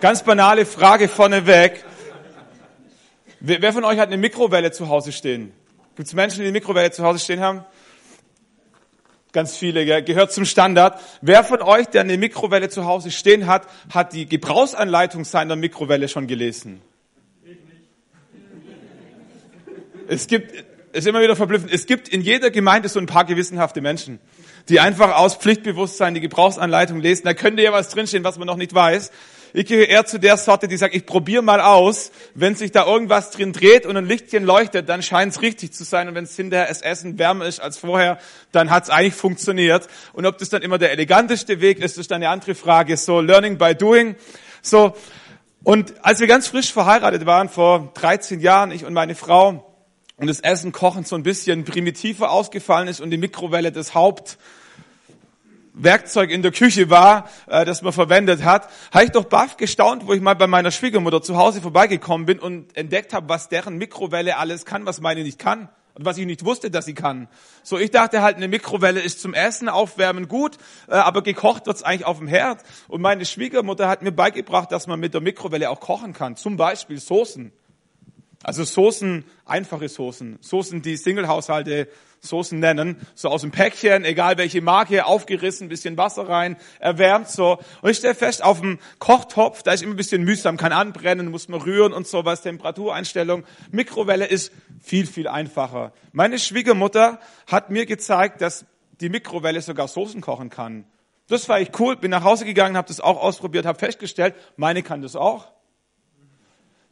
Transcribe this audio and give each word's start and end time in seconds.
Ganz 0.00 0.22
banale 0.22 0.64
Frage 0.64 1.08
vorneweg. 1.08 1.84
Wer, 3.40 3.72
von 3.72 3.84
euch 3.84 3.98
hat 3.98 4.08
eine 4.08 4.16
Mikrowelle 4.16 4.72
zu 4.72 4.88
Hause 4.88 5.12
stehen? 5.12 5.52
Gibt 5.94 6.08
es 6.08 6.14
Menschen, 6.14 6.38
die 6.38 6.44
eine 6.44 6.52
Mikrowelle 6.52 6.90
zu 6.90 7.04
Hause 7.04 7.18
stehen 7.18 7.40
haben? 7.40 7.64
Ganz 9.32 9.56
viele, 9.56 9.84
gell? 9.84 10.02
gehört 10.02 10.32
zum 10.32 10.46
Standard. 10.46 10.98
Wer 11.20 11.44
von 11.44 11.60
euch, 11.60 11.86
der 11.86 12.00
eine 12.00 12.16
Mikrowelle 12.16 12.70
zu 12.70 12.86
Hause 12.86 13.10
stehen 13.10 13.46
hat, 13.46 13.66
hat 13.92 14.14
die 14.14 14.26
Gebrauchsanleitung 14.26 15.24
seiner 15.24 15.54
Mikrowelle 15.54 16.08
schon 16.08 16.26
gelesen? 16.26 16.80
Es 20.08 20.26
gibt, 20.26 20.64
es 20.92 21.00
ist 21.00 21.06
immer 21.06 21.20
wieder 21.20 21.36
verblüffend, 21.36 21.72
es 21.72 21.84
gibt 21.84 22.08
in 22.08 22.22
jeder 22.22 22.50
Gemeinde 22.50 22.88
so 22.88 22.98
ein 22.98 23.06
paar 23.06 23.26
gewissenhafte 23.26 23.82
Menschen, 23.82 24.18
die 24.70 24.80
einfach 24.80 25.16
aus 25.16 25.36
Pflichtbewusstsein 25.36 26.14
die 26.14 26.20
Gebrauchsanleitung 26.20 27.00
lesen. 27.00 27.24
Da 27.24 27.34
könnte 27.34 27.62
ja 27.62 27.72
was 27.72 27.90
drinstehen, 27.90 28.24
was 28.24 28.38
man 28.38 28.46
noch 28.46 28.56
nicht 28.56 28.74
weiß. 28.74 29.12
Ich 29.52 29.66
gehöre 29.66 29.88
eher 29.88 30.06
zu 30.06 30.18
der 30.18 30.36
Sorte, 30.36 30.68
die 30.68 30.76
sagt, 30.76 30.94
ich 30.94 31.06
probiere 31.06 31.42
mal 31.42 31.60
aus. 31.60 32.12
Wenn 32.34 32.54
sich 32.54 32.70
da 32.70 32.86
irgendwas 32.86 33.30
drin 33.30 33.52
dreht 33.52 33.84
und 33.84 33.96
ein 33.96 34.06
Lichtchen 34.06 34.44
leuchtet, 34.44 34.88
dann 34.88 35.02
scheint 35.02 35.32
es 35.32 35.42
richtig 35.42 35.72
zu 35.72 35.84
sein. 35.84 36.08
Und 36.08 36.14
wenn 36.14 36.24
es 36.24 36.36
hinterher 36.36 36.68
das 36.68 36.82
Essen 36.82 37.18
wärmer 37.18 37.46
ist 37.46 37.60
als 37.60 37.78
vorher, 37.78 38.18
dann 38.52 38.70
hat 38.70 38.84
es 38.84 38.90
eigentlich 38.90 39.14
funktioniert. 39.14 39.88
Und 40.12 40.26
ob 40.26 40.38
das 40.38 40.50
dann 40.50 40.62
immer 40.62 40.78
der 40.78 40.92
eleganteste 40.92 41.60
Weg 41.60 41.80
ist, 41.80 41.98
ist 41.98 42.10
dann 42.10 42.16
eine 42.16 42.28
andere 42.28 42.54
Frage. 42.54 42.96
So, 42.96 43.20
learning 43.20 43.58
by 43.58 43.74
doing. 43.74 44.14
So. 44.62 44.94
Und 45.62 45.94
als 46.04 46.20
wir 46.20 46.26
ganz 46.26 46.46
frisch 46.46 46.72
verheiratet 46.72 47.26
waren, 47.26 47.48
vor 47.48 47.90
13 47.94 48.40
Jahren, 48.40 48.70
ich 48.70 48.84
und 48.84 48.94
meine 48.94 49.14
Frau, 49.14 49.66
und 50.16 50.26
das 50.26 50.40
Essen 50.40 50.70
kochen 50.70 51.04
so 51.04 51.16
ein 51.16 51.22
bisschen 51.22 51.64
primitiver 51.64 52.30
ausgefallen 52.30 52.88
ist 52.88 53.00
und 53.00 53.10
die 53.10 53.16
Mikrowelle 53.16 53.72
das 53.72 53.94
Haupt 53.94 54.36
Werkzeug 55.72 56.30
in 56.30 56.42
der 56.42 56.52
Küche 56.52 56.90
war, 56.90 57.28
äh, 57.46 57.64
das 57.64 57.82
man 57.82 57.92
verwendet 57.92 58.44
hat, 58.44 58.68
habe 58.92 59.04
ich 59.04 59.10
doch 59.10 59.24
baff 59.24 59.56
gestaunt, 59.56 60.06
wo 60.06 60.12
ich 60.12 60.20
mal 60.20 60.34
bei 60.34 60.46
meiner 60.46 60.70
Schwiegermutter 60.70 61.22
zu 61.22 61.36
Hause 61.36 61.60
vorbeigekommen 61.60 62.26
bin 62.26 62.38
und 62.38 62.76
entdeckt 62.76 63.12
habe, 63.12 63.28
was 63.28 63.48
deren 63.48 63.76
Mikrowelle 63.78 64.36
alles 64.36 64.64
kann, 64.64 64.86
was 64.86 65.00
meine 65.00 65.22
nicht 65.22 65.38
kann 65.38 65.68
und 65.94 66.04
was 66.04 66.18
ich 66.18 66.26
nicht 66.26 66.44
wusste, 66.44 66.70
dass 66.70 66.86
sie 66.86 66.94
kann. 66.94 67.28
So, 67.62 67.78
ich 67.78 67.90
dachte 67.90 68.22
halt, 68.22 68.36
eine 68.36 68.48
Mikrowelle 68.48 69.00
ist 69.00 69.20
zum 69.20 69.34
Essen 69.34 69.68
aufwärmen 69.68 70.28
gut, 70.28 70.56
äh, 70.88 70.94
aber 70.94 71.22
gekocht 71.22 71.66
wird's 71.66 71.82
eigentlich 71.82 72.06
auf 72.06 72.18
dem 72.18 72.28
Herd. 72.28 72.62
Und 72.88 73.00
meine 73.00 73.24
Schwiegermutter 73.24 73.88
hat 73.88 74.02
mir 74.02 74.12
beigebracht, 74.12 74.72
dass 74.72 74.86
man 74.86 74.98
mit 74.98 75.14
der 75.14 75.20
Mikrowelle 75.20 75.70
auch 75.70 75.80
kochen 75.80 76.12
kann, 76.12 76.36
zum 76.36 76.56
Beispiel 76.56 76.98
Soßen. 76.98 77.52
Also 78.42 78.64
Soßen, 78.64 79.24
einfache 79.44 79.88
Soßen, 79.88 80.38
Soßen, 80.40 80.80
die 80.80 80.96
Single-Haushalte 80.96 81.88
Soßen 82.20 82.58
nennen, 82.58 82.96
so 83.14 83.30
aus 83.30 83.40
dem 83.40 83.50
Päckchen, 83.50 84.04
egal 84.04 84.36
welche 84.36 84.60
Marke, 84.60 85.06
aufgerissen, 85.06 85.68
bisschen 85.68 85.96
Wasser 85.96 86.28
rein, 86.28 86.56
erwärmt 86.78 87.28
so. 87.28 87.58
Und 87.80 87.90
ich 87.90 87.96
stelle 87.96 88.14
fest, 88.14 88.44
auf 88.44 88.60
dem 88.60 88.78
Kochtopf, 88.98 89.62
da 89.62 89.72
ist 89.72 89.82
immer 89.82 89.94
ein 89.94 89.96
bisschen 89.96 90.22
mühsam, 90.24 90.58
kann 90.58 90.72
anbrennen, 90.72 91.30
muss 91.30 91.48
man 91.48 91.62
rühren 91.62 91.92
und 91.94 92.06
sowas, 92.06 92.42
Temperatureinstellung. 92.42 93.44
Mikrowelle 93.70 94.26
ist 94.26 94.52
viel, 94.82 95.06
viel 95.06 95.28
einfacher. 95.28 95.92
Meine 96.12 96.38
Schwiegermutter 96.38 97.20
hat 97.46 97.70
mir 97.70 97.86
gezeigt, 97.86 98.42
dass 98.42 98.66
die 99.00 99.08
Mikrowelle 99.08 99.62
sogar 99.62 99.88
Soßen 99.88 100.20
kochen 100.20 100.50
kann. 100.50 100.84
Das 101.28 101.48
war 101.48 101.60
ich 101.60 101.70
cool, 101.78 101.96
bin 101.96 102.10
nach 102.10 102.24
Hause 102.24 102.44
gegangen, 102.44 102.76
habe 102.76 102.88
das 102.88 103.00
auch 103.00 103.22
ausprobiert, 103.22 103.64
habe 103.64 103.78
festgestellt, 103.78 104.34
meine 104.56 104.82
kann 104.82 105.00
das 105.00 105.16
auch 105.16 105.48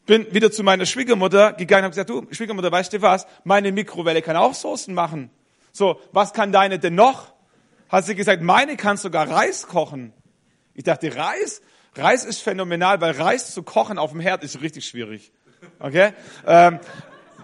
bin 0.08 0.26
wieder 0.34 0.50
zu 0.50 0.62
meiner 0.64 0.86
Schwiegermutter 0.86 1.52
gegangen 1.52 1.84
und 1.84 1.96
habe 1.96 2.06
gesagt, 2.06 2.10
du, 2.10 2.34
Schwiegermutter, 2.34 2.72
weißt 2.72 2.94
du 2.94 3.02
was? 3.02 3.26
Meine 3.44 3.70
Mikrowelle 3.70 4.22
kann 4.22 4.36
auch 4.36 4.54
Soßen 4.54 4.92
machen. 4.92 5.30
So, 5.70 6.00
was 6.12 6.32
kann 6.32 6.50
deine 6.50 6.78
denn 6.78 6.94
noch? 6.94 7.34
Hat 7.90 8.06
sie 8.06 8.14
gesagt, 8.14 8.42
meine 8.42 8.76
kann 8.76 8.96
sogar 8.96 9.30
Reis 9.30 9.68
kochen. 9.68 10.14
Ich 10.74 10.84
dachte, 10.84 11.14
Reis? 11.14 11.60
Reis 11.94 12.24
ist 12.24 12.40
phänomenal, 12.40 13.00
weil 13.02 13.12
Reis 13.12 13.52
zu 13.52 13.62
kochen 13.62 13.98
auf 13.98 14.12
dem 14.12 14.20
Herd 14.20 14.42
ist 14.44 14.60
richtig 14.62 14.86
schwierig. 14.86 15.30
Okay? 15.78 16.12
Ähm, 16.46 16.80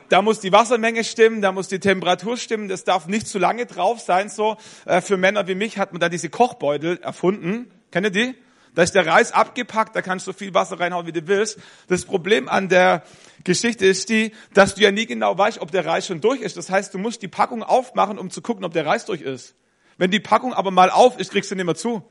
da 0.08 0.22
muss 0.22 0.40
die 0.40 0.52
Wassermenge 0.52 1.04
stimmen, 1.04 1.42
da 1.42 1.52
muss 1.52 1.68
die 1.68 1.80
Temperatur 1.80 2.38
stimmen, 2.38 2.68
das 2.68 2.84
darf 2.84 3.08
nicht 3.08 3.26
zu 3.26 3.38
lange 3.38 3.66
drauf 3.66 4.00
sein. 4.00 4.30
So 4.30 4.56
äh, 4.86 5.02
Für 5.02 5.18
Männer 5.18 5.46
wie 5.48 5.54
mich 5.54 5.78
hat 5.78 5.92
man 5.92 6.00
da 6.00 6.08
diese 6.08 6.30
Kochbeutel 6.30 6.98
erfunden. 7.02 7.70
Kennt 7.90 8.06
ihr 8.06 8.10
die? 8.10 8.34
Da 8.74 8.82
ist 8.82 8.94
der 8.94 9.06
Reis 9.06 9.32
abgepackt, 9.32 9.94
da 9.94 10.02
kannst 10.02 10.26
du 10.26 10.32
viel 10.32 10.52
Wasser 10.52 10.80
reinhauen, 10.80 11.06
wie 11.06 11.12
du 11.12 11.26
willst. 11.28 11.58
Das 11.86 12.04
Problem 12.04 12.48
an 12.48 12.68
der 12.68 13.04
Geschichte 13.44 13.86
ist 13.86 14.08
die, 14.08 14.32
dass 14.52 14.74
du 14.74 14.82
ja 14.82 14.90
nie 14.90 15.06
genau 15.06 15.36
weißt, 15.38 15.60
ob 15.60 15.70
der 15.70 15.86
Reis 15.86 16.06
schon 16.06 16.20
durch 16.20 16.40
ist. 16.40 16.56
Das 16.56 16.70
heißt, 16.70 16.92
du 16.92 16.98
musst 16.98 17.22
die 17.22 17.28
Packung 17.28 17.62
aufmachen, 17.62 18.18
um 18.18 18.30
zu 18.30 18.42
gucken, 18.42 18.64
ob 18.64 18.72
der 18.72 18.84
Reis 18.84 19.04
durch 19.04 19.20
ist. 19.20 19.54
Wenn 19.96 20.10
die 20.10 20.18
Packung 20.18 20.52
aber 20.52 20.72
mal 20.72 20.90
auf 20.90 21.20
ist, 21.20 21.30
kriegst 21.30 21.50
du 21.50 21.54
nicht 21.54 21.66
mehr 21.66 21.76
zu. 21.76 22.02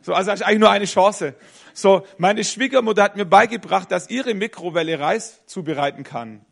So, 0.00 0.14
also 0.14 0.30
hast 0.30 0.40
du 0.40 0.46
eigentlich 0.46 0.60
nur 0.60 0.70
eine 0.70 0.86
Chance. 0.86 1.34
So, 1.74 2.06
meine 2.16 2.42
Schwiegermutter 2.42 3.02
hat 3.02 3.16
mir 3.16 3.26
beigebracht, 3.26 3.90
dass 3.92 4.08
ihre 4.08 4.32
Mikrowelle 4.32 4.98
Reis 4.98 5.44
zubereiten 5.44 6.04
kann. 6.04 6.44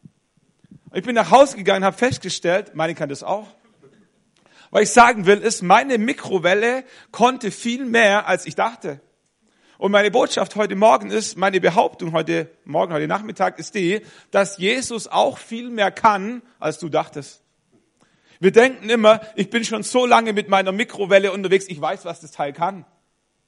Ich 0.93 1.03
bin 1.03 1.15
nach 1.15 1.31
Hause 1.31 1.57
gegangen, 1.57 1.85
habe 1.85 1.97
festgestellt, 1.97 2.75
meine 2.75 2.95
kann 2.95 3.09
das 3.09 3.23
auch. 3.23 3.47
Was 4.71 4.83
ich 4.83 4.91
sagen 4.91 5.27
will, 5.27 5.39
ist, 5.39 5.63
meine 5.63 5.99
Mikrowelle 5.99 6.85
konnte 7.11 7.51
viel 7.51 7.85
mehr, 7.85 8.27
als 8.27 8.47
ich 8.47 8.55
dachte. 8.55 9.01
Und 9.79 9.93
meine 9.93 10.11
Botschaft 10.11 10.57
heute 10.57 10.75
Morgen 10.75 11.11
ist, 11.11 11.37
meine 11.37 11.61
Behauptung 11.61 12.13
heute 12.13 12.51
Morgen, 12.65 12.93
heute 12.93 13.07
Nachmittag 13.07 13.59
ist 13.59 13.75
die, 13.75 14.03
dass 14.31 14.59
Jesus 14.59 15.07
auch 15.07 15.39
viel 15.39 15.71
mehr 15.71 15.91
kann, 15.91 16.43
als 16.59 16.79
du 16.79 16.89
dachtest. 16.89 17.45
Wir 18.41 18.51
denken 18.53 18.91
immer, 18.91 19.21
ich 19.37 19.51
bin 19.51 19.65
schon 19.65 19.83
so 19.83 20.05
lange 20.05 20.33
mit 20.33 20.49
meiner 20.49 20.73
Mikrowelle 20.73 21.33
unterwegs, 21.33 21.67
ich 21.69 21.81
weiß, 21.81 22.05
was 22.05 22.21
das 22.21 22.33
Teil 22.33 22.53
kann. 22.53 22.85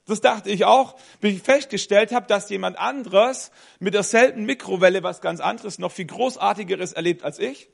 Das 0.07 0.21
dachte 0.21 0.51
ich 0.51 0.65
auch, 0.65 0.97
bis 1.21 1.35
ich 1.37 1.43
festgestellt 1.43 2.13
habe, 2.13 2.27
dass 2.27 2.49
jemand 2.49 2.79
anderes 2.79 3.51
mit 3.79 3.95
derselben 3.95 4.45
Mikrowelle 4.45 5.03
was 5.03 5.21
ganz 5.21 5.41
anderes, 5.41 5.79
noch 5.79 5.93
viel 5.93 6.07
Großartigeres 6.07 6.93
erlebt 6.93 7.23
als 7.23 7.39
ich. 7.39 7.69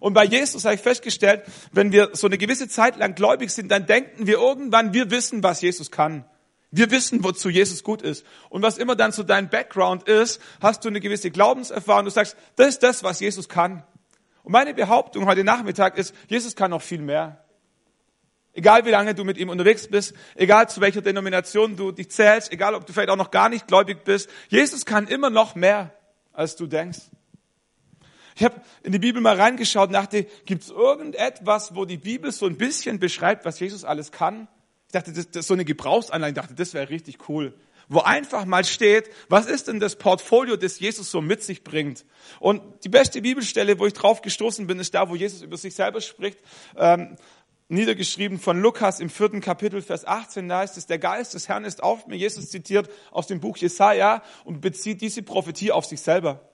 Und 0.00 0.14
bei 0.14 0.24
Jesus 0.24 0.64
habe 0.64 0.74
ich 0.74 0.80
festgestellt, 0.80 1.42
wenn 1.72 1.92
wir 1.92 2.10
so 2.12 2.26
eine 2.26 2.38
gewisse 2.38 2.68
Zeit 2.68 2.96
lang 2.96 3.14
gläubig 3.14 3.50
sind, 3.50 3.70
dann 3.70 3.86
denken 3.86 4.26
wir 4.26 4.38
irgendwann, 4.38 4.92
wir 4.92 5.10
wissen, 5.10 5.42
was 5.42 5.60
Jesus 5.60 5.90
kann. 5.90 6.24
Wir 6.70 6.90
wissen, 6.90 7.24
wozu 7.24 7.48
Jesus 7.48 7.82
gut 7.82 8.02
ist. 8.02 8.26
Und 8.50 8.62
was 8.62 8.76
immer 8.76 8.94
dann 8.94 9.12
so 9.12 9.22
dein 9.22 9.48
Background 9.48 10.06
ist, 10.06 10.40
hast 10.60 10.84
du 10.84 10.88
eine 10.88 11.00
gewisse 11.00 11.30
Glaubenserfahrung. 11.30 12.04
Du 12.04 12.10
sagst, 12.10 12.36
das 12.56 12.68
ist 12.68 12.82
das, 12.82 13.02
was 13.02 13.20
Jesus 13.20 13.48
kann. 13.48 13.82
Und 14.42 14.52
meine 14.52 14.74
Behauptung 14.74 15.26
heute 15.26 15.44
Nachmittag 15.44 15.96
ist, 15.96 16.14
Jesus 16.26 16.54
kann 16.56 16.70
noch 16.70 16.82
viel 16.82 17.00
mehr. 17.00 17.44
Egal 18.52 18.84
wie 18.84 18.90
lange 18.90 19.14
du 19.14 19.24
mit 19.24 19.38
ihm 19.38 19.50
unterwegs 19.50 19.88
bist, 19.88 20.14
egal 20.34 20.68
zu 20.68 20.80
welcher 20.80 21.00
Denomination 21.00 21.76
du 21.76 21.92
dich 21.92 22.10
zählst, 22.10 22.52
egal 22.52 22.74
ob 22.74 22.86
du 22.86 22.92
vielleicht 22.92 23.10
auch 23.10 23.16
noch 23.16 23.30
gar 23.30 23.48
nicht 23.48 23.66
gläubig 23.66 24.04
bist, 24.04 24.28
Jesus 24.48 24.84
kann 24.84 25.06
immer 25.06 25.30
noch 25.30 25.54
mehr, 25.54 25.94
als 26.32 26.56
du 26.56 26.66
denkst. 26.66 26.98
Ich 28.38 28.44
habe 28.44 28.60
in 28.84 28.92
die 28.92 29.00
Bibel 29.00 29.20
mal 29.20 29.34
reingeschaut 29.34 29.88
und 29.88 29.94
dachte, 29.94 30.24
gibt 30.44 30.62
es 30.62 30.70
irgendetwas, 30.70 31.74
wo 31.74 31.84
die 31.84 31.96
Bibel 31.96 32.30
so 32.30 32.46
ein 32.46 32.56
bisschen 32.56 33.00
beschreibt, 33.00 33.44
was 33.44 33.58
Jesus 33.58 33.82
alles 33.82 34.12
kann? 34.12 34.46
Ich 34.86 34.92
dachte, 34.92 35.12
das, 35.12 35.28
das 35.28 35.40
ist 35.40 35.48
so 35.48 35.54
eine 35.54 35.64
Gebrauchsanleitung. 35.64 36.36
Ich 36.36 36.40
dachte, 36.40 36.54
das 36.54 36.72
wäre 36.72 36.88
richtig 36.88 37.28
cool. 37.28 37.52
Wo 37.88 37.98
einfach 37.98 38.44
mal 38.44 38.64
steht, 38.64 39.10
was 39.28 39.46
ist 39.46 39.66
denn 39.66 39.80
das 39.80 39.96
Portfolio, 39.96 40.54
das 40.54 40.78
Jesus 40.78 41.10
so 41.10 41.20
mit 41.20 41.42
sich 41.42 41.64
bringt? 41.64 42.04
Und 42.38 42.62
die 42.84 42.88
beste 42.88 43.22
Bibelstelle, 43.22 43.80
wo 43.80 43.86
ich 43.86 43.92
drauf 43.94 44.22
gestoßen 44.22 44.68
bin, 44.68 44.78
ist 44.78 44.94
da, 44.94 45.08
wo 45.08 45.16
Jesus 45.16 45.42
über 45.42 45.56
sich 45.56 45.74
selber 45.74 46.00
spricht. 46.00 46.38
Ähm, 46.76 47.16
niedergeschrieben 47.66 48.38
von 48.38 48.62
Lukas 48.62 49.00
im 49.00 49.10
vierten 49.10 49.40
Kapitel, 49.40 49.82
Vers 49.82 50.06
18, 50.06 50.48
da 50.48 50.60
heißt 50.60 50.76
es, 50.76 50.86
der 50.86 51.00
Geist 51.00 51.34
des 51.34 51.48
Herrn 51.48 51.64
ist 51.64 51.82
auf 51.82 52.06
mir. 52.06 52.16
Jesus 52.16 52.50
zitiert 52.50 52.88
aus 53.10 53.26
dem 53.26 53.40
Buch 53.40 53.56
Jesaja 53.56 54.22
und 54.44 54.60
bezieht 54.60 55.00
diese 55.00 55.24
Prophetie 55.24 55.72
auf 55.72 55.86
sich 55.86 56.00
selber. 56.00 56.48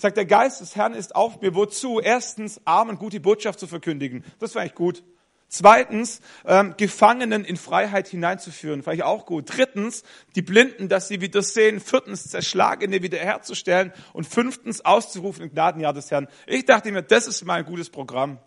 Sagt, 0.00 0.16
der 0.16 0.26
Geist 0.26 0.60
des 0.60 0.76
Herrn 0.76 0.94
ist 0.94 1.16
auf 1.16 1.40
mir. 1.40 1.56
Wozu? 1.56 1.98
Erstens, 2.00 2.60
Armen 2.64 2.98
gute 2.98 3.18
Botschaft 3.18 3.58
zu 3.58 3.66
verkündigen. 3.66 4.24
Das 4.38 4.54
war 4.54 4.62
eigentlich 4.62 4.76
gut. 4.76 5.02
Zweitens, 5.48 6.20
ähm, 6.46 6.74
Gefangenen 6.76 7.44
in 7.44 7.56
Freiheit 7.56 8.06
hineinzuführen, 8.06 8.82
vielleicht 8.82 9.02
auch 9.02 9.26
gut. 9.26 9.56
Drittens, 9.56 10.04
die 10.36 10.42
Blinden, 10.42 10.88
dass 10.88 11.08
sie 11.08 11.20
wieder 11.20 11.42
sehen. 11.42 11.80
Viertens, 11.80 12.28
Zerschlagene 12.30 13.02
wiederherzustellen. 13.02 13.92
Und 14.12 14.26
fünftens, 14.28 14.84
auszurufen 14.84 15.42
im 15.42 15.50
Gnadenjahr 15.50 15.92
des 15.92 16.12
Herrn. 16.12 16.28
Ich 16.46 16.64
dachte 16.64 16.92
mir, 16.92 17.02
das 17.02 17.26
ist 17.26 17.44
mal 17.44 17.54
ein 17.54 17.64
gutes 17.64 17.90
Programm. 17.90 18.38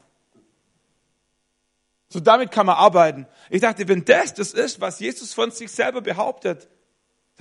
So 2.07 2.19
damit 2.21 2.51
kann 2.51 2.65
man 2.65 2.75
arbeiten. 2.75 3.27
Ich 3.49 3.61
dachte, 3.61 3.87
wenn 3.89 4.05
das 4.05 4.33
das 4.33 4.53
ist, 4.53 4.79
was 4.79 4.99
Jesus 4.99 5.33
von 5.33 5.51
sich 5.51 5.71
selber 5.71 6.01
behauptet, 6.01 6.69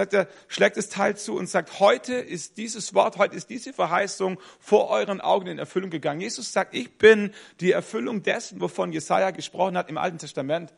sagt 0.00 0.14
er, 0.14 0.28
schlägt 0.48 0.78
das 0.78 0.88
Teil 0.88 1.18
zu 1.18 1.36
und 1.36 1.46
sagt, 1.46 1.78
heute 1.78 2.14
ist 2.14 2.56
dieses 2.56 2.94
Wort, 2.94 3.18
heute 3.18 3.36
ist 3.36 3.50
diese 3.50 3.74
Verheißung 3.74 4.40
vor 4.58 4.88
euren 4.88 5.20
Augen 5.20 5.46
in 5.46 5.58
Erfüllung 5.58 5.90
gegangen. 5.90 6.22
Jesus 6.22 6.52
sagt, 6.52 6.74
ich 6.74 6.96
bin 6.96 7.34
die 7.60 7.72
Erfüllung 7.72 8.22
dessen, 8.22 8.62
wovon 8.62 8.92
Jesaja 8.92 9.30
gesprochen 9.30 9.76
hat 9.76 9.90
im 9.90 9.98
Alten 9.98 10.16
Testament. 10.16 10.72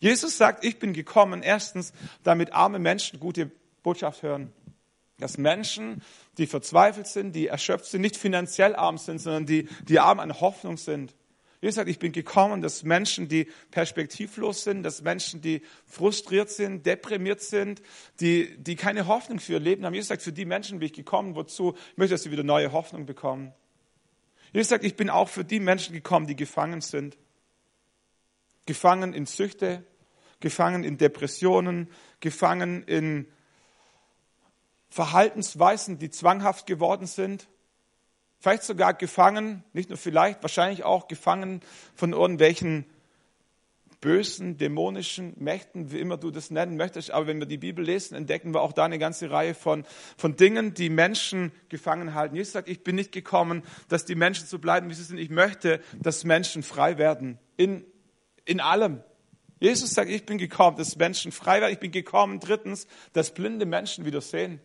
Jesus 0.00 0.36
sagt, 0.36 0.64
ich 0.64 0.80
bin 0.80 0.92
gekommen, 0.92 1.42
erstens, 1.42 1.92
damit 2.24 2.52
arme 2.52 2.80
Menschen 2.80 3.20
gute 3.20 3.48
Botschaft 3.84 4.24
hören. 4.24 4.52
Dass 5.18 5.38
Menschen, 5.38 6.02
die 6.36 6.48
verzweifelt 6.48 7.06
sind, 7.06 7.36
die 7.36 7.46
erschöpft 7.46 7.86
sind, 7.86 8.00
nicht 8.00 8.16
finanziell 8.16 8.74
arm 8.74 8.98
sind, 8.98 9.20
sondern 9.20 9.46
die, 9.46 9.68
die 9.88 10.00
arm 10.00 10.18
an 10.18 10.40
Hoffnung 10.40 10.78
sind. 10.78 11.14
Jesus 11.60 11.74
sagt, 11.74 11.88
ich 11.88 11.98
bin 11.98 12.12
gekommen, 12.12 12.62
dass 12.62 12.84
Menschen, 12.84 13.26
die 13.26 13.48
perspektivlos 13.72 14.62
sind, 14.62 14.84
dass 14.84 15.02
Menschen, 15.02 15.40
die 15.40 15.62
frustriert 15.86 16.50
sind, 16.50 16.86
deprimiert 16.86 17.40
sind, 17.40 17.82
die, 18.20 18.56
die 18.58 18.76
keine 18.76 19.08
Hoffnung 19.08 19.40
für 19.40 19.54
ihr 19.54 19.60
Leben 19.60 19.84
haben. 19.84 19.94
Jesus 19.94 20.08
sagt, 20.08 20.22
für 20.22 20.32
die 20.32 20.44
Menschen 20.44 20.78
bin 20.78 20.86
ich 20.86 20.92
gekommen. 20.92 21.34
Wozu? 21.34 21.74
Ich 21.92 21.96
möchte, 21.96 22.14
dass 22.14 22.22
sie 22.22 22.30
wieder 22.30 22.44
neue 22.44 22.70
Hoffnung 22.70 23.06
bekommen. 23.06 23.52
Jesus 24.52 24.68
sagt, 24.68 24.84
ich 24.84 24.94
bin 24.94 25.10
auch 25.10 25.28
für 25.28 25.44
die 25.44 25.58
Menschen 25.58 25.94
gekommen, 25.94 26.28
die 26.28 26.36
gefangen 26.36 26.80
sind. 26.80 27.18
Gefangen 28.66 29.12
in 29.12 29.26
Süchte, 29.26 29.84
gefangen 30.38 30.84
in 30.84 30.96
Depressionen, 30.96 31.90
gefangen 32.20 32.84
in 32.84 33.26
Verhaltensweisen, 34.90 35.98
die 35.98 36.10
zwanghaft 36.10 36.66
geworden 36.66 37.06
sind. 37.06 37.48
Vielleicht 38.38 38.62
sogar 38.62 38.94
gefangen, 38.94 39.64
nicht 39.72 39.88
nur 39.88 39.98
vielleicht, 39.98 40.42
wahrscheinlich 40.42 40.84
auch 40.84 41.08
gefangen 41.08 41.60
von 41.94 42.12
irgendwelchen 42.12 42.84
bösen, 44.00 44.56
dämonischen 44.58 45.34
Mächten, 45.38 45.90
wie 45.90 45.98
immer 45.98 46.16
du 46.16 46.30
das 46.30 46.50
nennen 46.50 46.76
möchtest. 46.76 47.10
Aber 47.10 47.26
wenn 47.26 47.38
wir 47.38 47.46
die 47.46 47.58
Bibel 47.58 47.84
lesen, 47.84 48.14
entdecken 48.14 48.54
wir 48.54 48.60
auch 48.60 48.72
da 48.72 48.84
eine 48.84 48.98
ganze 48.98 49.30
Reihe 49.30 49.54
von, 49.54 49.84
von 50.16 50.36
Dingen, 50.36 50.74
die 50.74 50.88
Menschen 50.88 51.50
gefangen 51.68 52.14
halten. 52.14 52.36
Jesus 52.36 52.52
sagt, 52.52 52.68
ich 52.68 52.84
bin 52.84 52.94
nicht 52.94 53.12
gekommen, 53.12 53.62
dass 53.88 54.04
die 54.04 54.14
Menschen 54.14 54.46
so 54.46 54.58
bleiben, 54.58 54.88
wie 54.88 54.94
sie 54.94 55.02
sind. 55.02 55.18
Ich 55.18 55.30
möchte, 55.30 55.80
dass 56.00 56.24
Menschen 56.24 56.62
frei 56.62 56.96
werden. 56.98 57.38
In, 57.56 57.84
in 58.44 58.60
allem. 58.60 59.02
Jesus 59.58 59.90
sagt, 59.90 60.10
ich 60.10 60.24
bin 60.24 60.38
gekommen, 60.38 60.76
dass 60.76 60.96
Menschen 60.96 61.32
frei 61.32 61.60
werden. 61.60 61.72
Ich 61.72 61.80
bin 61.80 61.90
gekommen, 61.90 62.38
drittens, 62.38 62.86
dass 63.12 63.34
blinde 63.34 63.66
Menschen 63.66 64.04
wieder 64.04 64.20
sehen. 64.20 64.60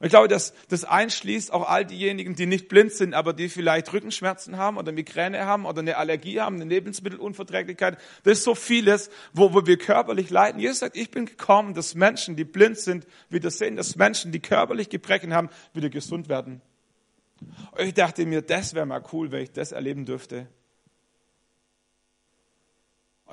Und 0.00 0.06
ich 0.06 0.10
glaube, 0.10 0.28
dass 0.28 0.54
das 0.68 0.84
einschließt 0.84 1.52
auch 1.52 1.68
all 1.68 1.84
diejenigen, 1.84 2.34
die 2.34 2.46
nicht 2.46 2.68
blind 2.68 2.92
sind, 2.92 3.14
aber 3.14 3.32
die 3.32 3.48
vielleicht 3.48 3.92
Rückenschmerzen 3.92 4.56
haben 4.56 4.76
oder 4.76 4.92
Migräne 4.92 5.46
haben 5.46 5.66
oder 5.66 5.80
eine 5.80 5.96
Allergie 5.96 6.40
haben, 6.40 6.56
eine 6.56 6.64
Lebensmittelunverträglichkeit. 6.64 7.98
Das 8.24 8.38
ist 8.38 8.44
so 8.44 8.54
vieles, 8.54 9.10
wo, 9.32 9.54
wo 9.54 9.66
wir 9.66 9.78
körperlich 9.78 10.30
leiden. 10.30 10.60
Jesus 10.60 10.80
sagt, 10.80 10.96
ich 10.96 11.10
bin 11.10 11.26
gekommen, 11.26 11.74
dass 11.74 11.94
Menschen, 11.94 12.36
die 12.36 12.44
blind 12.44 12.78
sind, 12.78 13.06
wieder 13.28 13.50
sehen, 13.50 13.76
dass 13.76 13.96
Menschen, 13.96 14.32
die 14.32 14.40
körperlich 14.40 14.88
Gebrechen 14.88 15.32
haben, 15.32 15.48
wieder 15.72 15.90
gesund 15.90 16.28
werden. 16.28 16.60
Und 17.72 17.84
ich 17.84 17.94
dachte 17.94 18.26
mir, 18.26 18.42
das 18.42 18.74
wäre 18.74 18.86
mal 18.86 19.02
cool, 19.12 19.30
wenn 19.30 19.42
ich 19.42 19.52
das 19.52 19.72
erleben 19.72 20.04
dürfte. 20.04 20.48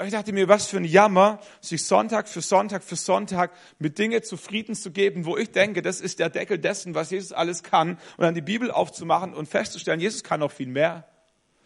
Und 0.02 0.08
ich 0.08 0.14
dachte 0.14 0.34
mir, 0.34 0.48
was 0.48 0.66
für 0.66 0.78
ein 0.78 0.84
Jammer, 0.84 1.40
sich 1.60 1.86
Sonntag 1.86 2.28
für 2.28 2.42
Sonntag 2.42 2.84
für 2.84 2.96
Sonntag 2.96 3.52
mit 3.78 4.00
Dingen 4.00 4.24
zufrieden 4.24 4.74
zu 4.74 4.90
geben, 4.90 5.26
wo 5.26 5.38
ich 5.38 5.52
denke, 5.52 5.84
das 5.84 6.02
ist 6.02 6.18
der 6.18 6.32
Deckel 6.32 6.58
dessen, 6.58 6.96
was 6.96 7.12
Jesus 7.12 7.32
alles 7.34 7.62
kann, 7.62 8.00
und 8.18 8.24
dann 8.24 8.34
die 8.34 8.42
Bibel 8.42 8.72
aufzumachen 8.72 9.36
und 9.36 9.48
festzustellen, 9.48 10.00
Jesus 10.00 10.24
kann 10.24 10.40
noch 10.40 10.52
viel 10.52 10.70
mehr. 10.70 11.08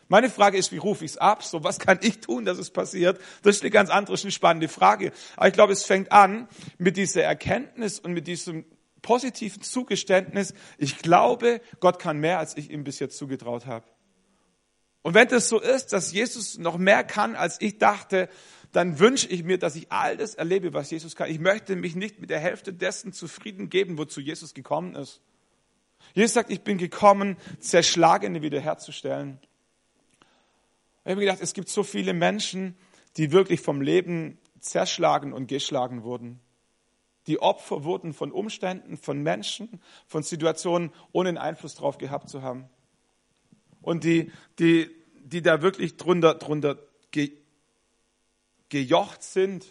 Meine 0.10 0.30
Frage 0.30 0.58
ist, 0.58 0.74
wie 0.74 0.80
rufe 0.80 1.06
ich 1.06 1.12
es 1.12 1.18
ab? 1.18 1.44
So, 1.44 1.64
was 1.64 1.80
kann 1.80 2.00
ich 2.02 2.20
tun, 2.20 2.44
dass 2.44 2.58
es 2.58 2.72
passiert? 2.72 3.22
Das 3.44 3.56
ist 3.56 3.62
eine 3.62 3.72
ganz 3.72 3.90
andere, 3.90 4.18
eine 4.22 4.32
spannende 4.32 4.68
Frage. 4.68 5.14
Aber 5.38 5.48
ich 5.48 5.54
glaube, 5.54 5.72
es 5.72 5.86
fängt 5.86 6.12
an 6.12 6.50
mit 6.78 6.98
dieser 6.98 7.24
Erkenntnis 7.24 8.00
und 8.00 8.12
mit 8.12 8.28
diesem 8.28 8.66
positiven 9.02 9.62
Zugeständnis. 9.62 10.54
Ich 10.78 10.98
glaube, 10.98 11.62
Gott 11.80 12.00
kann 12.00 12.18
mehr, 12.18 12.40
als 12.40 12.58
ich 12.58 12.70
ihm 12.70 12.84
bis 12.84 13.00
jetzt 13.00 13.18
zugetraut 13.18 13.66
habe. 13.66 13.86
Und 15.06 15.14
wenn 15.14 15.28
das 15.28 15.50
so 15.50 15.60
ist, 15.60 15.94
dass 15.94 16.14
Jesus 16.14 16.58
noch 16.58 16.80
mehr 16.80 17.04
kann, 17.04 17.36
als 17.36 17.62
ich 17.62 17.78
dachte, 17.78 18.28
dann 18.72 18.98
wünsche 18.98 19.28
ich 19.28 19.44
mir, 19.44 19.60
dass 19.60 19.76
ich 19.76 19.92
all 19.92 20.18
das 20.18 20.34
erlebe, 20.34 20.74
was 20.74 20.90
Jesus 20.90 21.16
kann. 21.16 21.30
Ich 21.30 21.38
möchte 21.38 21.76
mich 21.76 21.96
nicht 21.96 22.20
mit 22.20 22.32
der 22.32 22.40
Hälfte 22.40 22.74
dessen 22.74 23.14
zufrieden 23.14 23.70
geben, 23.70 24.00
wozu 24.00 24.20
Jesus 24.20 24.56
gekommen 24.56 24.96
ist. 24.96 25.22
Jesus 26.16 26.34
sagt, 26.34 26.50
ich 26.50 26.62
bin 26.62 26.80
gekommen, 26.80 27.38
Zerschlagene 27.60 28.42
wiederherzustellen. 28.42 29.38
Ich 31.04 31.12
habe 31.12 31.22
gedacht, 31.22 31.40
es 31.40 31.54
gibt 31.54 31.70
so 31.70 31.84
viele 31.84 32.16
Menschen, 32.16 32.76
die 33.16 33.32
wirklich 33.32 33.62
vom 33.62 33.82
Leben 33.82 34.40
zerschlagen 34.60 35.34
und 35.34 35.46
geschlagen 35.46 36.02
wurden. 36.02 36.40
Die 37.28 37.40
Opfer 37.40 37.84
wurden 37.84 38.12
von 38.12 38.32
Umständen, 38.32 38.98
von 38.98 39.22
Menschen, 39.22 39.80
von 40.08 40.24
Situationen, 40.24 40.92
ohne 41.12 41.30
einen 41.30 41.38
Einfluss 41.38 41.76
drauf 41.76 42.00
gehabt 42.00 42.28
zu 42.28 42.42
haben 42.42 42.68
und 43.86 44.04
die, 44.04 44.32
die, 44.58 44.90
die 45.24 45.44
da 45.44 45.62
wirklich 45.62 45.96
drunter, 45.96 46.34
drunter 46.34 46.80
ge, 47.12 47.32
gejocht 48.70 49.22
sind 49.22 49.64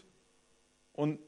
und 0.93 1.19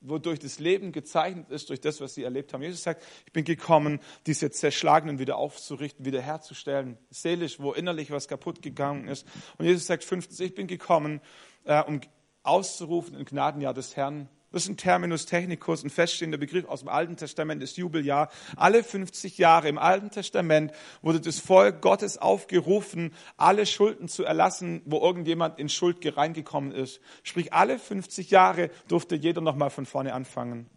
wodurch 0.00 0.38
das 0.38 0.60
Leben 0.60 0.92
gezeichnet 0.92 1.50
ist, 1.50 1.68
durch 1.68 1.80
das, 1.80 2.00
was 2.00 2.14
sie 2.14 2.22
erlebt 2.22 2.54
haben. 2.54 2.62
Jesus 2.62 2.84
sagt, 2.84 3.02
ich 3.26 3.32
bin 3.32 3.44
gekommen, 3.44 3.98
diese 4.26 4.52
Zerschlagenen 4.52 5.18
wieder 5.18 5.38
aufzurichten, 5.38 6.04
wiederherzustellen, 6.04 6.98
seelisch, 7.10 7.58
wo 7.58 7.72
innerlich 7.72 8.12
was 8.12 8.28
kaputt 8.28 8.62
gegangen 8.62 9.08
ist. 9.08 9.26
Und 9.58 9.66
Jesus 9.66 9.86
sagt 9.86 10.04
50, 10.04 10.46
ich 10.46 10.54
bin 10.54 10.68
gekommen, 10.68 11.20
äh, 11.64 11.82
um 11.82 12.00
auszurufen 12.44 13.16
im 13.16 13.24
Gnadenjahr 13.24 13.74
des 13.74 13.96
Herrn 13.96 14.28
das 14.56 14.64
ist 14.64 14.70
ein 14.70 14.76
Terminus 14.78 15.26
technicus, 15.26 15.84
ein 15.84 15.90
feststehender 15.90 16.38
Begriff 16.38 16.64
aus 16.64 16.80
dem 16.80 16.88
Alten 16.88 17.18
Testament, 17.18 17.62
das 17.62 17.76
Jubeljahr. 17.76 18.30
Alle 18.56 18.82
50 18.82 19.36
Jahre 19.36 19.68
im 19.68 19.76
Alten 19.76 20.10
Testament 20.10 20.72
wurde 21.02 21.20
das 21.20 21.38
Volk 21.38 21.82
Gottes 21.82 22.16
aufgerufen, 22.16 23.12
alle 23.36 23.66
Schulden 23.66 24.08
zu 24.08 24.24
erlassen, 24.24 24.80
wo 24.86 24.98
irgendjemand 24.98 25.58
in 25.58 25.68
Schuld 25.68 25.98
reingekommen 26.16 26.72
ist. 26.72 27.00
Sprich, 27.22 27.52
alle 27.52 27.78
50 27.78 28.30
Jahre 28.30 28.70
durfte 28.88 29.14
jeder 29.14 29.42
nochmal 29.42 29.68
von 29.68 29.84
vorne 29.84 30.14
anfangen. 30.14 30.70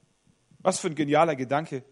Was 0.59 0.79
für 0.79 0.87
ein 0.87 0.95
genialer 0.95 1.37
Gedanke 1.37 1.83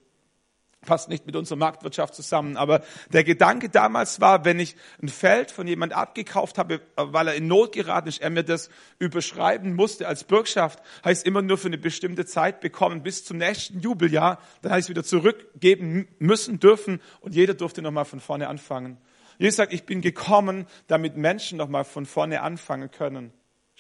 passt 0.86 1.10
nicht 1.10 1.26
mit 1.26 1.36
unserer 1.36 1.58
Marktwirtschaft 1.58 2.16
zusammen. 2.16 2.58
Aber 2.58 2.82
der 3.12 3.24
Gedanke 3.24 3.70
damals 3.70 4.22
war, 4.22 4.46
wenn 4.46 4.60
ich 4.60 4.76
ein 5.02 5.10
Feld 5.10 5.52
von 5.52 5.68
jemand 5.68 5.94
abgekauft 5.94 6.58
habe, 6.58 6.82
weil 6.96 7.28
er 7.28 7.36
in 7.36 7.48
Not 7.48 7.74
geraten 7.74 8.08
ist, 8.08 8.22
er 8.22 8.30
mir 8.30 8.44
das 8.44 8.70
überschreiben 9.00 9.76
musste 9.76 10.08
als 10.08 10.24
Bürgschaft, 10.24 10.82
heißt 11.04 11.26
immer 11.26 11.42
nur 11.42 11.58
für 11.58 11.68
eine 11.68 11.78
bestimmte 11.78 12.26
Zeit 12.26 12.62
bekommen, 12.62 13.04
bis 13.04 13.26
zum 13.26 13.38
nächsten 13.38 13.80
Jubeljahr, 13.80 14.40
dann 14.62 14.72
heißt 14.72 14.86
es 14.86 14.90
wieder 14.90 15.04
zurückgeben 15.04 16.08
müssen, 16.20 16.60
dürfen 16.60 17.02
und 17.20 17.36
jeder 17.36 17.54
durfte 17.54 17.82
nochmal 17.82 18.06
von 18.06 18.20
vorne 18.20 18.48
anfangen. 18.48 18.98
Jesus 19.40 19.58
sagt, 19.58 19.74
ich 19.74 19.86
bin 19.86 20.02
gekommen, 20.02 20.66
damit 20.88 21.16
Menschen 21.16 21.58
nochmal 21.58 21.84
von 21.84 22.06
vorne 22.06 22.42
anfangen 22.42 22.90
können. 22.90 23.32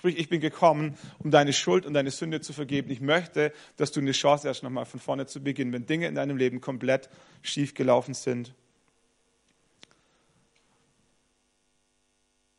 Sprich, 0.07 0.19
ich 0.19 0.29
bin 0.29 0.39
gekommen, 0.39 0.97
um 1.19 1.31
deine 1.31 1.51
Schuld 1.51 1.85
und 1.85 1.93
deine 1.93 2.11
Sünde 2.11 2.39
zu 2.39 2.53
vergeben. 2.53 2.89
Ich 2.91 3.01
möchte, 3.01 3.51
dass 3.75 3.91
du 3.91 3.99
eine 3.99 4.13
Chance 4.13 4.47
hast, 4.47 4.63
nochmal 4.63 4.85
von 4.85 5.01
vorne 5.01 5.25
zu 5.25 5.43
beginnen, 5.43 5.73
wenn 5.73 5.85
Dinge 5.85 6.07
in 6.07 6.15
deinem 6.15 6.37
Leben 6.37 6.61
komplett 6.61 7.09
schief 7.41 7.73
gelaufen 7.73 8.13
sind. 8.13 8.53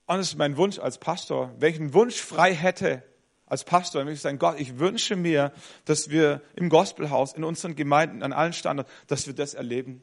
Und 0.04 0.18
das 0.18 0.26
ist 0.26 0.36
mein 0.36 0.58
Wunsch 0.58 0.78
als 0.78 0.98
Pastor. 0.98 1.54
Wenn 1.58 1.72
ich 1.72 1.80
einen 1.80 1.94
Wunsch 1.94 2.16
frei 2.16 2.54
hätte 2.54 3.02
als 3.46 3.64
Pastor, 3.64 4.00
dann 4.00 4.08
würde 4.08 4.16
ich 4.16 4.20
sagen, 4.20 4.38
Gott, 4.38 4.60
ich 4.60 4.78
wünsche 4.78 5.16
mir, 5.16 5.50
dass 5.86 6.10
wir 6.10 6.42
im 6.54 6.68
Gospelhaus, 6.68 7.32
in 7.32 7.44
unseren 7.44 7.76
Gemeinden, 7.76 8.22
an 8.22 8.34
allen 8.34 8.52
Standorten, 8.52 8.92
dass 9.06 9.26
wir 9.26 9.32
das 9.32 9.54
erleben. 9.54 10.02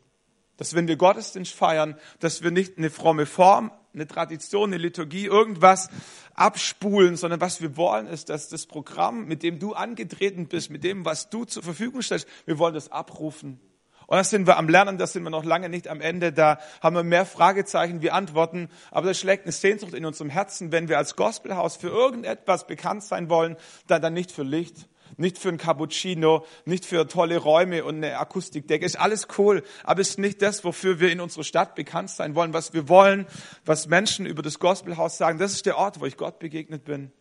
Dass 0.57 0.73
wenn 0.73 0.87
wir 0.87 0.95
Gottesdienst 0.95 1.53
feiern, 1.53 1.95
dass 2.19 2.41
wir 2.41 2.49
nicht 2.49 2.79
eine 2.79 2.89
fromme 2.89 3.27
Form, 3.27 3.71
eine 3.95 4.07
Tradition, 4.07 4.69
eine 4.69 4.77
Liturgie, 4.77 5.25
irgendwas 5.25 5.89
abspulen, 6.33 7.15
sondern 7.15 7.41
was 7.41 7.61
wir 7.61 7.77
wollen, 7.77 8.07
ist, 8.07 8.29
dass 8.29 8.49
das 8.49 8.65
Programm, 8.65 9.25
mit 9.25 9.41
dem 9.41 9.59
du 9.59 9.73
angetreten 9.73 10.47
bist, 10.47 10.69
mit 10.69 10.83
dem, 10.83 11.05
was 11.05 11.29
du 11.29 11.45
zur 11.45 11.63
Verfügung 11.63 12.01
stellst, 12.01 12.27
wir 12.45 12.59
wollen 12.59 12.73
das 12.73 12.91
abrufen. 12.91 13.59
Und 14.07 14.17
das 14.17 14.29
sind 14.29 14.45
wir 14.45 14.57
am 14.57 14.69
Lernen, 14.69 14.97
das 14.97 15.13
sind 15.13 15.23
wir 15.23 15.29
noch 15.29 15.43
lange 15.43 15.69
nicht 15.69 15.87
am 15.87 15.99
Ende. 15.99 16.31
Da 16.31 16.59
haben 16.81 16.95
wir 16.95 17.03
mehr 17.03 17.25
Fragezeichen 17.25 18.01
wie 18.01 18.11
Antworten. 18.11 18.69
Aber 18.91 19.07
das 19.07 19.19
schlägt 19.19 19.43
eine 19.43 19.51
Sehnsucht 19.51 19.93
in 19.93 20.05
unserem 20.05 20.29
Herzen, 20.29 20.71
wenn 20.71 20.89
wir 20.89 20.97
als 20.97 21.15
Gospelhaus 21.15 21.75
für 21.75 21.89
irgendetwas 21.89 22.67
bekannt 22.67 23.03
sein 23.03 23.29
wollen, 23.29 23.57
dann, 23.87 24.01
dann 24.01 24.13
nicht 24.13 24.31
für 24.31 24.43
Licht, 24.43 24.87
nicht 25.17 25.37
für 25.37 25.49
ein 25.49 25.57
Cappuccino, 25.57 26.45
nicht 26.65 26.85
für 26.85 27.07
tolle 27.07 27.37
Räume 27.37 27.83
und 27.83 27.95
eine 27.95 28.17
Akustikdecke. 28.17 28.85
Ist 28.85 28.99
alles 28.99 29.27
cool, 29.37 29.63
aber 29.83 30.01
ist 30.01 30.19
nicht 30.19 30.41
das, 30.41 30.63
wofür 30.63 30.99
wir 30.99 31.11
in 31.11 31.21
unserer 31.21 31.43
Stadt 31.43 31.75
bekannt 31.75 32.09
sein 32.09 32.35
wollen, 32.35 32.53
was 32.53 32.73
wir 32.73 32.89
wollen, 32.89 33.27
was 33.65 33.87
Menschen 33.87 34.25
über 34.25 34.41
das 34.41 34.59
Gospelhaus 34.59 35.17
sagen. 35.17 35.39
Das 35.39 35.53
ist 35.53 35.65
der 35.65 35.77
Ort, 35.77 35.99
wo 35.99 36.05
ich 36.05 36.17
Gott 36.17 36.39
begegnet 36.39 36.85
bin. 36.85 37.11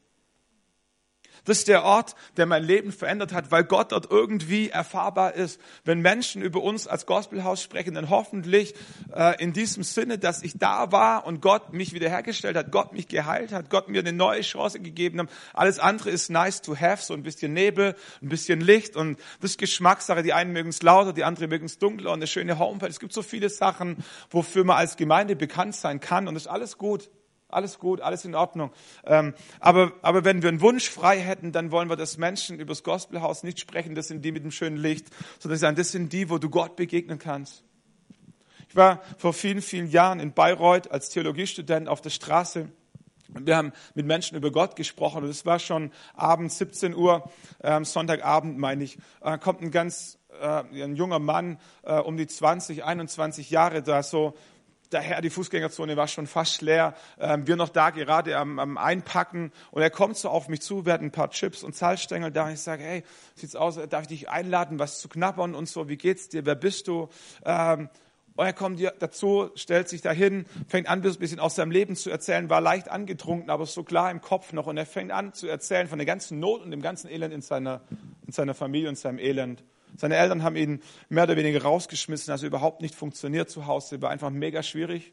Das 1.45 1.59
ist 1.59 1.69
der 1.69 1.85
Ort, 1.85 2.15
der 2.37 2.47
mein 2.47 2.65
Leben 2.65 2.91
verändert 2.91 3.33
hat, 3.33 3.51
weil 3.51 3.65
Gott 3.65 3.93
dort 3.93 4.11
irgendwie 4.11 4.71
erfahrbar 4.71 5.35
ist. 5.35 5.61
Wenn 5.85 6.01
Menschen 6.01 6.43
über 6.43 6.63
uns 6.63 6.87
als 6.87 7.05
Gospelhaus 7.05 7.63
sprechen, 7.63 7.95
dann 7.95 8.09
hoffentlich 8.09 8.75
äh, 9.15 9.43
in 9.43 9.53
diesem 9.53 9.83
Sinne, 9.83 10.19
dass 10.19 10.43
ich 10.43 10.59
da 10.59 10.91
war 10.91 11.27
und 11.27 11.43
Gott 11.43 11.73
mich 11.73 11.93
wiederhergestellt 11.93 12.57
hat, 12.57 12.73
Gott 12.73 12.93
mich 12.95 13.09
geheilt 13.09 13.53
hat, 13.53 13.69
Gott 13.69 13.89
mir 13.89 14.01
eine 14.01 14.13
neue 14.13 14.41
Chance 14.41 14.81
gegeben 14.81 15.21
hat. 15.21 15.29
Alles 15.53 15.79
andere 15.79 16.11
ist 16.11 16.31
nice 16.31 16.63
to 16.63 16.77
have, 16.77 17.03
so 17.03 17.13
ein 17.13 17.23
bisschen 17.23 17.53
Nebel, 17.53 17.95
ein 18.23 18.29
bisschen 18.31 18.61
Licht 18.61 18.97
und 18.97 19.19
das 19.41 19.53
ist 19.53 19.59
Geschmackssache. 19.59 20.23
Die 20.23 20.33
einen 20.33 20.53
mögen 20.53 20.71
es 20.71 20.83
lauter, 20.83 21.13
die 21.13 21.25
anderen 21.25 21.51
mögen 21.51 21.67
es 21.67 21.79
dunkler 21.79 22.11
und 22.11 22.19
eine 22.19 22.27
schöne 22.27 22.59
Homepage. 22.59 22.89
Es 22.89 23.01
gibt 23.01 23.13
so 23.13 23.23
viele 23.23 23.51
Sachen, 23.51 23.99
wofür 24.31 24.65
man 24.65 24.79
als 24.79 24.97
Gemeinde 24.97 25.37
bekannt 25.37 25.77
sein 25.77 26.01
kann 26.01 26.27
und 26.27 26.35
das 26.35 26.45
ist 26.45 26.49
alles 26.49 26.79
gut 26.79 27.11
alles 27.49 27.79
gut, 27.79 28.01
alles 28.01 28.25
in 28.25 28.35
Ordnung. 28.35 28.73
Ähm, 29.05 29.35
aber, 29.61 29.93
aber 30.03 30.25
wenn 30.25 30.43
wir 30.43 30.49
einen 30.49 30.61
Wunsch 30.61 30.89
frei 30.89 31.21
hätten, 31.21 31.53
dann 31.53 31.71
wollen 31.71 31.89
wir, 31.89 31.97
dass 31.97 32.19
Menschen 32.19 32.59
übers 32.59 32.83
Gospelhaus 32.83 33.43
nicht 33.43 33.61
sprechen, 33.61 33.95
das 33.95 34.09
sind 34.09 34.25
die 34.25 34.33
mit 34.33 34.45
dem 34.45 34.51
schönen 34.51 34.77
Licht, 34.77 35.07
sondern 35.39 35.59
sagen, 35.59 35.77
das 35.77 35.93
sind 35.93 36.13
die, 36.13 36.31
wo 36.31 36.39
du 36.39 36.51
Gott 36.51 36.77
begegnen 36.77 37.19
kannst. 37.19 37.63
Ich 38.69 38.77
war 38.77 39.03
vor 39.19 39.33
vielen, 39.33 39.63
vielen 39.63 39.89
Jahren 39.89 40.19
in 40.19 40.33
Bayreuth 40.33 40.91
als 40.91 41.11
Theologiestudent 41.11 41.89
auf 41.89 42.01
der 42.01 42.11
Straße. 42.11 42.69
Wir 43.29 43.57
haben 43.57 43.73
mit 43.95 44.07
Menschen 44.07 44.37
über 44.37 44.51
Gott 44.51 44.77
gesprochen 44.77 45.25
und 45.25 45.31
es 45.31 45.47
war 45.47 45.59
schon 45.59 45.93
abends 46.15 46.59
17 46.59 46.95
Uhr, 46.95 47.31
äh, 47.61 47.85
Sonntagabend 47.85 48.59
meine 48.59 48.85
ich, 48.85 48.99
äh, 49.23 49.39
kommt 49.39 49.63
ein 49.63 49.71
ganz 49.71 50.19
äh, 50.41 50.83
ein 50.83 50.97
junger 50.97 51.19
Mann 51.19 51.59
äh, 51.83 51.99
um 51.99 52.17
die 52.17 52.27
20, 52.27 52.85
21 52.85 53.51
Jahre 53.51 53.83
da 53.83 54.03
so 54.03 54.35
daher 54.91 55.21
die 55.21 55.31
Fußgängerzone 55.31 55.97
war 55.97 56.09
schon 56.09 56.27
fast 56.27 56.63
leer. 56.63 56.95
Ähm, 57.19 57.47
wir 57.47 57.57
noch 57.57 57.69
da 57.69 57.91
gerade 57.91 58.37
am, 58.37 58.59
am, 58.59 58.79
Einpacken 58.79 59.53
und 59.71 59.83
er 59.83 59.91
kommt 59.91 60.17
so 60.17 60.29
auf 60.29 60.49
mich 60.49 60.61
zu, 60.61 60.87
wir 60.87 60.93
hatten 60.93 61.07
ein 61.07 61.13
paar 61.13 61.31
Chips 61.31 61.63
und 61.63 61.75
Zahlstängel 61.75 62.31
da. 62.31 62.47
Und 62.47 62.53
ich 62.53 62.61
sage, 62.61 62.83
hey, 62.83 63.03
sieht's 63.35 63.57
aus, 63.57 63.79
darf 63.89 64.03
ich 64.03 64.09
dich 64.09 64.29
einladen, 64.29 64.79
was 64.79 65.01
zu 65.01 65.09
knabbern 65.09 65.55
und 65.55 65.69
so, 65.69 65.89
wie 65.89 65.97
geht's 65.97 66.29
dir, 66.29 66.47
wer 66.47 66.55
bist 66.55 66.89
du? 66.89 67.09
Ähm, 67.45 67.89
und 68.37 68.47
er 68.47 68.53
kommt 68.53 68.81
dazu, 68.99 69.51
stellt 69.55 69.89
sich 69.89 70.03
dahin, 70.03 70.45
fängt 70.67 70.89
an, 70.89 71.05
ein 71.05 71.19
bisschen 71.19 71.39
aus 71.39 71.55
seinem 71.55 71.71
Leben 71.71 71.95
zu 71.95 72.11
erzählen, 72.11 72.51
war 72.51 72.61
leicht 72.61 72.91
angetrunken, 72.91 73.49
aber 73.49 73.65
so 73.65 73.85
klar 73.85 74.11
im 74.11 74.21
Kopf 74.21 74.53
noch. 74.53 74.67
Und 74.67 74.77
er 74.77 74.87
fängt 74.87 75.13
an 75.13 75.33
zu 75.35 75.47
erzählen 75.47 75.87
von 75.87 75.99
der 75.99 76.07
ganzen 76.07 76.41
Not 76.41 76.63
und 76.63 76.73
dem 76.73 76.83
ganzen 76.83 77.09
Elend 77.09 77.33
in 77.33 77.43
seiner, 77.43 77.83
in 78.27 78.33
seiner 78.33 78.55
Familie 78.55 78.89
und 78.89 78.99
seinem 78.99 79.21
Elend. 79.21 79.63
Seine 79.97 80.17
Eltern 80.17 80.43
haben 80.43 80.57
ihn 80.57 80.83
mehr 81.09 81.25
oder 81.25 81.37
weniger 81.37 81.63
rausgeschmissen, 81.63 82.33
also 82.33 82.47
überhaupt 82.47 82.83
nicht 82.83 82.95
funktioniert 82.95 83.51
zu 83.51 83.67
Hause, 83.67 84.03
war 84.03 84.11
einfach 84.11 84.31
mega 84.31 84.63
schwierig. 84.63 85.13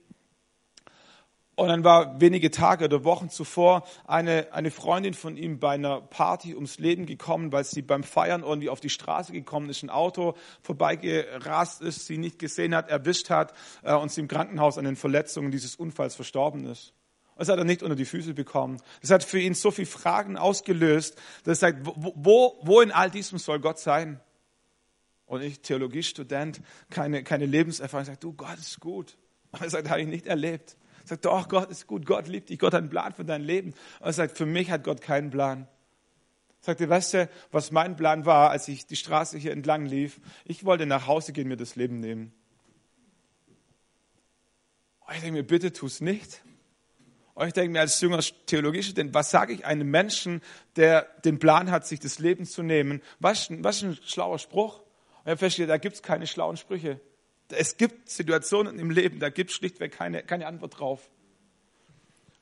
Und 1.55 1.67
dann 1.67 1.83
war 1.83 2.19
wenige 2.19 2.49
Tage 2.49 2.85
oder 2.85 3.03
Wochen 3.03 3.29
zuvor 3.29 3.83
eine, 4.07 4.47
eine 4.51 4.71
Freundin 4.71 5.13
von 5.13 5.37
ihm 5.37 5.59
bei 5.59 5.73
einer 5.73 6.01
Party 6.01 6.55
ums 6.55 6.79
Leben 6.79 7.05
gekommen, 7.05 7.51
weil 7.51 7.65
sie 7.65 7.81
beim 7.81 8.03
Feiern 8.03 8.41
irgendwie 8.41 8.69
auf 8.69 8.79
die 8.79 8.89
Straße 8.89 9.31
gekommen 9.31 9.69
ist, 9.69 9.83
ein 9.83 9.89
Auto 9.89 10.35
vorbeigerast 10.63 11.81
ist, 11.81 12.07
sie 12.07 12.17
nicht 12.17 12.39
gesehen 12.39 12.73
hat, 12.73 12.89
erwischt 12.89 13.29
hat 13.29 13.53
äh, 13.83 13.93
und 13.93 14.11
sie 14.11 14.21
im 14.21 14.27
Krankenhaus 14.27 14.77
an 14.77 14.85
den 14.85 14.95
Verletzungen 14.95 15.51
dieses 15.51 15.75
Unfalls 15.75 16.15
verstorben 16.15 16.65
ist. 16.65 16.93
Das 17.37 17.49
hat 17.49 17.57
er 17.57 17.63
nicht 17.63 17.83
unter 17.83 17.95
die 17.95 18.05
Füße 18.05 18.33
bekommen. 18.33 18.77
Das 19.01 19.11
hat 19.11 19.23
für 19.23 19.39
ihn 19.39 19.53
so 19.53 19.71
viele 19.71 19.87
Fragen 19.87 20.37
ausgelöst, 20.37 21.15
dass 21.43 21.61
er 21.61 21.73
sagt, 21.73 21.85
wo, 21.85 22.59
wo 22.61 22.81
in 22.81 22.91
all 22.91 23.11
diesem 23.11 23.39
soll 23.39 23.59
Gott 23.59 23.79
sein? 23.79 24.19
Und 25.31 25.43
ich, 25.43 25.61
Theologiestudent, 25.61 26.59
keine, 26.89 27.23
keine 27.23 27.45
Lebenserfahrung, 27.45 28.05
sage, 28.05 28.17
du, 28.17 28.33
Gott 28.33 28.57
ist 28.59 28.81
gut. 28.81 29.15
Aber 29.53 29.63
er 29.63 29.69
sagt, 29.69 29.89
habe 29.89 30.01
ich 30.01 30.07
nicht 30.07 30.27
erlebt. 30.27 30.75
Er 31.03 31.07
sagt, 31.07 31.23
doch, 31.23 31.47
Gott 31.47 31.71
ist 31.71 31.87
gut, 31.87 32.05
Gott 32.05 32.27
liebt 32.27 32.49
dich, 32.49 32.59
Gott 32.59 32.73
hat 32.73 32.81
einen 32.81 32.89
Plan 32.89 33.13
für 33.13 33.23
dein 33.23 33.41
Leben. 33.41 33.69
Und 33.69 34.07
er 34.07 34.11
sagt, 34.11 34.37
für 34.37 34.45
mich 34.45 34.69
hat 34.69 34.83
Gott 34.83 34.99
keinen 34.99 35.29
Plan. 35.29 35.69
Er 36.59 36.65
sagte, 36.65 36.89
weißt 36.89 37.13
du, 37.13 37.29
was 37.49 37.71
mein 37.71 37.95
Plan 37.95 38.25
war, 38.25 38.49
als 38.49 38.67
ich 38.67 38.87
die 38.87 38.97
Straße 38.97 39.37
hier 39.37 39.53
entlang 39.53 39.85
lief? 39.85 40.19
Ich 40.43 40.65
wollte 40.65 40.85
nach 40.85 41.07
Hause 41.07 41.31
gehen, 41.31 41.47
mir 41.47 41.55
das 41.55 41.77
Leben 41.77 42.01
nehmen. 42.01 42.33
Und 45.07 45.15
ich 45.15 45.21
denke 45.21 45.37
mir, 45.37 45.47
bitte 45.47 45.71
tu 45.71 45.85
es 45.85 46.01
nicht. 46.01 46.41
Und 47.35 47.47
ich 47.47 47.53
denke 47.53 47.71
mir 47.71 47.79
als 47.79 48.01
junger 48.01 48.19
Theologiestudent, 48.47 49.13
was 49.13 49.31
sage 49.31 49.53
ich 49.53 49.65
einem 49.65 49.89
Menschen, 49.89 50.41
der 50.75 51.03
den 51.23 51.39
Plan 51.39 51.71
hat, 51.71 51.87
sich 51.87 52.01
das 52.01 52.19
Leben 52.19 52.45
zu 52.45 52.63
nehmen? 52.63 53.01
Was, 53.21 53.47
was 53.49 53.81
ein 53.81 53.97
schlauer 54.03 54.37
Spruch. 54.37 54.83
Und 55.23 55.27
er 55.27 55.37
versteht, 55.37 55.69
da 55.69 55.77
gibt 55.77 55.95
es 55.95 56.01
keine 56.01 56.27
schlauen 56.27 56.57
Sprüche. 56.57 56.99
Es 57.49 57.77
gibt 57.77 58.09
Situationen 58.09 58.79
im 58.79 58.89
Leben, 58.89 59.19
da 59.19 59.29
gibt 59.29 59.51
es 59.51 59.55
schlichtweg 59.55 59.91
keine, 59.91 60.23
keine 60.23 60.47
Antwort 60.47 60.79
drauf. 60.79 61.09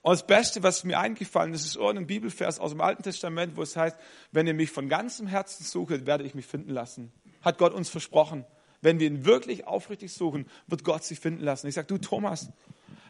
Und 0.02 0.14
das 0.14 0.26
Beste, 0.26 0.64
was 0.64 0.84
mir 0.84 1.00
eingefallen 1.00 1.54
ist, 1.54 1.66
ist 1.66 1.76
irgendein 1.76 2.08
Bibelvers 2.08 2.60
aus 2.60 2.72
dem 2.72 2.80
Alten 2.80 3.04
Testament, 3.04 3.58
wo 3.58 3.64
es 3.64 3.76
heißt, 3.76 3.98
wenn 4.32 4.48
ihr 4.48 4.54
mich 4.54 4.72
von 4.72 4.88
ganzem 4.88 5.28
Herzen 5.28 5.66
sucht, 5.66 6.06
werde 6.06 6.24
ich 6.24 6.36
mich 6.36 6.46
finden 6.46 6.70
lassen. 6.70 7.12
Hat 7.42 7.58
Gott 7.58 7.74
uns 7.74 7.90
versprochen. 7.90 8.46
Wenn 8.82 9.00
wir 9.00 9.08
ihn 9.08 9.26
wirklich 9.26 9.68
aufrichtig 9.68 10.14
suchen, 10.14 10.48
wird 10.68 10.86
Gott 10.86 11.04
sich 11.04 11.20
finden 11.20 11.44
lassen. 11.44 11.68
Ich 11.68 11.76
sage, 11.76 11.88
du 11.88 11.98
Thomas, 11.98 12.50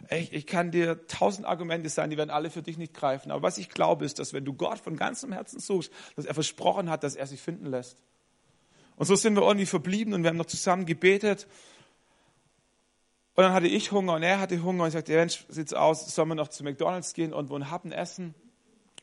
ich, 0.09 0.33
ich 0.33 0.47
kann 0.47 0.71
dir 0.71 1.05
tausend 1.05 1.45
Argumente 1.45 1.89
sein, 1.89 2.09
die 2.09 2.17
werden 2.17 2.31
alle 2.31 2.49
für 2.49 2.63
dich 2.63 2.79
nicht 2.79 2.95
greifen. 2.95 3.29
Aber 3.29 3.43
was 3.43 3.59
ich 3.59 3.69
glaube, 3.69 4.05
ist, 4.05 4.17
dass 4.17 4.33
wenn 4.33 4.45
du 4.45 4.53
Gott 4.53 4.79
von 4.79 4.95
ganzem 4.95 5.31
Herzen 5.31 5.59
suchst, 5.59 5.91
dass 6.15 6.25
er 6.25 6.33
versprochen 6.33 6.89
hat, 6.89 7.03
dass 7.03 7.15
er 7.15 7.27
sich 7.27 7.39
finden 7.39 7.67
lässt. 7.67 8.01
Und 8.99 9.05
so 9.05 9.15
sind 9.15 9.33
wir 9.35 9.43
irgendwie 9.43 9.65
verblieben 9.65 10.13
und 10.13 10.23
wir 10.23 10.29
haben 10.29 10.35
noch 10.35 10.45
zusammen 10.45 10.85
gebetet. 10.85 11.47
Und 13.33 13.43
dann 13.45 13.53
hatte 13.53 13.67
ich 13.67 13.93
Hunger 13.93 14.15
und 14.15 14.23
er 14.23 14.41
hatte 14.41 14.61
Hunger 14.61 14.83
und 14.83 14.89
ich 14.89 14.93
sagte, 14.93 15.13
Mensch, 15.13 15.45
sieht's 15.47 15.73
aus, 15.73 16.13
sollen 16.13 16.27
wir 16.27 16.35
noch 16.35 16.49
zu 16.49 16.65
McDonalds 16.65 17.13
gehen 17.13 17.31
und 17.31 17.49
wo 17.49 17.55
ein 17.55 17.71
Happen 17.71 17.93
essen? 17.93 18.35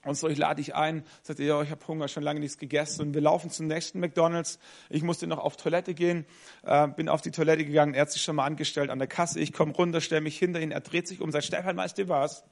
Und 0.05 0.15
so, 0.15 0.29
ich 0.29 0.37
lade 0.37 0.57
dich 0.57 0.75
ein, 0.75 1.03
sagte, 1.23 1.45
ja, 1.45 1.63
ich 1.63 1.71
habe 1.71 1.89
Hunger, 1.89 2.09
schon 2.09 2.23
lange 2.23 2.41
nichts 2.41 2.59
gegessen. 2.59 3.01
Und 3.01 3.15
wir 3.15 3.23
laufen 3.23 3.49
zum 3.49 3.69
nächsten 3.69 3.99
McDonalds. 3.99 4.59
Ich 4.91 5.03
musste 5.03 5.27
noch 5.27 5.39
auf 5.39 5.57
Toilette 5.57 5.95
gehen, 5.95 6.27
äh, 6.63 6.89
bin 6.89 7.09
auf 7.09 7.23
die 7.23 7.31
Toilette 7.31 7.65
gegangen, 7.65 7.95
er 7.95 8.03
hat 8.03 8.13
sich 8.13 8.21
schon 8.21 8.37
mal 8.37 8.45
angestellt 8.45 8.91
an 8.91 8.99
der 8.99 9.09
Kasse. 9.09 9.41
Ich 9.41 9.55
komme 9.55 9.73
runter, 9.73 10.03
stelle 10.03 10.21
mich 10.21 10.39
hinter 10.39 10.61
ihn, 10.61 10.73
er 10.73 10.81
dreht 10.81 11.09
sich 11.09 11.23
um, 11.23 11.33
sagt, 11.33 11.47
Stefan, 11.47 11.75
weißt 11.75 11.97
du 11.97 12.09
was? 12.11 12.45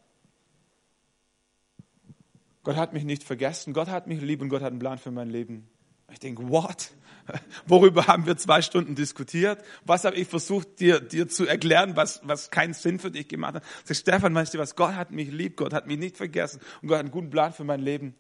Gott 2.63 2.77
hat 2.77 2.95
mich 2.95 3.05
nicht 3.05 3.23
vergessen, 3.23 3.75
Gott 3.75 3.89
hat 3.89 4.07
mich 4.07 4.23
lieb 4.23 4.41
und 4.41 4.49
Gott 4.49 4.63
hat 4.63 4.71
einen 4.71 4.79
Plan 4.79 4.97
für 4.97 5.11
mein 5.11 5.29
Leben. 5.29 5.69
Ich 6.13 6.19
denke, 6.19 6.49
what? 6.49 6.91
Worüber 7.67 8.07
haben 8.07 8.27
wir 8.27 8.37
zwei 8.37 8.63
Stunden 8.63 8.95
diskutiert? 8.95 9.65
Was 9.85 10.05
habe 10.05 10.17
ich 10.17 10.29
versucht, 10.29 10.81
dir, 10.81 11.01
dir 11.01 11.29
zu 11.29 11.47
erklären, 11.47 11.97
was, 11.97 12.21
was 12.25 12.51
keinen 12.51 12.75
Sinn 12.75 12.99
für 12.99 13.11
dich 13.11 13.29
gemacht 13.29 13.55
hat? 13.55 13.65
Sag, 13.85 13.97
Stefan, 13.97 14.35
weißt 14.35 14.55
du 14.55 14.59
was? 14.59 14.77
Gott 14.77 14.95
hat 14.95 15.11
mich 15.11 15.31
lieb, 15.31 15.57
Gott 15.57 15.73
hat 15.73 15.87
mich 15.87 15.99
nicht 15.99 16.17
vergessen 16.17 16.61
und 16.83 16.89
Gott 16.89 16.99
hat 16.99 17.05
einen 17.05 17.13
guten 17.13 17.31
Plan 17.31 17.53
für 17.53 17.65
mein 17.65 17.81
Leben. 17.81 18.15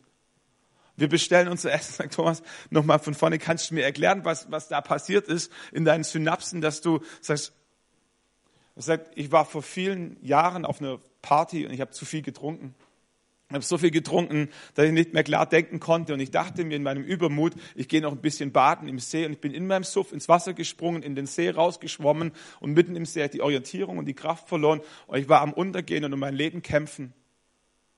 Wir 0.96 1.08
bestellen 1.08 1.48
unser 1.48 1.72
Essen, 1.72 1.92
sagt 1.92 2.14
Thomas, 2.14 2.42
nochmal 2.70 3.00
von 3.00 3.14
vorne, 3.14 3.38
kannst 3.38 3.70
du 3.70 3.74
mir 3.74 3.82
erklären, 3.82 4.24
was, 4.24 4.50
was 4.50 4.68
da 4.68 4.80
passiert 4.80 5.26
ist 5.26 5.50
in 5.72 5.84
deinen 5.84 6.04
Synapsen, 6.04 6.60
dass 6.60 6.80
du 6.80 7.00
sagst, 7.20 7.52
sagt, 8.76 9.10
ich 9.16 9.32
war 9.32 9.44
vor 9.44 9.62
vielen 9.62 10.16
Jahren 10.24 10.64
auf 10.64 10.80
einer 10.80 11.00
Party 11.22 11.66
und 11.66 11.72
ich 11.72 11.80
habe 11.80 11.90
zu 11.90 12.04
viel 12.04 12.22
getrunken. 12.22 12.74
Ich 13.54 13.58
habe 13.58 13.64
so 13.66 13.78
viel 13.78 13.92
getrunken, 13.92 14.48
dass 14.74 14.86
ich 14.86 14.92
nicht 14.92 15.14
mehr 15.14 15.22
klar 15.22 15.46
denken 15.46 15.78
konnte. 15.78 16.12
Und 16.12 16.20
ich 16.20 16.32
dachte 16.32 16.64
mir 16.64 16.74
in 16.74 16.82
meinem 16.82 17.04
Übermut, 17.04 17.54
ich 17.76 17.88
gehe 17.88 18.00
noch 18.00 18.10
ein 18.10 18.20
bisschen 18.20 18.50
baden 18.50 18.88
im 18.88 18.98
See. 18.98 19.24
Und 19.26 19.32
ich 19.32 19.40
bin 19.40 19.54
in 19.54 19.68
meinem 19.68 19.84
Suff 19.84 20.12
ins 20.12 20.28
Wasser 20.28 20.54
gesprungen, 20.54 21.02
in 21.02 21.14
den 21.14 21.26
See 21.26 21.48
rausgeschwommen. 21.50 22.32
Und 22.58 22.72
mitten 22.72 22.96
im 22.96 23.06
See 23.06 23.22
hat 23.22 23.32
die 23.32 23.42
Orientierung 23.42 23.98
und 23.98 24.06
die 24.06 24.14
Kraft 24.14 24.48
verloren. 24.48 24.80
Und 25.06 25.18
ich 25.18 25.28
war 25.28 25.40
am 25.40 25.52
Untergehen 25.52 26.04
und 26.04 26.12
um 26.12 26.18
mein 26.18 26.34
Leben 26.34 26.62
kämpfen. 26.62 27.12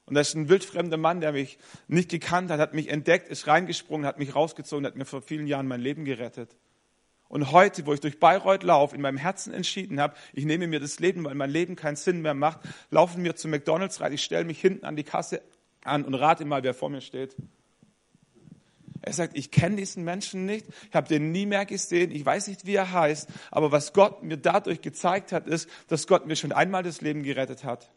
Und 0.04 0.14
da 0.14 0.20
ist 0.20 0.34
ein 0.34 0.48
wildfremder 0.48 0.98
Mann, 0.98 1.20
der 1.20 1.32
mich 1.32 1.58
nicht 1.88 2.10
gekannt 2.10 2.50
hat, 2.50 2.60
hat 2.60 2.74
mich 2.74 2.90
entdeckt, 2.90 3.28
ist 3.28 3.46
reingesprungen, 3.46 4.06
hat 4.06 4.18
mich 4.18 4.34
rausgezogen, 4.34 4.86
hat 4.86 4.94
mir 4.94 5.04
vor 5.06 5.22
vielen 5.22 5.46
Jahren 5.46 5.66
mein 5.66 5.80
Leben 5.80 6.04
gerettet. 6.04 6.54
Und 7.28 7.50
heute, 7.50 7.86
wo 7.86 7.92
ich 7.92 8.00
durch 8.00 8.20
Bayreuth 8.20 8.62
laufe, 8.62 8.94
in 8.94 9.02
meinem 9.02 9.16
Herzen 9.16 9.52
entschieden 9.52 10.00
habe, 10.00 10.14
ich 10.32 10.44
nehme 10.44 10.66
mir 10.68 10.78
das 10.78 11.00
Leben, 11.00 11.24
weil 11.24 11.34
mein 11.34 11.50
Leben 11.50 11.74
keinen 11.74 11.96
Sinn 11.96 12.22
mehr 12.22 12.34
macht, 12.34 12.60
laufen 12.90 13.24
wir 13.24 13.34
zu 13.34 13.48
McDonalds 13.48 14.00
rein, 14.00 14.12
ich 14.12 14.22
stelle 14.22 14.44
mich 14.44 14.60
hinten 14.60 14.84
an 14.84 14.96
die 14.96 15.04
Kasse 15.04 15.42
an 15.82 16.04
und 16.04 16.14
rate 16.14 16.44
mal, 16.44 16.62
wer 16.62 16.74
vor 16.74 16.88
mir 16.88 17.00
steht. 17.00 17.36
Er 19.02 19.12
sagt, 19.12 19.36
ich 19.36 19.50
kenne 19.50 19.76
diesen 19.76 20.04
Menschen 20.04 20.46
nicht, 20.46 20.66
ich 20.88 20.94
habe 20.94 21.08
den 21.08 21.30
nie 21.30 21.46
mehr 21.46 21.64
gesehen, 21.64 22.10
ich 22.10 22.24
weiß 22.24 22.48
nicht, 22.48 22.66
wie 22.66 22.74
er 22.74 22.92
heißt, 22.92 23.28
aber 23.50 23.70
was 23.70 23.92
Gott 23.92 24.22
mir 24.22 24.36
dadurch 24.36 24.80
gezeigt 24.80 25.32
hat, 25.32 25.46
ist, 25.46 25.68
dass 25.88 26.06
Gott 26.06 26.26
mir 26.26 26.36
schon 26.36 26.52
einmal 26.52 26.82
das 26.82 27.00
Leben 27.00 27.22
gerettet 27.22 27.64
hat. 27.64 27.90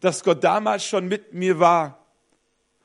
Dass 0.00 0.22
Gott 0.24 0.44
damals 0.44 0.84
schon 0.84 1.08
mit 1.08 1.34
mir 1.34 1.58
war 1.58 1.99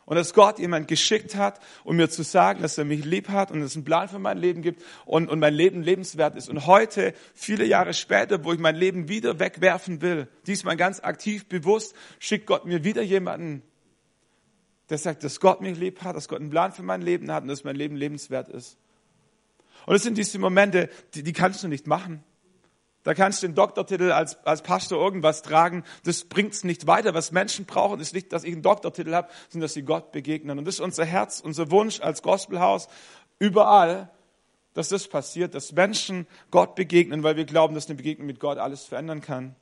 und 0.06 0.16
dass 0.16 0.34
Gott 0.34 0.60
jemand 0.60 0.88
geschickt 0.88 1.36
hat, 1.36 1.60
um 1.84 1.96
mir 1.96 2.10
zu 2.10 2.24
sagen, 2.24 2.62
dass 2.62 2.78
er 2.78 2.86
mich 2.86 3.04
lieb 3.04 3.30
hat 3.30 3.52
und 3.52 3.62
es 3.62 3.76
einen 3.76 3.86
Plan 3.86 4.08
für 4.08 4.20
mein 4.20 4.38
Leben 4.38 4.62
gibt 4.62 4.84
und, 5.06 5.30
und 5.30 5.40
mein 5.40 5.54
Leben 5.54 5.82
lebenswert 5.82 6.36
ist. 6.36 6.48
Und 6.50 6.68
heute, 6.68 7.14
viele 7.34 7.66
Jahre 7.66 7.94
später, 7.94 8.44
wo 8.44 8.54
ich 8.54 8.60
mein 8.60 8.76
Leben 8.76 9.10
wieder 9.10 9.40
wegwerfen 9.40 10.02
will, 10.02 10.28
diesmal 10.46 10.78
ganz 10.78 11.00
aktiv 11.00 11.48
bewusst, 11.48 11.96
schickt 12.20 12.46
Gott 12.46 12.66
mir 12.66 12.84
wieder 12.84 13.02
jemanden, 13.02 13.64
der 14.90 15.00
sagt, 15.00 15.24
dass 15.24 15.40
Gott 15.40 15.62
mich 15.62 15.78
lieb 15.80 16.04
hat, 16.04 16.16
dass 16.16 16.28
Gott 16.28 16.40
einen 16.40 16.52
Plan 16.52 16.72
für 16.72 16.84
mein 16.84 17.02
Leben 17.02 17.32
hat 17.32 17.42
und 17.42 17.50
dass 17.50 17.64
mein 17.64 17.76
Leben 17.76 17.96
lebenswert 17.96 18.50
ist. 18.50 18.78
Und 19.88 19.96
es 19.96 20.04
sind 20.04 20.18
diese 20.18 20.38
Momente, 20.38 20.90
die, 21.16 21.24
die 21.24 21.34
kannst 21.34 21.64
du 21.64 21.68
nicht 21.68 21.88
machen. 21.88 22.24
Da 23.06 23.14
kannst 23.14 23.44
du 23.44 23.48
den 23.48 23.54
Doktortitel 23.54 24.12
als, 24.12 24.44
als 24.46 24.64
Pastor 24.64 25.00
irgendwas 25.00 25.44
tragen. 25.44 25.84
Das 26.06 26.26
bringt's 26.26 26.64
nicht 26.64 26.88
weiter. 26.88 27.14
Was 27.14 27.32
Menschen 27.32 27.66
brauchen, 27.66 28.00
ist 28.00 28.16
nicht, 28.16 28.34
dass 28.34 28.44
ich 28.44 28.52
einen 28.52 28.64
Doktortitel 28.64 29.14
habe, 29.14 29.30
sondern 29.50 29.66
dass 29.66 29.74
sie 29.74 29.84
Gott 29.84 30.12
begegnen. 30.12 30.58
Und 30.58 30.66
das 30.66 30.76
ist 30.76 30.82
unser 30.82 31.06
Herz, 31.06 31.40
unser 31.40 31.70
Wunsch 31.70 32.02
als 32.02 32.24
Gospelhaus 32.24 32.88
überall, 33.38 34.10
dass 34.74 34.90
das 34.90 35.08
passiert, 35.08 35.54
dass 35.54 35.72
Menschen 35.72 36.26
Gott 36.50 36.74
begegnen, 36.74 37.22
weil 37.22 37.36
wir 37.38 37.46
glauben, 37.46 37.76
dass 37.76 37.86
eine 37.86 37.96
Begegnung 37.96 38.26
mit 38.26 38.40
Gott 38.40 38.58
alles 38.58 38.86
verändern 38.86 39.22
kann. 39.22 39.56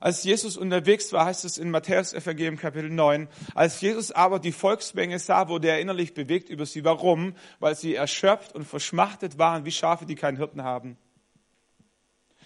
Als 0.00 0.24
Jesus 0.24 0.58
unterwegs 0.58 1.14
war, 1.14 1.24
heißt 1.24 1.46
es 1.46 1.56
in 1.56 1.70
Matthäus 1.70 2.12
Evangelium 2.12 2.58
Kapitel 2.58 2.90
9, 2.90 3.26
als 3.54 3.80
Jesus 3.80 4.12
aber 4.12 4.38
die 4.38 4.52
Volksmenge 4.52 5.18
sah, 5.18 5.48
wurde 5.48 5.68
er 5.68 5.80
innerlich 5.80 6.12
bewegt 6.12 6.50
über 6.50 6.66
sie. 6.66 6.84
Warum? 6.84 7.36
Weil 7.58 7.74
sie 7.74 7.94
erschöpft 7.94 8.54
und 8.54 8.64
verschmachtet 8.64 9.38
waren 9.38 9.64
wie 9.64 9.70
Schafe, 9.70 10.04
die 10.04 10.14
keinen 10.14 10.36
Hirten 10.36 10.62
haben. 10.62 10.98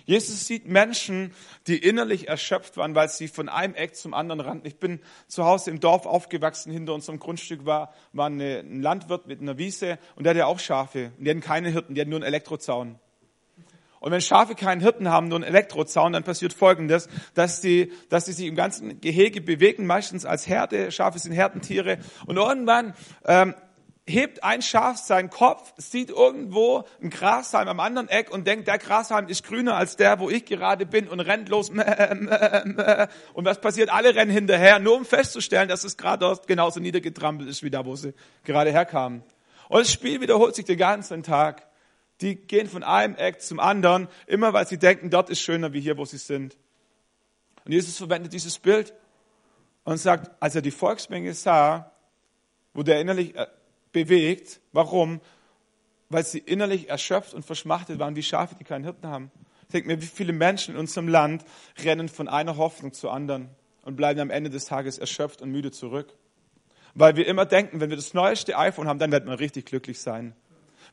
Jesus 0.07 0.47
sieht 0.47 0.67
Menschen, 0.67 1.33
die 1.67 1.77
innerlich 1.77 2.29
erschöpft 2.29 2.77
waren, 2.77 2.95
weil 2.95 3.09
sie 3.09 3.27
von 3.27 3.49
einem 3.49 3.75
Eck 3.75 3.97
zum 3.97 4.15
anderen 4.15 4.41
rannten. 4.41 4.67
Ich 4.67 4.79
bin 4.79 5.01
zu 5.27 5.45
Hause 5.45 5.71
im 5.71 5.81
Dorf 5.81 6.07
aufgewachsen. 6.07 6.73
Hinter 6.73 6.95
unserem 6.95 7.19
Grundstück 7.19 7.67
war, 7.67 7.93
war 8.13 8.27
eine, 8.27 8.61
ein 8.61 8.81
Landwirt 8.81 9.27
mit 9.27 9.41
einer 9.41 9.59
Wiese 9.59 9.99
und 10.15 10.25
der 10.25 10.31
hatte 10.31 10.47
auch 10.47 10.61
Schafe. 10.61 11.13
Und 11.19 11.25
die 11.25 11.31
hatten 11.31 11.41
keine 11.41 11.71
Hirten, 11.71 11.95
die 11.95 12.01
hatten 12.01 12.11
nur 12.11 12.21
einen 12.21 12.27
Elektrozaun. 12.27 13.01
Und 13.99 14.13
wenn 14.13 14.21
Schafe 14.21 14.55
keinen 14.55 14.81
Hirten 14.81 15.11
haben, 15.11 15.27
nur 15.27 15.39
einen 15.39 15.45
Elektrozaun, 15.45 16.13
dann 16.13 16.23
passiert 16.23 16.53
Folgendes, 16.53 17.09
dass 17.35 17.61
die, 17.61 17.91
dass 18.09 18.27
die 18.27 18.33
sich 18.33 18.47
im 18.47 18.55
ganzen 18.55 19.01
Gehege 19.01 19.41
bewegen, 19.41 19.87
meistens 19.87 20.25
als 20.25 20.47
Herde. 20.47 20.93
Schafe 20.93 21.19
sind 21.19 21.33
Herdentiere. 21.33 21.99
Und 22.27 22.37
irgendwann 22.37 22.95
ähm, 23.25 23.55
hebt 24.07 24.45
ein 24.45 24.63
Schaf 24.63 24.99
seinen 24.99 25.31
Kopf, 25.31 25.73
sieht 25.77 26.11
irgendwo 26.11 26.85
einen 27.01 27.11
Grashalm 27.11 27.67
am 27.69 27.81
anderen 27.81 28.09
Eck 28.09 28.31
und 28.31 28.47
denkt, 28.47 28.69
der 28.69 28.79
Grashalm 28.79 29.27
ist 29.29 29.43
grüner 29.45 29.75
als 29.75 29.97
der, 29.97 30.21
wo 30.21 30.31
ich 30.31 30.45
gerade 30.45 30.87
bin 30.87 31.09
und 31.09 31.19
rennt 31.21 31.49
los. 31.49 31.71
Und 31.71 31.85
was 33.45 33.61
passiert? 33.61 33.91
Alle 33.91 34.15
rennen 34.15 34.31
hinterher, 34.31 34.79
nur 34.79 34.97
um 34.97 35.05
festzustellen, 35.05 35.69
dass 35.69 35.83
es 35.83 35.97
gerade 35.97 36.21
dort 36.21 36.47
genauso 36.47 36.79
niedergetrampelt 36.79 37.49
ist, 37.49 37.65
wie 37.65 37.71
da, 37.71 37.85
wo 37.85 37.97
sie 37.97 38.15
gerade 38.45 38.71
herkamen. 38.71 39.25
Und 39.69 39.81
das 39.81 39.93
Spiel 39.93 40.21
wiederholt 40.21 40.55
sich 40.55 40.65
den 40.65 40.79
ganzen 40.79 41.25
Tag. 41.25 41.67
Die 42.21 42.37
gehen 42.37 42.69
von 42.69 42.85
einem 42.85 43.17
Eck 43.17 43.43
zum 43.43 43.59
anderen, 43.59 44.09
immer 44.27 44.53
weil 44.53 44.67
sie 44.67 44.79
denken, 44.79 45.11
dort 45.11 45.31
ist 45.31 45.41
schöner 45.41 45.73
wie 45.73 45.81
hier, 45.81 45.99
wo 45.99 46.05
sie 46.05 46.19
sind. 46.19 46.57
Und 47.65 47.73
Jesus 47.73 47.97
verwendet 47.99 48.33
dieses 48.33 48.59
Bild 48.61 48.95
und 49.83 49.99
sagt, 49.99 50.31
als 50.41 50.55
er 50.55 50.63
die 50.63 50.71
Volksmenge 50.71 51.35
sah, 51.35 51.91
wurde 52.73 52.95
er 52.95 53.01
innerlich 53.01 53.35
äh, 53.35 53.47
bewegt. 53.97 54.61
Warum? 54.73 55.23
Weil 56.11 56.25
sie 56.25 56.39
innerlich 56.39 56.91
erschöpft 56.91 57.33
und 57.33 57.45
verschmachtet 57.47 57.99
waren, 57.99 58.15
wie 58.15 58.23
Schafe, 58.23 58.55
die 58.55 58.65
keinen 58.65 58.85
Hirten 58.85 59.09
haben. 59.09 59.31
Ich 59.73 59.85
mir, 59.85 60.01
wie 60.01 60.07
viele 60.07 60.33
Menschen 60.33 60.75
in 60.75 60.81
unserem 60.81 61.09
Land 61.09 61.45
rennen 61.83 62.09
von 62.09 62.29
einer 62.29 62.57
Hoffnung 62.57 62.93
zur 62.93 63.13
anderen 63.13 63.49
und 63.83 63.97
bleiben 63.97 64.21
am 64.21 64.31
Ende 64.31 64.51
des 64.51 64.67
Tages 64.67 64.99
erschöpft 64.99 65.41
und 65.41 65.51
müde 65.51 65.71
zurück. 65.71 66.15
Weil 66.95 67.17
wir 67.17 67.27
immer 67.27 67.47
denken, 67.47 67.81
wenn 67.81 67.89
wir 67.91 67.97
das 67.97 68.15
neueste 68.15 68.57
iPhone 68.57 68.87
haben, 68.87 68.99
dann 68.99 69.11
wird 69.13 69.25
man 69.25 69.35
richtig 69.35 69.67
glücklich 69.67 69.99
sein. 69.99 70.35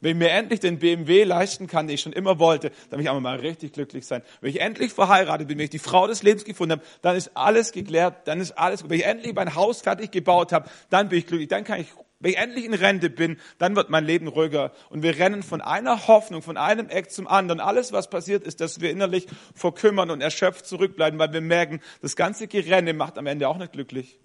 Wenn 0.01 0.11
ich 0.11 0.17
mir 0.17 0.31
endlich 0.31 0.59
den 0.59 0.79
BMW 0.79 1.23
leisten 1.23 1.67
kann, 1.67 1.87
den 1.87 1.95
ich 1.95 2.01
schon 2.01 2.13
immer 2.13 2.39
wollte, 2.39 2.71
dann 2.89 2.99
will 2.99 3.05
ich 3.05 3.09
auch 3.09 3.19
mal 3.19 3.39
richtig 3.39 3.73
glücklich 3.73 4.05
sein. 4.05 4.21
Wenn 4.41 4.49
ich 4.49 4.61
endlich 4.61 4.91
verheiratet 4.91 5.47
bin, 5.47 5.57
wenn 5.57 5.65
ich 5.65 5.69
die 5.69 5.79
Frau 5.79 6.07
des 6.07 6.23
Lebens 6.23 6.45
gefunden 6.45 6.73
habe, 6.73 6.83
dann 7.01 7.15
ist 7.15 7.35
alles 7.35 7.71
geklärt, 7.71 8.27
dann 8.27 8.39
ist 8.39 8.51
alles 8.53 8.81
gut. 8.81 8.89
Wenn 8.89 8.99
ich 8.99 9.05
endlich 9.05 9.33
mein 9.33 9.55
Haus 9.55 9.81
fertig 9.81 10.11
gebaut 10.11 10.51
habe, 10.51 10.69
dann 10.89 11.09
bin 11.09 11.19
ich 11.19 11.27
glücklich, 11.27 11.49
dann 11.49 11.63
kann 11.63 11.79
ich 11.79 11.87
wenn 12.23 12.31
ich 12.31 12.37
endlich 12.37 12.63
in 12.63 12.73
Rente 12.73 13.09
bin, 13.09 13.37
dann 13.57 13.75
wird 13.75 13.89
mein 13.89 14.05
Leben 14.05 14.29
ruhiger. 14.29 14.71
Und 14.89 15.03
wir 15.03 15.19
rennen 15.19 15.43
von 15.43 15.59
einer 15.59 16.07
Hoffnung, 16.07 16.41
von 16.41 16.55
einem 16.55 16.87
Eck 16.87 17.11
zum 17.11 17.27
anderen. 17.27 17.59
Alles, 17.59 17.91
was 17.91 18.09
passiert, 18.09 18.45
ist, 18.45 18.61
dass 18.61 18.79
wir 18.79 18.91
innerlich 18.91 19.27
verkümmern 19.53 20.09
und 20.09 20.21
erschöpft 20.21 20.65
zurückbleiben, 20.65 21.19
weil 21.19 21.33
wir 21.33 21.41
merken, 21.41 21.81
das 22.01 22.15
ganze 22.15 22.47
Gerenne 22.47 22.93
macht 22.93 23.17
am 23.17 23.27
Ende 23.27 23.49
auch 23.49 23.57
nicht 23.57 23.73
glücklich. 23.73 24.19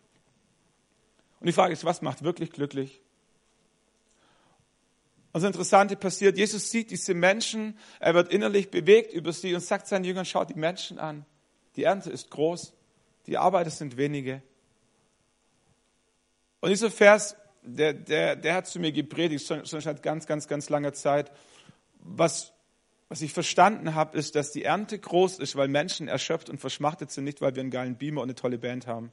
Und 1.41 1.49
die 1.49 1.53
Frage 1.53 1.73
ist, 1.73 1.85
was 1.85 2.01
macht 2.01 2.23
wirklich 2.23 2.53
glücklich? 2.53 3.01
Und 5.33 5.43
das 5.43 5.49
Interessante 5.49 5.97
passiert, 5.97 6.39
Jesus 6.39 6.71
sieht 6.71 6.93
diese 6.93 7.15
Menschen, 7.15 7.77
er 7.99 8.15
wird 8.15 8.33
innerlich 8.33 8.71
bewegt 8.71 9.13
über 9.13 9.33
sie 9.33 9.57
und 9.57 9.61
sagt 9.61 9.89
seinen 9.89 10.05
Jüngern, 10.05 10.25
schaut 10.25 10.51
die 10.51 10.55
Menschen 10.55 11.01
an. 11.01 11.27
Die 11.75 11.83
Ernte 11.83 12.11
ist 12.11 12.31
groß, 12.31 12.75
die 13.27 13.39
Arbeiter 13.39 13.71
sind 13.71 13.97
wenige. 13.97 14.41
Und 16.61 16.71
dieser 16.71 16.93
Vers 16.93 17.35
der, 17.63 17.93
der, 17.93 18.37
der 18.37 18.55
hat 18.55 18.67
zu 18.67 18.81
mir 18.81 18.93
gepredigt, 18.93 19.47
schon, 19.47 19.65
seit 19.65 20.03
ganz, 20.03 20.27
ganz, 20.27 20.49
ganz 20.49 20.69
langer 20.69 20.93
Zeit. 20.93 21.31
Was, 22.01 22.53
was 23.09 23.23
ich 23.23 23.33
verstanden 23.33 23.95
habe, 23.95 24.17
ist, 24.17 24.35
dass 24.35 24.53
die 24.53 24.65
Ernte 24.65 24.99
groß 24.99 25.39
ist, 25.39 25.57
weil 25.57 25.69
Menschen 25.69 26.09
erschöpft 26.09 26.49
und 26.51 26.59
verschmachtet 26.59 27.11
sind, 27.11 27.25
nicht 27.25 27.41
weil 27.41 27.55
wir 27.55 27.61
einen 27.61 27.71
geilen 27.71 27.97
Beamer 27.97 28.23
und 28.23 28.29
eine 28.29 28.35
tolle 28.35 28.59
Band 28.59 28.87
haben. 28.87 29.13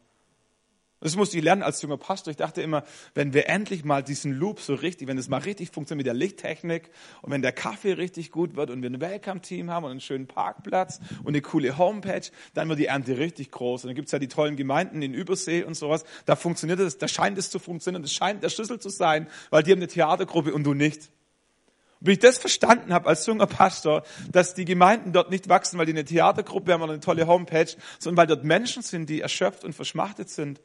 Das 1.01 1.15
musste 1.15 1.37
ich 1.37 1.43
lernen 1.43 1.61
als 1.61 1.81
junger 1.81 1.97
Pastor. 1.97 2.31
Ich 2.31 2.37
dachte 2.37 2.61
immer, 2.61 2.83
wenn 3.13 3.33
wir 3.33 3.49
endlich 3.49 3.83
mal 3.83 4.01
diesen 4.01 4.31
Loop 4.31 4.61
so 4.61 4.73
richtig, 4.73 5.07
wenn 5.07 5.17
es 5.17 5.27
mal 5.27 5.41
richtig 5.41 5.71
funktioniert 5.71 5.97
mit 5.97 6.07
der 6.07 6.13
Lichttechnik 6.13 6.89
und 7.21 7.31
wenn 7.31 7.41
der 7.41 7.51
Kaffee 7.51 7.93
richtig 7.93 8.31
gut 8.31 8.55
wird 8.55 8.69
und 8.69 8.81
wir 8.81 8.89
ein 8.89 9.01
Welcome-Team 9.01 9.69
haben 9.69 9.83
und 9.83 9.91
einen 9.91 9.99
schönen 9.99 10.25
Parkplatz 10.25 10.99
und 11.19 11.27
eine 11.27 11.41
coole 11.41 11.77
Homepage, 11.77 12.21
dann 12.53 12.69
wird 12.69 12.79
die 12.79 12.85
Ernte 12.85 13.17
richtig 13.17 13.51
groß. 13.51 13.83
Und 13.83 13.89
dann 13.89 13.95
gibt's 13.95 14.13
ja 14.13 14.19
die 14.19 14.29
tollen 14.29 14.55
Gemeinden 14.55 15.01
in 15.01 15.13
Übersee 15.13 15.63
und 15.63 15.75
sowas. 15.75 16.05
Da 16.25 16.37
funktioniert 16.37 16.79
es, 16.79 16.97
da 16.97 17.09
scheint 17.09 17.37
es 17.37 17.49
zu 17.49 17.59
funktionieren. 17.59 18.01
Das 18.01 18.13
scheint 18.13 18.41
der 18.41 18.49
Schlüssel 18.49 18.79
zu 18.79 18.89
sein, 18.89 19.27
weil 19.49 19.63
die 19.63 19.71
haben 19.71 19.79
eine 19.79 19.87
Theatergruppe 19.87 20.53
und 20.53 20.63
du 20.63 20.73
nicht. 20.73 21.11
Und 21.99 22.07
wie 22.07 22.13
ich 22.13 22.19
das 22.19 22.37
verstanden 22.37 22.93
habe 22.93 23.09
als 23.09 23.25
junger 23.25 23.47
Pastor, 23.47 24.03
dass 24.31 24.53
die 24.53 24.65
Gemeinden 24.65 25.11
dort 25.11 25.29
nicht 25.29 25.49
wachsen, 25.49 25.77
weil 25.77 25.85
die 25.85 25.91
eine 25.91 26.05
Theatergruppe 26.05 26.71
haben 26.71 26.81
oder 26.81 26.93
eine 26.93 27.01
tolle 27.01 27.27
Homepage, 27.27 27.67
sondern 27.99 28.17
weil 28.17 28.27
dort 28.27 28.45
Menschen 28.45 28.81
sind, 28.81 29.09
die 29.09 29.19
erschöpft 29.21 29.65
und 29.65 29.73
verschmachtet 29.73 30.29
sind 30.29 30.61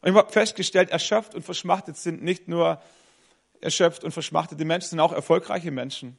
und 0.00 0.10
ich 0.10 0.16
habe 0.16 0.30
festgestellt, 0.30 0.90
erschöpft 0.90 1.34
und 1.34 1.42
verschmachtet 1.42 1.96
sind 1.96 2.22
nicht 2.22 2.48
nur 2.48 2.80
erschöpft 3.60 4.04
und 4.04 4.12
verschmachtete 4.12 4.64
Menschen, 4.64 4.90
sondern 4.90 5.06
auch 5.06 5.12
erfolgreiche 5.12 5.70
Menschen. 5.70 6.16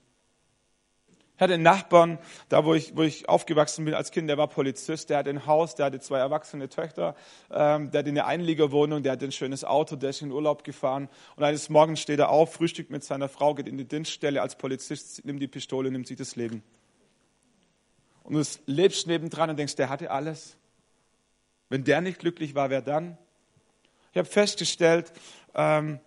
Ich 1.39 1.41
hatte 1.41 1.53
einen 1.53 1.63
Nachbarn, 1.63 2.19
da 2.49 2.65
wo 2.65 2.73
ich, 2.73 2.97
wo 2.97 3.03
ich 3.03 3.29
aufgewachsen 3.29 3.85
bin 3.85 3.93
als 3.93 4.11
Kind, 4.11 4.27
der 4.27 4.37
war 4.37 4.47
Polizist, 4.47 5.09
der 5.09 5.19
hatte 5.19 5.29
ein 5.29 5.45
Haus, 5.45 5.73
der 5.73 5.85
hatte 5.85 6.01
zwei 6.01 6.19
erwachsene 6.19 6.67
Töchter, 6.67 7.15
ähm, 7.49 7.91
der 7.91 7.99
hatte 7.99 8.09
eine 8.09 8.25
Einliegerwohnung, 8.25 9.03
der 9.03 9.13
hatte 9.13 9.23
ein 9.23 9.31
schönes 9.31 9.63
Auto, 9.63 9.95
der 9.95 10.09
ist 10.09 10.21
in 10.21 10.33
Urlaub 10.33 10.65
gefahren. 10.65 11.07
Und 11.37 11.45
eines 11.45 11.69
Morgens 11.69 12.01
steht 12.01 12.19
er 12.19 12.27
auf, 12.27 12.51
frühstückt 12.55 12.91
mit 12.91 13.05
seiner 13.05 13.29
Frau, 13.29 13.55
geht 13.55 13.69
in 13.69 13.77
die 13.77 13.87
Dienststelle 13.87 14.41
als 14.41 14.57
Polizist, 14.57 15.23
nimmt 15.23 15.41
die 15.41 15.47
Pistole, 15.47 15.89
nimmt 15.89 16.07
sich 16.07 16.17
das 16.17 16.35
Leben. 16.35 16.61
Und 18.23 18.33
du 18.33 18.43
lebst 18.65 19.07
nebendran 19.07 19.49
und 19.49 19.57
denkst, 19.57 19.77
der 19.77 19.87
hatte 19.87 20.11
alles. 20.11 20.57
Wenn 21.69 21.85
der 21.85 22.01
nicht 22.01 22.19
glücklich 22.19 22.53
war, 22.53 22.69
wer 22.69 22.81
dann? 22.81 23.17
Ich 24.11 24.17
habe 24.17 24.27
festgestellt, 24.27 25.11
ähm, 25.53 25.99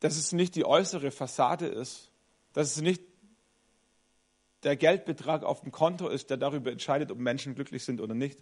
dass 0.00 0.16
es 0.16 0.32
nicht 0.32 0.54
die 0.54 0.64
äußere 0.64 1.10
Fassade 1.10 1.66
ist, 1.66 2.10
dass 2.52 2.76
es 2.76 2.82
nicht 2.82 3.02
der 4.64 4.76
Geldbetrag 4.76 5.42
auf 5.44 5.60
dem 5.60 5.72
Konto 5.72 6.08
ist, 6.08 6.30
der 6.30 6.36
darüber 6.36 6.70
entscheidet, 6.70 7.10
ob 7.10 7.18
Menschen 7.18 7.54
glücklich 7.54 7.84
sind 7.84 8.00
oder 8.00 8.14
nicht. 8.14 8.38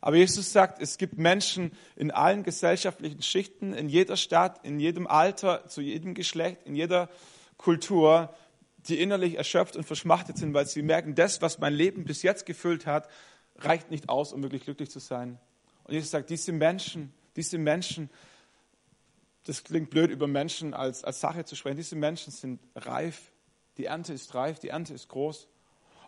Aber 0.00 0.16
Jesus 0.16 0.52
sagt, 0.52 0.82
es 0.82 0.98
gibt 0.98 1.16
Menschen 1.16 1.72
in 1.94 2.10
allen 2.10 2.42
gesellschaftlichen 2.42 3.22
Schichten, 3.22 3.72
in 3.72 3.88
jeder 3.88 4.16
Stadt, 4.16 4.64
in 4.64 4.80
jedem 4.80 5.06
Alter, 5.06 5.68
zu 5.68 5.80
jedem 5.80 6.14
Geschlecht, 6.14 6.62
in 6.64 6.74
jeder 6.74 7.08
Kultur, 7.56 8.34
die 8.88 9.00
innerlich 9.00 9.36
erschöpft 9.36 9.76
und 9.76 9.84
verschmachtet 9.84 10.38
sind, 10.38 10.54
weil 10.54 10.66
sie 10.66 10.82
merken, 10.82 11.14
das, 11.14 11.40
was 11.40 11.58
mein 11.58 11.74
Leben 11.74 12.04
bis 12.04 12.22
jetzt 12.22 12.46
gefüllt 12.46 12.86
hat, 12.86 13.08
reicht 13.58 13.90
nicht 13.90 14.08
aus, 14.08 14.32
um 14.32 14.42
wirklich 14.42 14.64
glücklich 14.64 14.90
zu 14.90 14.98
sein. 14.98 15.38
Und 15.84 15.94
Jesus 15.94 16.10
sagt, 16.10 16.30
diese 16.30 16.52
Menschen, 16.52 17.12
diese 17.36 17.58
Menschen, 17.58 18.10
das 19.44 19.64
klingt 19.64 19.90
blöd, 19.90 20.10
über 20.10 20.26
Menschen 20.26 20.74
als, 20.74 21.04
als 21.04 21.20
Sache 21.20 21.44
zu 21.44 21.54
sprechen, 21.54 21.76
diese 21.76 21.96
Menschen 21.96 22.32
sind 22.32 22.60
reif. 22.74 23.32
Die 23.78 23.86
Ernte 23.86 24.12
ist 24.12 24.34
reif, 24.34 24.58
die 24.58 24.68
Ernte 24.68 24.94
ist 24.94 25.08
groß. 25.08 25.48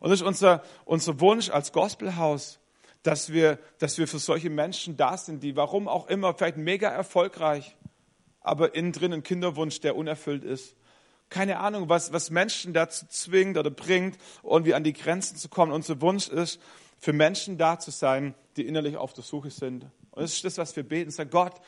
Und 0.00 0.10
das 0.10 0.20
ist 0.20 0.26
unser, 0.26 0.62
unser 0.84 1.20
Wunsch 1.20 1.50
als 1.50 1.72
Gospelhaus, 1.72 2.58
dass 3.02 3.32
wir, 3.32 3.58
dass 3.78 3.98
wir 3.98 4.08
für 4.08 4.18
solche 4.18 4.50
Menschen 4.50 4.96
da 4.96 5.16
sind, 5.16 5.42
die 5.42 5.56
warum 5.56 5.88
auch 5.88 6.08
immer, 6.08 6.34
vielleicht 6.34 6.56
mega 6.56 6.88
erfolgreich, 6.88 7.76
aber 8.40 8.74
innen 8.74 8.92
drin 8.92 9.12
ein 9.12 9.22
Kinderwunsch, 9.22 9.80
der 9.80 9.96
unerfüllt 9.96 10.44
ist 10.44 10.76
keine 11.35 11.59
Ahnung, 11.59 11.88
was, 11.88 12.12
was 12.12 12.31
Menschen 12.31 12.73
dazu 12.75 13.07
zwingt 13.09 13.59
oder 13.59 13.70
bringt, 13.70 14.16
irgendwie 14.44 14.73
an 14.73 14.85
die 14.85 14.92
Grenzen 14.92 15.37
zu 15.37 15.49
kommen. 15.49 15.73
Unser 15.73 16.01
Wunsch 16.01 16.29
ist, 16.29 16.61
für 16.97 17.12
Menschen 17.12 17.59
da 17.59 17.81
zu 17.81 17.90
sein, 17.90 18.37
die 18.57 18.64
innerlich 18.64 18.97
auf 18.97 19.14
der 19.14 19.25
Suche 19.25 19.51
sind. 19.51 19.83
Und 20.12 20.23
das 20.23 20.35
ist 20.35 20.44
das, 20.44 20.59
was 20.59 20.77
wir 20.77 20.85
beten. 20.85 21.11
Sag 21.11 21.33
Gott, 21.33 21.61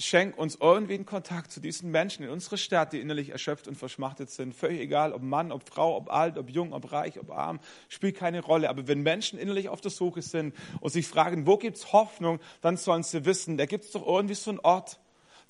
schenk 0.00 0.36
uns 0.36 0.58
irgendwie 0.60 0.94
einen 0.94 1.06
Kontakt 1.06 1.52
zu 1.52 1.60
diesen 1.60 1.92
Menschen 1.92 2.24
in 2.24 2.30
unserer 2.30 2.56
Stadt, 2.56 2.92
die 2.92 3.00
innerlich 3.00 3.30
erschöpft 3.30 3.68
und 3.68 3.76
verschmachtet 3.76 4.30
sind. 4.30 4.52
Völlig 4.52 4.80
egal, 4.80 5.12
ob 5.12 5.22
Mann, 5.22 5.52
ob 5.52 5.68
Frau, 5.68 5.96
ob 5.96 6.10
alt, 6.10 6.36
ob 6.36 6.50
jung, 6.50 6.72
ob 6.72 6.90
reich, 6.90 7.20
ob 7.20 7.30
arm, 7.30 7.60
spielt 7.88 8.16
keine 8.16 8.42
Rolle. 8.42 8.68
Aber 8.68 8.88
wenn 8.88 9.02
Menschen 9.02 9.38
innerlich 9.38 9.68
auf 9.68 9.80
der 9.80 9.92
Suche 9.92 10.22
sind 10.22 10.56
und 10.80 10.90
sich 10.90 11.06
fragen, 11.06 11.46
wo 11.46 11.56
gibt's 11.56 11.92
Hoffnung, 11.92 12.40
dann 12.62 12.76
sollen 12.76 13.04
sie 13.04 13.24
wissen, 13.24 13.58
da 13.58 13.66
gibt's 13.66 13.92
doch 13.92 14.04
irgendwie 14.04 14.34
so 14.34 14.50
einen 14.50 14.58
Ort, 14.58 14.98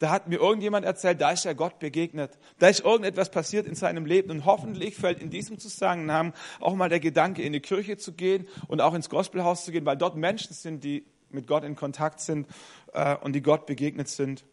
da 0.04 0.10
hat 0.10 0.28
mir 0.28 0.36
irgendjemand 0.36 0.84
erzählt, 0.84 1.22
da 1.22 1.30
ist 1.30 1.46
ja 1.46 1.54
Gott 1.54 1.78
begegnet. 1.78 2.38
Da 2.58 2.68
ist 2.68 2.80
irgendetwas 2.80 3.30
passiert 3.30 3.66
in 3.66 3.74
seinem 3.74 4.04
Leben. 4.04 4.30
Und 4.30 4.44
hoffentlich 4.44 4.96
fällt 4.96 5.18
in 5.18 5.30
diesem 5.30 5.58
Zusammenhang 5.58 6.34
auch 6.60 6.74
mal 6.74 6.90
der 6.90 7.00
Gedanke, 7.00 7.40
in 7.40 7.54
die 7.54 7.60
Kirche 7.60 7.96
zu 7.96 8.12
gehen 8.12 8.46
und 8.68 8.82
auch 8.82 8.92
ins 8.92 9.08
Gospelhaus 9.08 9.64
zu 9.64 9.72
gehen, 9.72 9.86
weil 9.86 9.96
dort 9.96 10.14
Menschen 10.14 10.52
sind, 10.52 10.84
die 10.84 11.06
mit 11.30 11.46
Gott 11.46 11.64
in 11.64 11.74
Kontakt 11.74 12.20
sind 12.20 12.46
äh, 12.92 13.16
und 13.16 13.32
die 13.32 13.40
Gott 13.40 13.64
begegnet 13.64 14.10
sind. 14.10 14.44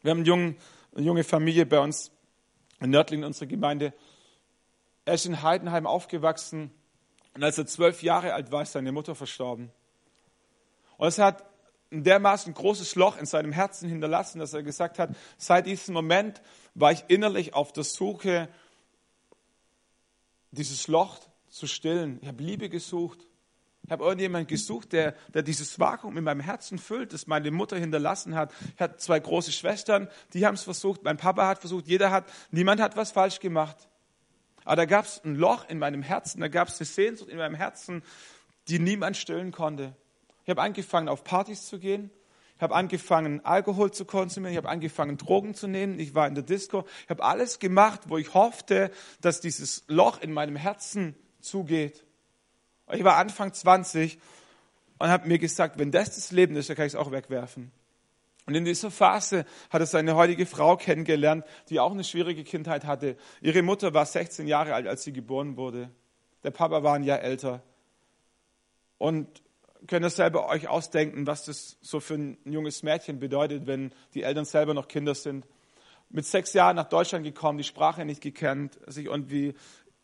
Wir 0.00 0.12
haben 0.12 0.20
einen 0.20 0.26
jungen, 0.26 0.56
eine 0.94 1.04
junge 1.04 1.22
Familie 1.22 1.66
bei 1.66 1.80
uns 1.80 2.10
in 2.80 2.88
Nördlingen, 2.88 3.24
in 3.24 3.26
unserer 3.26 3.48
Gemeinde. 3.48 3.92
Er 5.04 5.12
ist 5.12 5.26
in 5.26 5.42
Heidenheim 5.42 5.86
aufgewachsen 5.86 6.70
und 7.34 7.44
als 7.44 7.58
er 7.58 7.66
zwölf 7.66 8.02
Jahre 8.02 8.32
alt 8.32 8.52
war, 8.52 8.62
ist 8.62 8.72
seine 8.72 8.90
Mutter 8.90 9.14
verstorben. 9.14 9.70
Und 10.96 11.08
es 11.08 11.18
hat 11.18 11.44
ein 11.96 12.04
dermaßen 12.04 12.52
großes 12.54 12.94
Loch 12.94 13.16
in 13.18 13.26
seinem 13.26 13.52
Herzen 13.52 13.88
hinterlassen, 13.88 14.38
dass 14.38 14.52
er 14.52 14.62
gesagt 14.62 14.98
hat, 14.98 15.10
seit 15.38 15.66
diesem 15.66 15.94
Moment 15.94 16.42
war 16.74 16.92
ich 16.92 17.04
innerlich 17.08 17.54
auf 17.54 17.72
der 17.72 17.84
Suche, 17.84 18.48
dieses 20.50 20.88
Loch 20.88 21.18
zu 21.48 21.66
stillen. 21.66 22.18
Ich 22.22 22.28
habe 22.28 22.42
Liebe 22.42 22.68
gesucht. 22.68 23.26
Ich 23.82 23.92
habe 23.92 24.02
irgendjemanden 24.02 24.48
gesucht, 24.48 24.92
der, 24.92 25.14
der 25.32 25.42
dieses 25.42 25.78
Vakuum 25.78 26.16
in 26.16 26.24
meinem 26.24 26.40
Herzen 26.40 26.76
füllt, 26.76 27.12
das 27.12 27.28
meine 27.28 27.52
Mutter 27.52 27.76
hinterlassen 27.76 28.34
hat. 28.34 28.52
Ich 28.74 28.80
hatte 28.80 28.96
zwei 28.96 29.20
große 29.20 29.52
Schwestern, 29.52 30.08
die 30.32 30.44
haben 30.44 30.54
es 30.54 30.64
versucht, 30.64 31.04
mein 31.04 31.18
Papa 31.18 31.46
hat 31.46 31.60
versucht, 31.60 31.86
jeder 31.86 32.10
hat, 32.10 32.24
niemand 32.50 32.80
hat 32.80 32.96
was 32.96 33.12
falsch 33.12 33.38
gemacht. 33.38 33.76
Aber 34.64 34.74
da 34.74 34.84
gab 34.86 35.04
es 35.04 35.22
ein 35.24 35.36
Loch 35.36 35.68
in 35.68 35.78
meinem 35.78 36.02
Herzen, 36.02 36.40
da 36.40 36.48
gab 36.48 36.66
es 36.66 36.80
eine 36.80 36.86
Sehnsucht 36.86 37.30
in 37.30 37.38
meinem 37.38 37.54
Herzen, 37.54 38.02
die 38.66 38.80
niemand 38.80 39.16
stillen 39.16 39.52
konnte. 39.52 39.94
Ich 40.46 40.50
habe 40.50 40.62
angefangen, 40.62 41.08
auf 41.08 41.24
Partys 41.24 41.66
zu 41.66 41.80
gehen. 41.80 42.08
Ich 42.54 42.62
habe 42.62 42.72
angefangen, 42.76 43.44
Alkohol 43.44 43.90
zu 43.90 44.04
konsumieren. 44.04 44.52
Ich 44.52 44.56
habe 44.56 44.68
angefangen, 44.68 45.18
Drogen 45.18 45.54
zu 45.54 45.66
nehmen. 45.66 45.98
Ich 45.98 46.14
war 46.14 46.28
in 46.28 46.36
der 46.36 46.44
Disco. 46.44 46.84
Ich 47.02 47.10
habe 47.10 47.24
alles 47.24 47.58
gemacht, 47.58 48.02
wo 48.06 48.16
ich 48.16 48.32
hoffte, 48.32 48.92
dass 49.20 49.40
dieses 49.40 49.82
Loch 49.88 50.20
in 50.20 50.32
meinem 50.32 50.54
Herzen 50.54 51.16
zugeht. 51.40 52.04
Ich 52.92 53.02
war 53.02 53.16
Anfang 53.16 53.52
20 53.52 54.20
und 54.98 55.08
habe 55.08 55.26
mir 55.26 55.40
gesagt, 55.40 55.80
wenn 55.80 55.90
das 55.90 56.14
das 56.14 56.30
Leben 56.30 56.54
ist, 56.54 56.68
dann 56.68 56.76
kann 56.76 56.86
ich 56.86 56.92
es 56.92 56.98
auch 56.98 57.10
wegwerfen. 57.10 57.72
Und 58.46 58.54
in 58.54 58.64
dieser 58.64 58.92
Phase 58.92 59.46
hat 59.70 59.80
er 59.80 59.86
seine 59.86 60.14
heutige 60.14 60.46
Frau 60.46 60.76
kennengelernt, 60.76 61.44
die 61.70 61.80
auch 61.80 61.90
eine 61.90 62.04
schwierige 62.04 62.44
Kindheit 62.44 62.84
hatte. 62.84 63.16
Ihre 63.40 63.62
Mutter 63.62 63.94
war 63.94 64.06
16 64.06 64.46
Jahre 64.46 64.74
alt, 64.74 64.86
als 64.86 65.02
sie 65.02 65.12
geboren 65.12 65.56
wurde. 65.56 65.90
Der 66.44 66.52
Papa 66.52 66.84
war 66.84 66.94
ein 66.94 67.02
Jahr 67.02 67.20
älter. 67.20 67.64
Und 68.96 69.42
könnt 69.86 70.04
ihr 70.04 70.10
selber 70.10 70.48
euch 70.48 70.68
ausdenken, 70.68 71.26
was 71.26 71.44
das 71.44 71.76
so 71.80 72.00
für 72.00 72.14
ein 72.14 72.38
junges 72.44 72.82
Mädchen 72.82 73.18
bedeutet, 73.18 73.66
wenn 73.66 73.92
die 74.14 74.22
Eltern 74.22 74.44
selber 74.44 74.74
noch 74.74 74.88
Kinder 74.88 75.14
sind. 75.14 75.46
Mit 76.08 76.26
sechs 76.26 76.52
Jahren 76.52 76.76
nach 76.76 76.88
Deutschland 76.88 77.24
gekommen, 77.24 77.58
die 77.58 77.64
Sprache 77.64 78.04
nicht 78.04 78.20
gekannt, 78.20 78.78
sich 78.86 79.06
irgendwie 79.06 79.54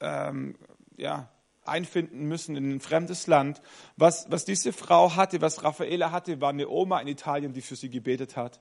ähm, 0.00 0.56
ja, 0.96 1.28
einfinden 1.64 2.26
müssen 2.26 2.56
in 2.56 2.70
ein 2.70 2.80
fremdes 2.80 3.26
Land. 3.26 3.62
Was, 3.96 4.30
was 4.30 4.44
diese 4.44 4.72
Frau 4.72 5.14
hatte, 5.16 5.40
was 5.40 5.62
Raffaela 5.62 6.10
hatte, 6.10 6.40
war 6.40 6.50
eine 6.50 6.68
Oma 6.68 7.00
in 7.00 7.08
Italien, 7.08 7.52
die 7.52 7.62
für 7.62 7.76
sie 7.76 7.90
gebetet 7.90 8.36
hat. 8.36 8.60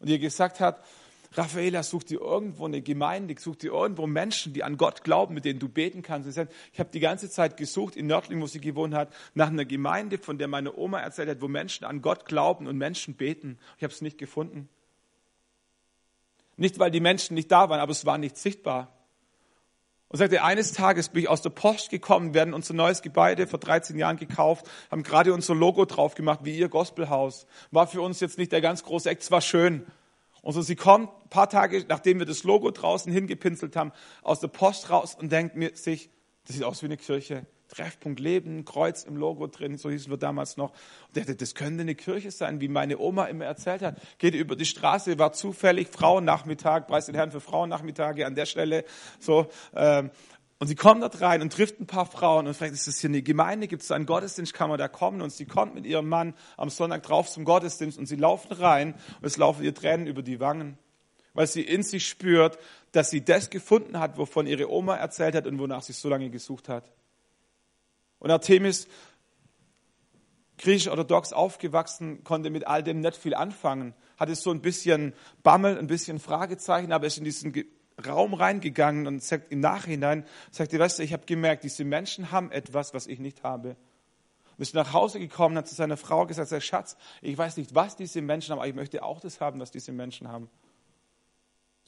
Und 0.00 0.08
ihr 0.08 0.18
gesagt 0.18 0.60
hat, 0.60 0.82
Raffaela, 1.32 1.82
such 1.82 2.04
dir 2.04 2.20
irgendwo 2.20 2.66
eine 2.66 2.82
Gemeinde, 2.82 3.34
such 3.38 3.56
dir 3.56 3.72
irgendwo 3.72 4.06
Menschen, 4.06 4.52
die 4.52 4.62
an 4.64 4.76
Gott 4.76 5.04
glauben, 5.04 5.34
mit 5.34 5.44
denen 5.44 5.58
du 5.58 5.68
beten 5.68 6.02
kannst. 6.02 6.28
Ich 6.28 6.78
habe 6.78 6.90
die 6.92 7.00
ganze 7.00 7.28
Zeit 7.30 7.56
gesucht 7.56 7.96
in 7.96 8.06
Nördling, 8.06 8.40
wo 8.40 8.46
sie 8.46 8.60
gewohnt 8.60 8.94
hat, 8.94 9.12
nach 9.34 9.48
einer 9.48 9.64
Gemeinde, 9.64 10.18
von 10.18 10.38
der 10.38 10.48
meine 10.48 10.76
Oma 10.76 11.00
erzählt 11.00 11.28
hat, 11.28 11.40
wo 11.40 11.48
Menschen 11.48 11.84
an 11.84 12.02
Gott 12.02 12.24
glauben 12.26 12.66
und 12.66 12.76
Menschen 12.78 13.14
beten. 13.14 13.58
Ich 13.76 13.82
habe 13.82 13.92
es 13.92 14.00
nicht 14.00 14.18
gefunden. 14.18 14.68
Nicht, 16.56 16.78
weil 16.78 16.90
die 16.90 17.00
Menschen 17.00 17.34
nicht 17.34 17.52
da 17.52 17.68
waren, 17.68 17.80
aber 17.80 17.92
es 17.92 18.06
war 18.06 18.18
nicht 18.18 18.36
sichtbar. 18.38 18.92
Und 20.08 20.18
sagte, 20.18 20.44
eines 20.44 20.72
Tages 20.72 21.08
bin 21.08 21.24
ich 21.24 21.28
aus 21.28 21.42
der 21.42 21.50
Post 21.50 21.90
gekommen, 21.90 22.32
werden 22.32 22.54
unser 22.54 22.74
neues 22.74 23.02
Gebäude 23.02 23.46
vor 23.46 23.58
13 23.58 23.98
Jahren 23.98 24.16
gekauft, 24.16 24.70
haben 24.90 25.02
gerade 25.02 25.34
unser 25.34 25.54
Logo 25.54 25.84
drauf 25.84 26.14
gemacht, 26.14 26.40
wie 26.44 26.56
ihr 26.56 26.68
Gospelhaus. 26.68 27.46
War 27.72 27.88
für 27.88 28.00
uns 28.00 28.20
jetzt 28.20 28.38
nicht 28.38 28.52
der 28.52 28.60
ganz 28.60 28.84
große 28.84 29.10
Eck, 29.10 29.20
es 29.20 29.30
war 29.30 29.40
schön. 29.40 29.84
Und 30.46 30.52
so 30.52 30.62
sie 30.62 30.76
kommt 30.76 31.08
ein 31.24 31.28
paar 31.28 31.48
Tage, 31.48 31.84
nachdem 31.88 32.20
wir 32.20 32.24
das 32.24 32.44
Logo 32.44 32.70
draußen 32.70 33.12
hingepinselt 33.12 33.74
haben, 33.74 33.90
aus 34.22 34.38
der 34.38 34.46
Post 34.46 34.90
raus 34.90 35.16
und 35.16 35.32
denkt 35.32 35.56
mir 35.56 35.74
sich, 35.74 36.08
das 36.46 36.54
sieht 36.54 36.64
aus 36.64 36.82
wie 36.82 36.86
eine 36.86 36.96
Kirche. 36.96 37.46
Treffpunkt 37.66 38.20
Leben, 38.20 38.64
Kreuz 38.64 39.02
im 39.02 39.16
Logo 39.16 39.48
drin, 39.48 39.76
so 39.76 39.90
hießen 39.90 40.08
wir 40.08 40.18
damals 40.18 40.56
noch. 40.56 40.70
Und 41.08 41.16
dachte, 41.16 41.34
das 41.34 41.56
könnte 41.56 41.80
eine 41.80 41.96
Kirche 41.96 42.30
sein, 42.30 42.60
wie 42.60 42.68
meine 42.68 42.98
Oma 42.98 43.24
immer 43.24 43.44
erzählt 43.44 43.82
hat. 43.82 44.00
Geht 44.18 44.36
über 44.36 44.54
die 44.54 44.66
Straße, 44.66 45.18
war 45.18 45.32
zufällig 45.32 45.88
Frauennachmittag, 45.88 46.86
preis 46.86 47.06
den 47.06 47.16
Herrn 47.16 47.32
für 47.32 47.40
Frauennachmittage 47.40 48.24
an 48.24 48.36
der 48.36 48.46
Stelle. 48.46 48.84
So, 49.18 49.48
ähm, 49.74 50.12
und 50.58 50.68
sie 50.68 50.74
kommt 50.74 51.02
dort 51.02 51.20
rein 51.20 51.42
und 51.42 51.52
trifft 51.52 51.80
ein 51.80 51.86
paar 51.86 52.06
Frauen 52.06 52.46
und 52.46 52.54
fragt, 52.54 52.72
ist 52.72 52.86
das 52.86 52.98
hier 52.98 53.10
eine 53.10 53.20
Gemeinde? 53.20 53.68
Gibt 53.68 53.82
es 53.82 53.90
einen 53.90 54.06
Gottesdienst? 54.06 54.54
Kann 54.54 54.70
man 54.70 54.78
da 54.78 54.88
kommen? 54.88 55.20
Und 55.20 55.30
sie 55.30 55.44
kommt 55.44 55.74
mit 55.74 55.84
ihrem 55.84 56.08
Mann 56.08 56.34
am 56.56 56.70
Sonntag 56.70 57.02
drauf 57.02 57.28
zum 57.28 57.44
Gottesdienst 57.44 57.98
und 57.98 58.06
sie 58.06 58.16
laufen 58.16 58.52
rein 58.52 58.94
und 59.20 59.26
es 59.26 59.36
laufen 59.36 59.64
ihr 59.64 59.74
Tränen 59.74 60.06
über 60.06 60.22
die 60.22 60.40
Wangen, 60.40 60.78
weil 61.34 61.46
sie 61.46 61.60
in 61.60 61.82
sich 61.82 62.08
spürt, 62.08 62.58
dass 62.92 63.10
sie 63.10 63.22
das 63.22 63.50
gefunden 63.50 63.98
hat, 63.98 64.16
wovon 64.16 64.46
ihre 64.46 64.70
Oma 64.70 64.96
erzählt 64.96 65.34
hat 65.34 65.46
und 65.46 65.58
wonach 65.58 65.82
sie 65.82 65.92
so 65.92 66.08
lange 66.08 66.30
gesucht 66.30 66.70
hat. 66.70 66.90
Und 68.18 68.30
Artemis, 68.30 68.88
griechisch-orthodox 70.56 71.34
aufgewachsen, 71.34 72.24
konnte 72.24 72.48
mit 72.48 72.66
all 72.66 72.82
dem 72.82 73.00
nicht 73.00 73.16
viel 73.16 73.34
anfangen, 73.34 73.92
hatte 74.16 74.34
so 74.34 74.52
ein 74.52 74.62
bisschen 74.62 75.12
Bammel, 75.42 75.78
ein 75.78 75.86
bisschen 75.86 76.18
Fragezeichen, 76.18 76.92
aber 76.92 77.06
ist 77.06 77.18
in 77.18 77.24
diesen 77.24 77.52
Raum 78.04 78.34
reingegangen 78.34 79.06
und 79.06 79.22
sagt 79.22 79.50
im 79.50 79.60
Nachhinein, 79.60 80.24
sagt 80.50 80.72
ihr, 80.72 80.78
weißt 80.78 80.98
du, 80.98 81.02
ich 81.02 81.12
habe 81.12 81.24
gemerkt, 81.26 81.64
diese 81.64 81.84
Menschen 81.84 82.30
haben 82.30 82.50
etwas, 82.50 82.92
was 82.92 83.06
ich 83.06 83.18
nicht 83.18 83.42
habe. 83.42 83.76
Und 84.56 84.62
ist 84.62 84.74
nach 84.74 84.92
Hause 84.92 85.18
gekommen, 85.18 85.56
hat 85.56 85.68
zu 85.68 85.74
seiner 85.74 85.96
Frau 85.96 86.26
gesagt, 86.26 86.62
Schatz, 86.62 86.96
ich 87.22 87.36
weiß 87.36 87.56
nicht, 87.56 87.74
was 87.74 87.96
diese 87.96 88.22
Menschen 88.22 88.52
haben, 88.52 88.58
aber 88.58 88.68
ich 88.68 88.74
möchte 88.74 89.02
auch 89.02 89.20
das 89.20 89.40
haben, 89.40 89.60
was 89.60 89.70
diese 89.70 89.92
Menschen 89.92 90.28
haben. 90.28 90.48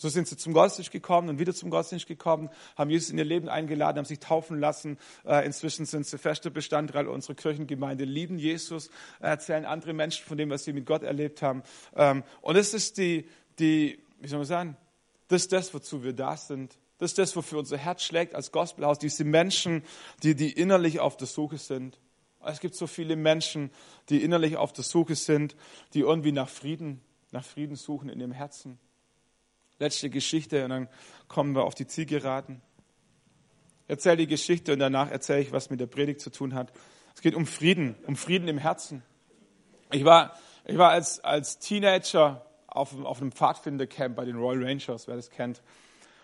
So 0.01 0.09
sind 0.09 0.29
sie 0.29 0.37
zum 0.37 0.53
Gottesdienst 0.53 0.93
gekommen 0.93 1.29
und 1.29 1.39
wieder 1.41 1.53
zum 1.53 1.71
Gottesdienst 1.71 2.07
gekommen, 2.07 2.51
haben 2.77 2.89
Jesus 2.89 3.11
in 3.11 3.19
ihr 3.19 3.25
Leben 3.25 3.49
eingeladen, 3.49 3.99
haben 3.99 4.05
sich 4.05 4.21
taufen 4.21 4.61
lassen. 4.61 4.97
Äh, 5.27 5.45
inzwischen 5.45 5.87
sind 5.87 6.07
sie 6.07 6.19
fester 6.19 6.51
Bestandteil 6.51 7.09
unserer 7.09 7.35
Kirchengemeinde, 7.35 8.05
lieben 8.05 8.39
Jesus, 8.39 8.91
erzählen 9.19 9.65
andere 9.65 9.95
Menschen 9.95 10.25
von 10.25 10.39
dem, 10.39 10.51
was 10.51 10.63
sie 10.63 10.73
mit 10.73 10.87
Gott 10.87 11.03
erlebt 11.03 11.43
haben. 11.43 11.65
Ähm, 11.97 12.23
und 12.43 12.57
das 12.57 12.75
ist 12.75 12.97
die, 12.99 13.29
die, 13.59 13.99
wie 14.21 14.29
soll 14.29 14.39
man 14.39 14.47
sagen, 14.47 14.77
das 15.29 15.43
ist 15.43 15.53
das, 15.53 15.75
wozu 15.75 16.03
wir 16.03 16.13
da 16.13 16.37
sind. 16.37 16.79
Das 16.99 17.13
ist 17.13 17.19
das, 17.19 17.37
wofür 17.37 17.59
unser 17.61 17.79
Herz 17.79 18.03
schlägt 18.03 18.35
als 18.35 18.51
Gospelhaus. 18.51 18.99
Diese 18.99 19.25
Menschen, 19.25 19.85
die, 20.23 20.35
die 20.35 20.51
innerlich 20.51 21.01
auf 21.01 21.17
der 21.17 21.29
Suche 21.29 21.59
sind. 21.59 22.01
Es 22.45 22.61
gibt 22.61 22.75
so 22.75 22.87
viele 22.87 23.15
Menschen, 23.15 23.71
die 24.09 24.23
innerlich 24.23 24.57
auf 24.57 24.73
der 24.73 24.85
Suche 24.85 25.15
sind, 25.15 25.55
die 25.95 26.01
irgendwie 26.01 26.33
nach 26.33 26.49
Frieden, 26.49 27.01
nach 27.31 27.45
Frieden 27.45 27.77
suchen 27.77 28.09
in 28.09 28.21
ihrem 28.21 28.33
Herzen 28.33 28.79
letzte 29.79 30.11
Geschichte 30.11 30.65
und 30.65 30.71
dann 30.71 30.89
kommen 31.29 31.55
wir 31.55 31.65
auf 31.65 31.75
die 31.75 31.87
Zielgeraden. 31.87 32.63
Erzähl 33.87 34.17
die 34.17 34.27
Geschichte 34.27 34.73
und 34.73 34.81
danach 34.81 35.11
erzähle 35.11 35.41
ich, 35.41 35.53
was 35.53 35.71
mit 35.71 35.81
der 35.81 35.87
Predigt 35.87 36.21
zu 36.21 36.31
tun 36.31 36.55
hat. 36.55 36.73
Es 37.15 37.23
geht 37.23 37.35
um 37.35 37.47
Frieden, 37.47 37.97
um 38.07 38.17
Frieden 38.17 38.49
im 38.49 38.59
Herzen. 38.59 39.03
Ich 39.91 40.05
war, 40.05 40.37
ich 40.67 40.77
war 40.77 40.91
als, 40.91 41.21
als 41.21 41.59
Teenager 41.59 42.45
auf, 42.69 42.95
auf 43.05 43.21
einem 43.21 43.33
Pfadfindercamp 43.33 44.15
bei 44.17 44.25
den 44.25 44.37
Royal 44.37 44.65
Rangers, 44.65 45.09
wer 45.09 45.17
das 45.17 45.31
kennt. 45.31 45.63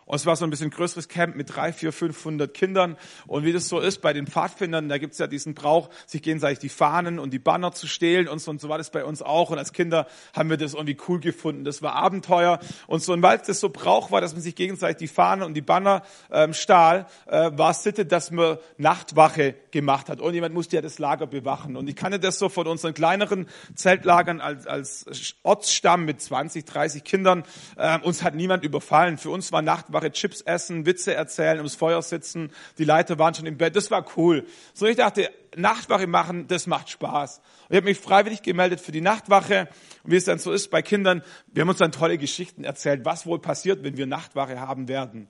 Und 0.06 0.16
es 0.16 0.26
war 0.26 0.36
so 0.36 0.44
ein 0.44 0.50
bisschen 0.50 0.70
größeres 0.70 1.08
Camp 1.08 1.34
mit 1.34 1.54
drei, 1.54 1.72
vier, 1.72 1.92
500 1.92 2.52
Kindern. 2.52 2.96
Und 3.26 3.44
wie 3.44 3.52
das 3.52 3.68
so 3.68 3.80
ist 3.80 4.02
bei 4.02 4.12
den 4.12 4.26
Pfadfindern, 4.26 4.88
da 4.88 4.98
gibt's 4.98 5.18
ja 5.18 5.26
diesen 5.26 5.54
Brauch, 5.54 5.88
sich 6.06 6.22
gegenseitig 6.22 6.58
die 6.58 6.68
Fahnen 6.68 7.18
und 7.18 7.32
die 7.32 7.38
Banner 7.38 7.72
zu 7.72 7.86
stehlen 7.86 8.28
und 8.28 8.38
so. 8.40 8.50
Und 8.50 8.60
so 8.60 8.68
war 8.68 8.78
das 8.78 8.90
bei 8.90 9.04
uns 9.04 9.22
auch. 9.22 9.50
Und 9.50 9.58
als 9.58 9.72
Kinder 9.72 10.06
haben 10.34 10.50
wir 10.50 10.56
das 10.56 10.74
irgendwie 10.74 10.96
cool 11.08 11.20
gefunden. 11.20 11.64
Das 11.64 11.80
war 11.80 11.94
Abenteuer. 11.94 12.58
Und 12.86 13.02
so, 13.02 13.12
und 13.12 13.22
weil 13.22 13.38
das 13.38 13.60
so 13.60 13.70
Brauch 13.70 14.10
war, 14.10 14.20
dass 14.20 14.34
man 14.34 14.42
sich 14.42 14.54
gegenseitig 14.54 14.98
die 14.98 15.08
Fahnen 15.08 15.42
und 15.42 15.54
die 15.54 15.62
Banner 15.62 16.02
ähm, 16.30 16.52
stahl, 16.52 17.06
äh, 17.26 17.50
war 17.54 17.70
es 17.70 17.82
Sitte, 17.82 18.04
dass 18.04 18.30
man 18.30 18.58
Nachtwache 18.76 19.54
gemacht 19.70 20.08
hat. 20.08 20.20
Und 20.20 20.34
jemand 20.34 20.54
musste 20.54 20.76
ja 20.76 20.82
das 20.82 20.98
Lager 20.98 21.26
bewachen. 21.26 21.76
Und 21.76 21.88
ich 21.88 21.96
kannte 21.96 22.20
das 22.20 22.38
so 22.38 22.48
von 22.48 22.66
unseren 22.66 22.92
kleineren 22.92 23.46
Zeltlagern 23.74 24.40
als, 24.40 24.66
als 24.66 25.34
Ortsstamm 25.42 26.04
mit 26.04 26.20
20, 26.20 26.64
30 26.64 27.04
Kindern. 27.04 27.44
Äh, 27.76 27.98
uns 28.00 28.22
hat 28.22 28.34
niemand 28.34 28.64
überfallen. 28.64 29.16
Für 29.16 29.30
uns 29.30 29.50
war 29.50 29.62
Nachtwache 29.62 29.93
Nachtwache 29.94 30.12
Chips 30.12 30.40
essen, 30.40 30.87
Witze 30.87 31.14
erzählen, 31.14 31.59
ums 31.59 31.76
Feuer 31.76 32.02
sitzen. 32.02 32.50
Die 32.78 32.85
Leiter 32.85 33.18
waren 33.18 33.33
schon 33.33 33.46
im 33.46 33.57
Bett. 33.57 33.76
Das 33.76 33.90
war 33.92 34.04
cool. 34.16 34.44
So 34.72 34.87
ich 34.87 34.96
dachte, 34.96 35.30
Nachtwache 35.57 36.09
machen, 36.09 36.48
das 36.48 36.66
macht 36.66 36.90
Spaß. 36.90 37.38
Und 37.38 37.70
ich 37.70 37.76
habe 37.76 37.87
mich 37.87 37.98
freiwillig 37.98 38.42
gemeldet 38.42 38.80
für 38.80 38.90
die 38.90 39.00
Nachtwache. 39.00 39.68
Und 40.02 40.11
wie 40.11 40.16
es 40.16 40.24
dann 40.24 40.38
so 40.38 40.50
ist 40.52 40.70
bei 40.70 40.83
Kindern, 40.83 41.22
wir 41.52 41.61
haben 41.61 41.68
uns 41.68 41.78
dann 41.78 41.92
tolle 41.92 42.18
Geschichten 42.18 42.64
erzählt, 42.64 43.04
was 43.04 43.24
wohl 43.24 43.38
passiert, 43.38 43.85
wenn 43.85 43.96
wir 43.96 44.07
Nachtwache 44.07 44.61
haben 44.61 44.88
werden. 44.88 45.28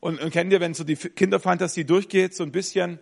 Und, 0.00 0.20
und 0.20 0.30
kennt 0.32 0.52
ihr, 0.52 0.60
wenn 0.60 0.74
so 0.74 0.82
die 0.82 0.96
Kinderfantasie 0.96 1.84
durchgeht, 1.84 2.34
so 2.34 2.42
ein 2.42 2.52
bisschen, 2.52 2.98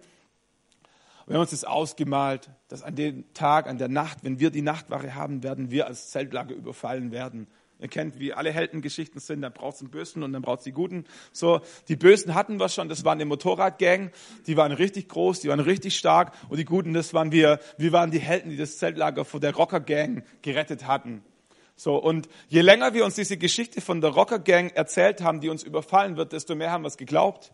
wir 1.27 1.35
haben 1.35 1.41
uns 1.41 1.51
das 1.51 1.65
ausgemalt, 1.65 2.51
dass 2.69 2.83
an 2.83 2.95
dem 2.95 3.33
Tag, 3.33 3.67
an 3.67 3.79
der 3.79 3.89
Nacht, 3.89 4.19
wenn 4.23 4.41
wir 4.41 4.51
die 4.51 4.63
Nachtwache 4.63 5.15
haben, 5.15 5.43
werden 5.43 5.71
wir 5.71 5.87
als 5.87 6.11
Zeltlager 6.11 6.55
überfallen 6.55 7.13
werden. 7.13 7.47
Ihr 7.79 7.89
kennt, 7.89 8.19
wie 8.19 8.33
alle 8.33 8.51
Heldengeschichten 8.53 9.21
sind, 9.21 9.43
dann 9.43 9.53
braucht 9.53 9.77
es 9.77 9.81
einen 9.83 9.91
Bösen 9.91 10.23
und 10.23 10.33
dann 10.33 10.41
braucht 10.41 10.59
es 10.61 10.65
die 10.65 10.73
Guten. 10.73 11.05
So, 11.33 11.61
die 11.89 11.97
Bösen 11.97 12.35
hatten 12.35 12.59
wir 12.59 12.71
schon, 12.71 12.89
das 12.89 13.05
waren 13.05 13.19
die 13.19 13.27
Motorradgang, 13.27 14.11
die 14.47 14.57
waren 14.57 14.73
richtig 14.73 15.09
groß, 15.09 15.41
die 15.41 15.49
waren 15.49 15.61
richtig 15.61 15.97
stark 15.97 16.33
und 16.49 16.57
die 16.57 16.65
Guten, 16.65 16.95
das 16.95 17.13
waren 17.13 17.33
wir, 17.33 17.61
wir 17.77 17.93
waren 17.93 18.11
die 18.11 18.19
Helden, 18.19 18.49
die 18.49 18.57
das 18.57 18.79
Zeltlager 18.79 19.27
vor 19.27 19.41
der 19.41 19.55
Rockergang 19.55 20.23
gerettet 20.41 20.87
hatten. 20.87 21.23
So, 21.79 21.97
und 21.97 22.31
je 22.49 22.63
länger 22.63 22.95
wir 22.95 23.05
uns 23.05 23.17
diese 23.17 23.37
Geschichte 23.37 23.83
von 23.83 24.01
der 24.01 24.11
Rockergang 24.11 24.71
erzählt 24.71 25.21
haben, 25.21 25.43
die 25.43 25.51
uns 25.51 25.63
überfallen 25.63 26.17
wird, 26.17 26.33
desto 26.33 26.55
mehr 26.55 26.71
haben 26.71 26.83
wir 26.83 26.89
es 26.89 26.97
geglaubt. 26.97 27.53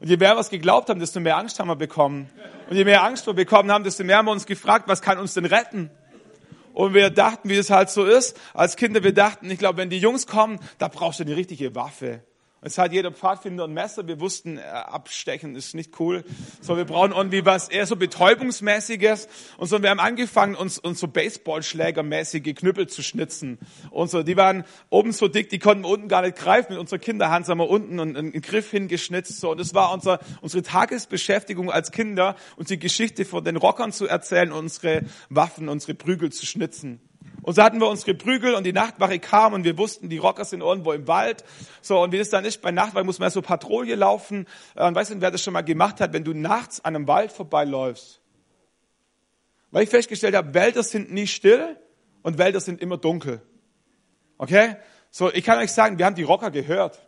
Und 0.00 0.08
je 0.08 0.16
mehr 0.16 0.34
wir 0.34 0.40
es 0.40 0.50
geglaubt 0.50 0.90
haben, 0.90 0.98
desto 0.98 1.20
mehr 1.20 1.36
Angst 1.36 1.60
haben 1.60 1.68
wir 1.68 1.76
bekommen. 1.76 2.28
Und 2.68 2.74
je 2.74 2.84
mehr 2.84 3.04
Angst 3.04 3.24
wir 3.28 3.34
bekommen 3.34 3.70
haben, 3.70 3.84
desto 3.84 4.02
mehr 4.02 4.16
haben 4.16 4.26
wir 4.26 4.32
uns 4.32 4.46
gefragt, 4.46 4.88
was 4.88 5.00
kann 5.00 5.18
uns 5.20 5.34
denn 5.34 5.44
retten? 5.44 5.92
Und 6.72 6.94
wir 6.94 7.10
dachten, 7.10 7.48
wie 7.48 7.56
es 7.56 7.70
halt 7.70 7.90
so 7.90 8.04
ist, 8.04 8.38
als 8.54 8.76
Kinder, 8.76 9.02
wir 9.02 9.12
dachten, 9.12 9.50
ich 9.50 9.58
glaube, 9.58 9.78
wenn 9.78 9.90
die 9.90 9.98
Jungs 9.98 10.26
kommen, 10.26 10.58
da 10.78 10.88
brauchst 10.88 11.20
du 11.20 11.24
eine 11.24 11.36
richtige 11.36 11.74
Waffe. 11.74 12.22
Es 12.64 12.78
hat 12.78 12.92
jeder 12.92 13.10
Pfadfinder 13.10 13.64
ein 13.64 13.74
Messer. 13.74 14.06
Wir 14.06 14.20
wussten, 14.20 14.56
äh, 14.56 14.60
abstechen 14.60 15.56
ist 15.56 15.74
nicht 15.74 15.98
cool. 15.98 16.24
So, 16.60 16.76
wir 16.76 16.84
brauchen 16.84 17.10
irgendwie 17.10 17.44
was 17.44 17.68
eher 17.68 17.86
so 17.86 17.96
betäubungsmäßiges. 17.96 19.28
Und 19.56 19.66
so, 19.66 19.82
wir 19.82 19.90
haben 19.90 19.98
angefangen, 19.98 20.54
uns, 20.54 20.78
uns 20.78 21.00
so 21.00 21.08
Baseballschlägermäßige 21.08 22.54
Knüppel 22.54 22.86
zu 22.86 23.02
schnitzen. 23.02 23.58
Und 23.90 24.10
so, 24.10 24.22
die 24.22 24.36
waren 24.36 24.64
oben 24.90 25.10
so 25.10 25.26
dick, 25.26 25.48
die 25.48 25.58
konnten 25.58 25.82
wir 25.82 25.88
unten 25.88 26.06
gar 26.06 26.22
nicht 26.22 26.36
greifen. 26.36 26.74
Mit 26.74 26.78
unserer 26.78 27.00
Kinderhand 27.00 27.48
haben 27.48 27.58
wir 27.58 27.68
unten 27.68 27.98
einen, 27.98 28.16
einen 28.16 28.40
Griff 28.40 28.70
hingeschnitzt. 28.70 29.40
So, 29.40 29.50
und 29.50 29.58
das 29.58 29.74
war 29.74 29.92
unser, 29.92 30.20
unsere 30.40 30.62
Tagesbeschäftigung 30.62 31.68
als 31.68 31.90
Kinder, 31.90 32.36
uns 32.54 32.68
die 32.68 32.78
Geschichte 32.78 33.24
von 33.24 33.42
den 33.42 33.56
Rockern 33.56 33.90
zu 33.90 34.06
erzählen, 34.06 34.52
unsere 34.52 35.02
Waffen, 35.30 35.68
unsere 35.68 35.94
Prügel 35.94 36.30
zu 36.30 36.46
schnitzen. 36.46 37.00
Und 37.42 37.54
so 37.54 37.62
hatten 37.62 37.80
wir 37.80 37.88
unsere 37.88 38.14
Prügel 38.14 38.54
und 38.54 38.64
die 38.64 38.72
Nachtwache 38.72 39.18
kam 39.18 39.52
und 39.52 39.64
wir 39.64 39.76
wussten, 39.76 40.08
die 40.08 40.18
Rocker 40.18 40.44
sind 40.44 40.60
irgendwo 40.60 40.92
im 40.92 41.08
Wald. 41.08 41.44
So, 41.80 42.00
und 42.00 42.12
wie 42.12 42.18
das 42.18 42.30
dann 42.30 42.44
ist, 42.44 42.62
bei 42.62 42.70
Nachtwache 42.70 43.04
muss 43.04 43.18
man 43.18 43.30
so 43.30 43.42
Patrouille 43.42 43.96
laufen. 43.96 44.46
Äh, 44.76 44.86
und 44.86 44.94
weißt 44.94 45.10
du, 45.10 45.20
wer 45.20 45.32
das 45.32 45.42
schon 45.42 45.52
mal 45.52 45.62
gemacht 45.62 46.00
hat, 46.00 46.12
wenn 46.12 46.22
du 46.22 46.34
nachts 46.34 46.84
an 46.84 46.94
einem 46.94 47.08
Wald 47.08 47.32
vorbeiläufst? 47.32 48.20
Weil 49.72 49.82
ich 49.82 49.90
festgestellt 49.90 50.36
habe, 50.36 50.54
Wälder 50.54 50.84
sind 50.84 51.12
nie 51.12 51.26
still 51.26 51.76
und 52.22 52.38
Wälder 52.38 52.60
sind 52.60 52.80
immer 52.80 52.96
dunkel. 52.96 53.42
Okay? 54.38 54.76
So, 55.10 55.32
ich 55.32 55.42
kann 55.44 55.58
euch 55.58 55.72
sagen, 55.72 55.98
wir 55.98 56.06
haben 56.06 56.14
die 56.14 56.22
Rocker 56.22 56.52
gehört. 56.52 57.02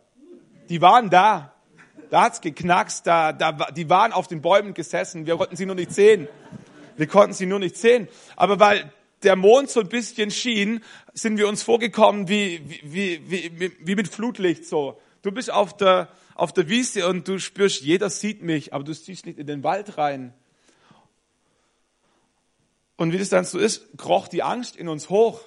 Die 0.67 0.81
waren 0.81 1.09
da. 1.09 1.53
Da 2.09 2.23
hat's 2.23 2.41
geknackst, 2.41 3.07
da, 3.07 3.33
da, 3.33 3.51
die 3.71 3.89
waren 3.89 4.11
auf 4.11 4.27
den 4.27 4.41
Bäumen 4.41 4.73
gesessen. 4.73 5.25
Wir 5.25 5.37
konnten 5.37 5.55
sie 5.55 5.65
nur 5.65 5.75
nicht 5.75 5.91
sehen. 5.91 6.27
Wir 6.97 7.07
konnten 7.07 7.33
sie 7.33 7.45
nur 7.45 7.59
nicht 7.59 7.77
sehen. 7.77 8.07
Aber 8.35 8.59
weil 8.59 8.91
der 9.25 9.35
Mond 9.35 9.69
so 9.69 9.81
ein 9.81 9.89
bisschen 9.89 10.31
schien, 10.31 10.81
sind 11.13 11.37
wir 11.37 11.47
uns 11.47 11.63
vorgekommen 11.63 12.29
wie, 12.29 12.61
wie, 12.83 13.21
wie, 13.29 13.59
wie, 13.59 13.71
wie 13.79 13.95
mit 13.95 14.07
Flutlicht 14.07 14.65
so. 14.65 15.01
Du 15.21 15.31
bist 15.31 15.51
auf 15.51 15.75
der, 15.75 16.09
auf 16.35 16.53
der 16.53 16.69
Wiese 16.69 17.07
und 17.07 17.27
du 17.27 17.39
spürst, 17.39 17.81
jeder 17.81 18.09
sieht 18.09 18.41
mich, 18.41 18.73
aber 18.73 18.83
du 18.83 18.93
siehst 18.93 19.25
nicht 19.25 19.39
in 19.39 19.47
den 19.47 19.63
Wald 19.63 19.97
rein. 19.97 20.33
Und 22.95 23.11
wie 23.11 23.17
das 23.17 23.29
dann 23.29 23.43
so 23.43 23.59
ist, 23.59 23.97
kroch 23.97 24.27
die 24.27 24.43
Angst 24.43 24.75
in 24.75 24.87
uns 24.87 25.09
hoch. 25.09 25.41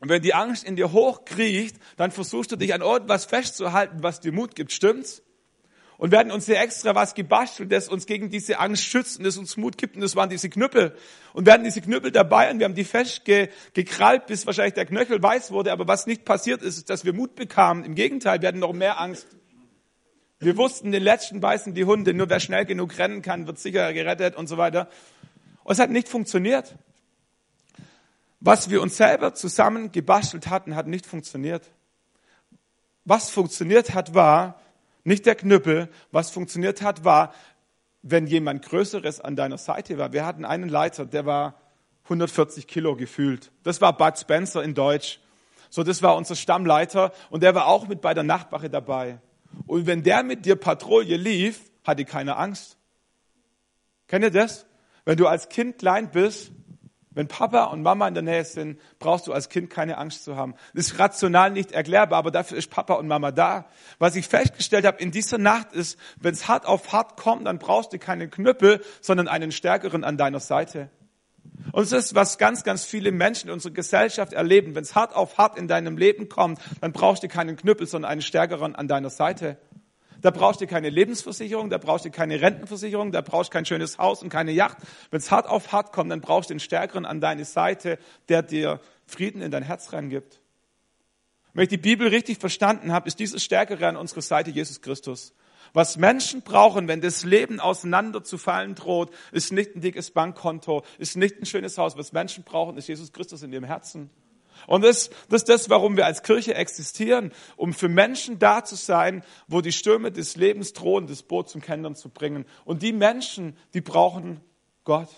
Und 0.00 0.08
wenn 0.08 0.22
die 0.22 0.34
Angst 0.34 0.64
in 0.64 0.76
dir 0.76 0.92
hochkriecht, 0.92 1.76
dann 1.96 2.10
versuchst 2.10 2.52
du 2.52 2.56
dich 2.56 2.74
an 2.74 2.80
irgendwas 2.80 3.24
festzuhalten, 3.24 4.02
was 4.02 4.20
dir 4.20 4.32
Mut 4.32 4.54
gibt. 4.54 4.72
Stimmt's? 4.72 5.22
Und 5.98 6.10
werden 6.10 6.30
uns 6.30 6.46
hier 6.46 6.60
extra 6.60 6.94
was 6.94 7.14
gebastelt, 7.14 7.72
das 7.72 7.88
uns 7.88 8.06
gegen 8.06 8.28
diese 8.28 8.58
Angst 8.58 8.84
schützt 8.84 9.18
und 9.18 9.24
das 9.24 9.38
uns 9.38 9.56
Mut 9.56 9.78
gibt 9.78 9.96
und 9.96 10.02
das 10.02 10.14
waren 10.14 10.28
diese 10.28 10.50
Knüppel. 10.50 10.96
Und 11.32 11.46
wir 11.46 11.52
hatten 11.52 11.64
diese 11.64 11.80
Knüppel 11.80 12.12
dabei 12.12 12.50
und 12.50 12.58
wir 12.58 12.64
haben 12.64 12.74
die 12.74 12.84
fest 12.84 13.22
gekrallt, 13.24 14.26
bis 14.26 14.46
wahrscheinlich 14.46 14.74
der 14.74 14.86
Knöchel 14.86 15.22
weiß 15.22 15.52
wurde. 15.52 15.72
Aber 15.72 15.88
was 15.88 16.06
nicht 16.06 16.24
passiert 16.24 16.62
ist, 16.62 16.76
ist, 16.76 16.90
dass 16.90 17.04
wir 17.04 17.12
Mut 17.12 17.34
bekamen. 17.34 17.84
Im 17.84 17.94
Gegenteil, 17.94 18.42
wir 18.42 18.48
hatten 18.48 18.58
noch 18.58 18.72
mehr 18.72 19.00
Angst. 19.00 19.26
Wir 20.38 20.56
wussten, 20.58 20.92
den 20.92 21.02
letzten 21.02 21.40
beißen 21.40 21.72
die 21.72 21.86
Hunde, 21.86 22.12
nur 22.12 22.28
wer 22.28 22.40
schnell 22.40 22.66
genug 22.66 22.98
rennen 22.98 23.22
kann, 23.22 23.46
wird 23.46 23.58
sicher 23.58 23.92
gerettet 23.94 24.36
und 24.36 24.48
so 24.48 24.58
weiter. 24.58 24.88
Und 25.64 25.72
es 25.72 25.78
hat 25.78 25.90
nicht 25.90 26.08
funktioniert. 26.08 26.74
Was 28.40 28.68
wir 28.68 28.82
uns 28.82 28.98
selber 28.98 29.32
zusammen 29.32 29.92
gebastelt 29.92 30.48
hatten, 30.48 30.76
hat 30.76 30.86
nicht 30.86 31.06
funktioniert. 31.06 31.70
Was 33.06 33.30
funktioniert 33.30 33.94
hat, 33.94 34.14
war, 34.14 34.60
nicht 35.06 35.26
der 35.26 35.34
Knüppel. 35.34 35.88
Was 36.10 36.30
funktioniert 36.30 36.82
hat, 36.82 37.04
war, 37.04 37.32
wenn 38.02 38.26
jemand 38.26 38.64
Größeres 38.64 39.20
an 39.20 39.36
deiner 39.36 39.58
Seite 39.58 39.98
war. 39.98 40.12
Wir 40.12 40.26
hatten 40.26 40.44
einen 40.44 40.68
Leiter, 40.68 41.06
der 41.06 41.26
war 41.26 41.54
140 42.04 42.66
Kilo 42.66 42.96
gefühlt. 42.96 43.50
Das 43.62 43.80
war 43.80 43.96
Bud 43.96 44.18
Spencer 44.18 44.62
in 44.62 44.74
Deutsch. 44.74 45.20
So, 45.70 45.82
das 45.82 46.02
war 46.02 46.16
unser 46.16 46.36
Stammleiter 46.36 47.12
und 47.30 47.42
der 47.42 47.54
war 47.54 47.66
auch 47.66 47.88
mit 47.88 48.00
bei 48.00 48.14
der 48.14 48.22
Nachtwache 48.22 48.70
dabei. 48.70 49.18
Und 49.66 49.86
wenn 49.86 50.02
der 50.02 50.22
mit 50.22 50.44
dir 50.44 50.56
Patrouille 50.56 51.16
lief, 51.16 51.60
hatte 51.84 52.04
keiner 52.04 52.38
Angst. 52.38 52.76
Kennt 54.06 54.24
ihr 54.24 54.30
das? 54.30 54.66
Wenn 55.04 55.16
du 55.16 55.26
als 55.26 55.48
Kind 55.48 55.78
klein 55.78 56.10
bist 56.10 56.52
wenn 57.16 57.28
Papa 57.28 57.64
und 57.64 57.82
Mama 57.82 58.06
in 58.06 58.12
der 58.12 58.22
Nähe 58.22 58.44
sind, 58.44 58.78
brauchst 58.98 59.26
du 59.26 59.32
als 59.32 59.48
Kind 59.48 59.70
keine 59.70 59.96
Angst 59.96 60.22
zu 60.22 60.36
haben. 60.36 60.54
Das 60.74 60.88
ist 60.88 60.98
rational 60.98 61.50
nicht 61.50 61.72
erklärbar, 61.72 62.18
aber 62.18 62.30
dafür 62.30 62.58
ist 62.58 62.70
Papa 62.70 62.94
und 62.94 63.08
Mama 63.08 63.32
da. 63.32 63.64
Was 63.98 64.16
ich 64.16 64.28
festgestellt 64.28 64.84
habe 64.84 64.98
in 64.98 65.12
dieser 65.12 65.38
Nacht 65.38 65.72
ist, 65.72 65.98
wenn 66.20 66.34
es 66.34 66.46
hart 66.46 66.66
auf 66.66 66.92
hart 66.92 67.16
kommt, 67.16 67.46
dann 67.46 67.58
brauchst 67.58 67.94
du 67.94 67.98
keinen 67.98 68.30
Knüppel, 68.30 68.82
sondern 69.00 69.28
einen 69.28 69.50
stärkeren 69.50 70.04
an 70.04 70.18
deiner 70.18 70.40
Seite. 70.40 70.90
Und 71.72 71.84
es 71.84 71.92
ist, 71.92 72.14
was 72.14 72.36
ganz, 72.36 72.64
ganz 72.64 72.84
viele 72.84 73.12
Menschen 73.12 73.48
in 73.48 73.54
unserer 73.54 73.72
Gesellschaft 73.72 74.34
erleben. 74.34 74.74
Wenn 74.74 74.82
es 74.82 74.94
hart 74.94 75.16
auf 75.16 75.38
hart 75.38 75.56
in 75.56 75.68
deinem 75.68 75.96
Leben 75.96 76.28
kommt, 76.28 76.60
dann 76.82 76.92
brauchst 76.92 77.22
du 77.22 77.28
keinen 77.28 77.56
Knüppel, 77.56 77.86
sondern 77.86 78.10
einen 78.10 78.20
stärkeren 78.20 78.76
an 78.76 78.88
deiner 78.88 79.08
Seite. 79.08 79.56
Da 80.26 80.32
brauchst 80.32 80.60
du 80.60 80.66
keine 80.66 80.90
Lebensversicherung, 80.90 81.70
da 81.70 81.78
brauchst 81.78 82.04
du 82.04 82.10
keine 82.10 82.40
Rentenversicherung, 82.40 83.12
da 83.12 83.20
brauchst 83.20 83.50
du 83.50 83.52
kein 83.52 83.64
schönes 83.64 83.96
Haus 83.98 84.24
und 84.24 84.28
keine 84.28 84.50
Yacht. 84.50 84.78
Wenn 85.12 85.20
es 85.20 85.30
hart 85.30 85.46
auf 85.46 85.70
hart 85.70 85.92
kommt, 85.92 86.10
dann 86.10 86.20
brauchst 86.20 86.50
du 86.50 86.54
den 86.54 86.58
Stärkeren 86.58 87.06
an 87.06 87.20
deine 87.20 87.44
Seite, 87.44 87.96
der 88.28 88.42
dir 88.42 88.80
Frieden 89.06 89.40
in 89.40 89.52
dein 89.52 89.62
Herz 89.62 89.92
reingibt. 89.92 90.40
Wenn 91.54 91.62
ich 91.62 91.68
die 91.68 91.76
Bibel 91.76 92.08
richtig 92.08 92.38
verstanden 92.38 92.90
habe, 92.90 93.06
ist 93.06 93.20
dieses 93.20 93.44
Stärkere 93.44 93.86
an 93.86 93.96
unserer 93.96 94.20
Seite 94.20 94.50
Jesus 94.50 94.80
Christus. 94.80 95.32
Was 95.72 95.96
Menschen 95.96 96.42
brauchen, 96.42 96.88
wenn 96.88 97.00
das 97.00 97.22
Leben 97.22 97.60
auseinander 97.60 98.24
zu 98.24 98.36
fallen 98.36 98.74
droht, 98.74 99.12
ist 99.30 99.52
nicht 99.52 99.76
ein 99.76 99.80
dickes 99.80 100.10
Bankkonto, 100.10 100.82
ist 100.98 101.16
nicht 101.16 101.40
ein 101.40 101.46
schönes 101.46 101.78
Haus. 101.78 101.96
Was 101.96 102.12
Menschen 102.12 102.42
brauchen, 102.42 102.76
ist 102.76 102.88
Jesus 102.88 103.12
Christus 103.12 103.44
in 103.44 103.52
ihrem 103.52 103.62
Herzen. 103.62 104.10
Und 104.66 104.82
das, 104.84 105.10
das 105.28 105.42
ist 105.42 105.48
das, 105.48 105.70
warum 105.70 105.96
wir 105.96 106.06
als 106.06 106.22
Kirche 106.22 106.54
existieren, 106.54 107.32
um 107.56 107.72
für 107.72 107.88
Menschen 107.88 108.38
da 108.38 108.64
zu 108.64 108.76
sein, 108.76 109.22
wo 109.48 109.60
die 109.60 109.72
Stürme 109.72 110.10
des 110.12 110.36
Lebens 110.36 110.72
drohen, 110.72 111.06
das 111.06 111.22
Boot 111.22 111.48
zum 111.48 111.60
Kennern 111.60 111.94
zu 111.94 112.08
bringen. 112.08 112.44
Und 112.64 112.82
die 112.82 112.92
Menschen, 112.92 113.56
die 113.74 113.80
brauchen 113.80 114.40
Gott. 114.84 115.08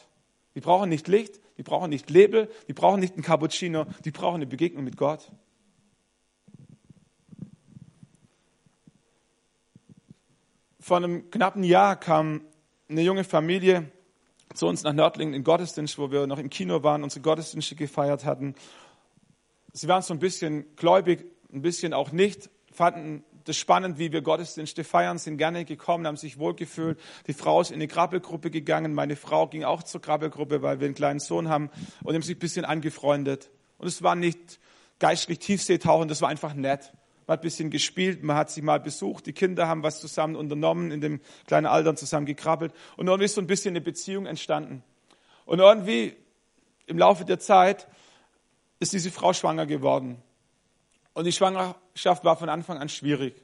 Die 0.55 0.61
brauchen 0.61 0.89
nicht 0.89 1.07
Licht, 1.09 1.41
die 1.57 1.63
brauchen 1.63 1.91
nicht 1.91 2.11
Label, 2.11 2.51
die 2.67 2.73
brauchen 2.73 3.01
nicht 3.01 3.15
einen 3.15 3.23
Cappuccino, 3.23 3.87
die 4.05 4.11
brauchen 4.11 4.37
eine 4.37 4.47
Begegnung 4.47 4.85
mit 4.85 4.97
Gott. 4.97 5.31
Vor 10.81 10.97
einem 10.97 11.31
knappen 11.31 11.63
Jahr 11.63 11.97
kam 11.97 12.41
eine 12.89 13.03
junge 13.03 13.23
Familie 13.23 13.93
zu 14.55 14.67
uns 14.67 14.83
nach 14.83 14.95
Nördlingen 14.95 15.35
in 15.35 15.45
Gottesdienst, 15.45 15.99
wo 15.99 16.11
wir 16.11 16.27
noch 16.27 16.39
im 16.39 16.49
Kino 16.49 16.83
waren, 16.83 17.03
unsere 17.03 17.21
Gottesdienste 17.21 17.77
gefeiert 17.77 18.25
hatten 18.25 18.55
sie 19.79 19.89
waren 19.89 20.03
so 20.03 20.13
ein 20.13 20.19
bisschen 20.19 20.65
gläubig, 20.77 21.25
ein 21.53 21.63
bisschen 21.63 21.93
auch 21.95 22.13
nicht, 22.13 22.51
fanden 22.73 23.25
das 23.45 23.57
spannend, 23.57 23.99
wie 23.99 24.13
wir 24.13 24.21
Gottesdienste 24.21 24.85
feiern, 24.85 25.17
sind 25.17 25.39
gerne 25.39 25.65
gekommen, 25.65 26.07
haben 26.07 26.19
sich 26.19 26.39
wohlgefühlt. 26.39 27.01
Die 27.27 27.33
Frau 27.33 27.61
ist 27.63 27.71
in 27.71 27.77
eine 27.77 27.89
Krabbelgruppe 27.89 28.51
gegangen, 28.51 28.93
meine 28.93 29.17
Frau 29.17 29.47
ging 29.47 29.65
auch 29.65 29.83
zur 29.83 30.03
Krabbelgruppe, 30.03 30.61
weil 30.61 30.81
wir 30.81 30.87
einen 30.87 30.95
kleinen 30.95 31.21
Sohn 31.21 31.49
haben 31.49 31.71
und 32.03 32.15
haben 32.15 32.23
sich 32.23 32.37
ein 32.37 32.41
bisschen 32.41 32.67
angefreundet. 32.67 33.51
Und 33.79 33.87
es 33.87 34.03
war 34.03 34.17
nicht 34.17 34.61
geistlich 34.99 35.39
Tiefseetauchen, 35.39 36.09
das 36.09 36.21
war 36.21 36.29
einfach 36.29 36.55
nett. 36.55 36.93
Man 37.27 37.35
hat 37.35 37.41
ein 37.41 37.43
bisschen 37.43 37.71
gespielt, 37.71 38.23
man 38.23 38.37
hat 38.37 38.51
sich 38.51 38.63
mal 38.63 38.81
besucht, 38.81 39.27
die 39.27 39.33
Kinder 39.33 39.67
haben 39.67 39.83
was 39.83 40.01
zusammen 40.01 40.37
unternommen, 40.37 40.91
in 40.91 41.01
dem 41.01 41.21
kleinen 41.47 41.67
Alter 41.67 41.97
zusammen 41.97 42.27
gekrabbelt 42.27 42.75
und 42.97 43.07
irgendwie 43.07 43.27
ist 43.27 43.35
so 43.35 43.41
ein 43.41 43.47
bisschen 43.47 43.73
eine 43.73 43.81
Beziehung 43.81 44.27
entstanden. 44.27 44.83
Und 45.47 45.61
irgendwie 45.61 46.17
im 46.87 46.99
Laufe 46.99 47.25
der 47.25 47.39
Zeit 47.39 47.87
ist 48.81 48.93
diese 48.93 49.11
Frau 49.11 49.33
schwanger 49.33 49.67
geworden. 49.67 50.23
Und 51.15 51.25
die 51.25 51.33
Schwangerschaft 51.33 52.25
war 52.25 52.37
von 52.37 52.49
Anfang 52.49 52.79
an 52.79 52.89
schwierig. 52.89 53.43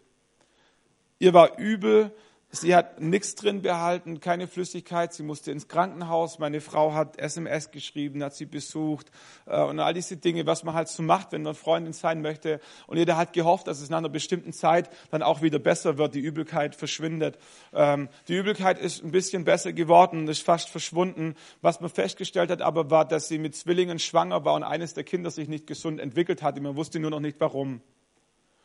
Ihr 1.19 1.35
war 1.35 1.59
übel, 1.59 2.15
Sie 2.55 2.77
hat 2.77 3.01
nichts 3.01 3.35
drin 3.35 3.63
behalten, 3.63 4.21
keine 4.21 4.47
Flüssigkeit. 4.47 5.13
Sie 5.13 5.25
musste 5.25 5.51
ins 5.51 5.67
Krankenhaus. 5.67 6.39
Meine 6.39 6.61
Frau 6.61 6.95
hat 6.95 7.19
SMS 7.19 7.73
geschrieben, 7.73 8.23
hat 8.23 8.37
sie 8.37 8.47
besucht 8.47 9.11
äh, 9.47 9.61
und 9.61 9.81
all 9.81 9.93
diese 9.93 10.17
Dinge, 10.17 10.47
was 10.47 10.63
man 10.63 10.73
halt 10.75 10.87
so 10.87 11.03
macht, 11.03 11.33
wenn 11.33 11.43
man 11.43 11.57
Freundin 11.57 11.93
sein 11.93 12.23
möchte. 12.23 12.61
Und 12.87 12.97
jeder 12.97 13.17
hat 13.17 13.33
gehofft, 13.33 13.67
dass 13.67 13.81
es 13.81 13.91
nach 13.91 13.99
einer 13.99 14.09
bestimmten 14.09 14.53
Zeit 14.53 14.89
dann 15.11 15.25
auch 15.25 15.43
wieder 15.43 15.59
besser 15.59 15.99
wird, 15.99 16.15
die 16.15 16.21
Übelkeit 16.21 16.77
verschwindet. 16.77 17.39
Ähm, 17.73 18.09
die 18.29 18.37
Übelkeit 18.37 18.79
ist 18.79 19.03
ein 19.03 19.11
bisschen 19.11 19.45
besser 19.45 19.73
geworden 19.73 20.29
ist 20.29 20.43
fast 20.43 20.69
verschwunden. 20.69 21.35
Was 21.61 21.81
man 21.81 21.91
festgestellt 21.91 22.51
hat 22.51 22.63
aber 22.63 22.89
war, 22.89 23.05
dass 23.05 23.27
sie 23.27 23.39
mit 23.39 23.57
Zwillingen 23.57 23.99
schwanger 23.99 24.45
war 24.45 24.55
und 24.55 24.63
eines 24.63 24.95
der 24.95 25.03
Kinder 25.03 25.33
sich 25.33 25.49
nicht 25.49 25.67
gesund 25.67 25.99
entwickelt 25.99 26.43
hatte. 26.43 26.61
Man 26.61 26.77
wusste 26.77 27.01
nur 27.01 27.11
noch 27.11 27.21
nicht 27.21 27.41
warum. 27.41 27.81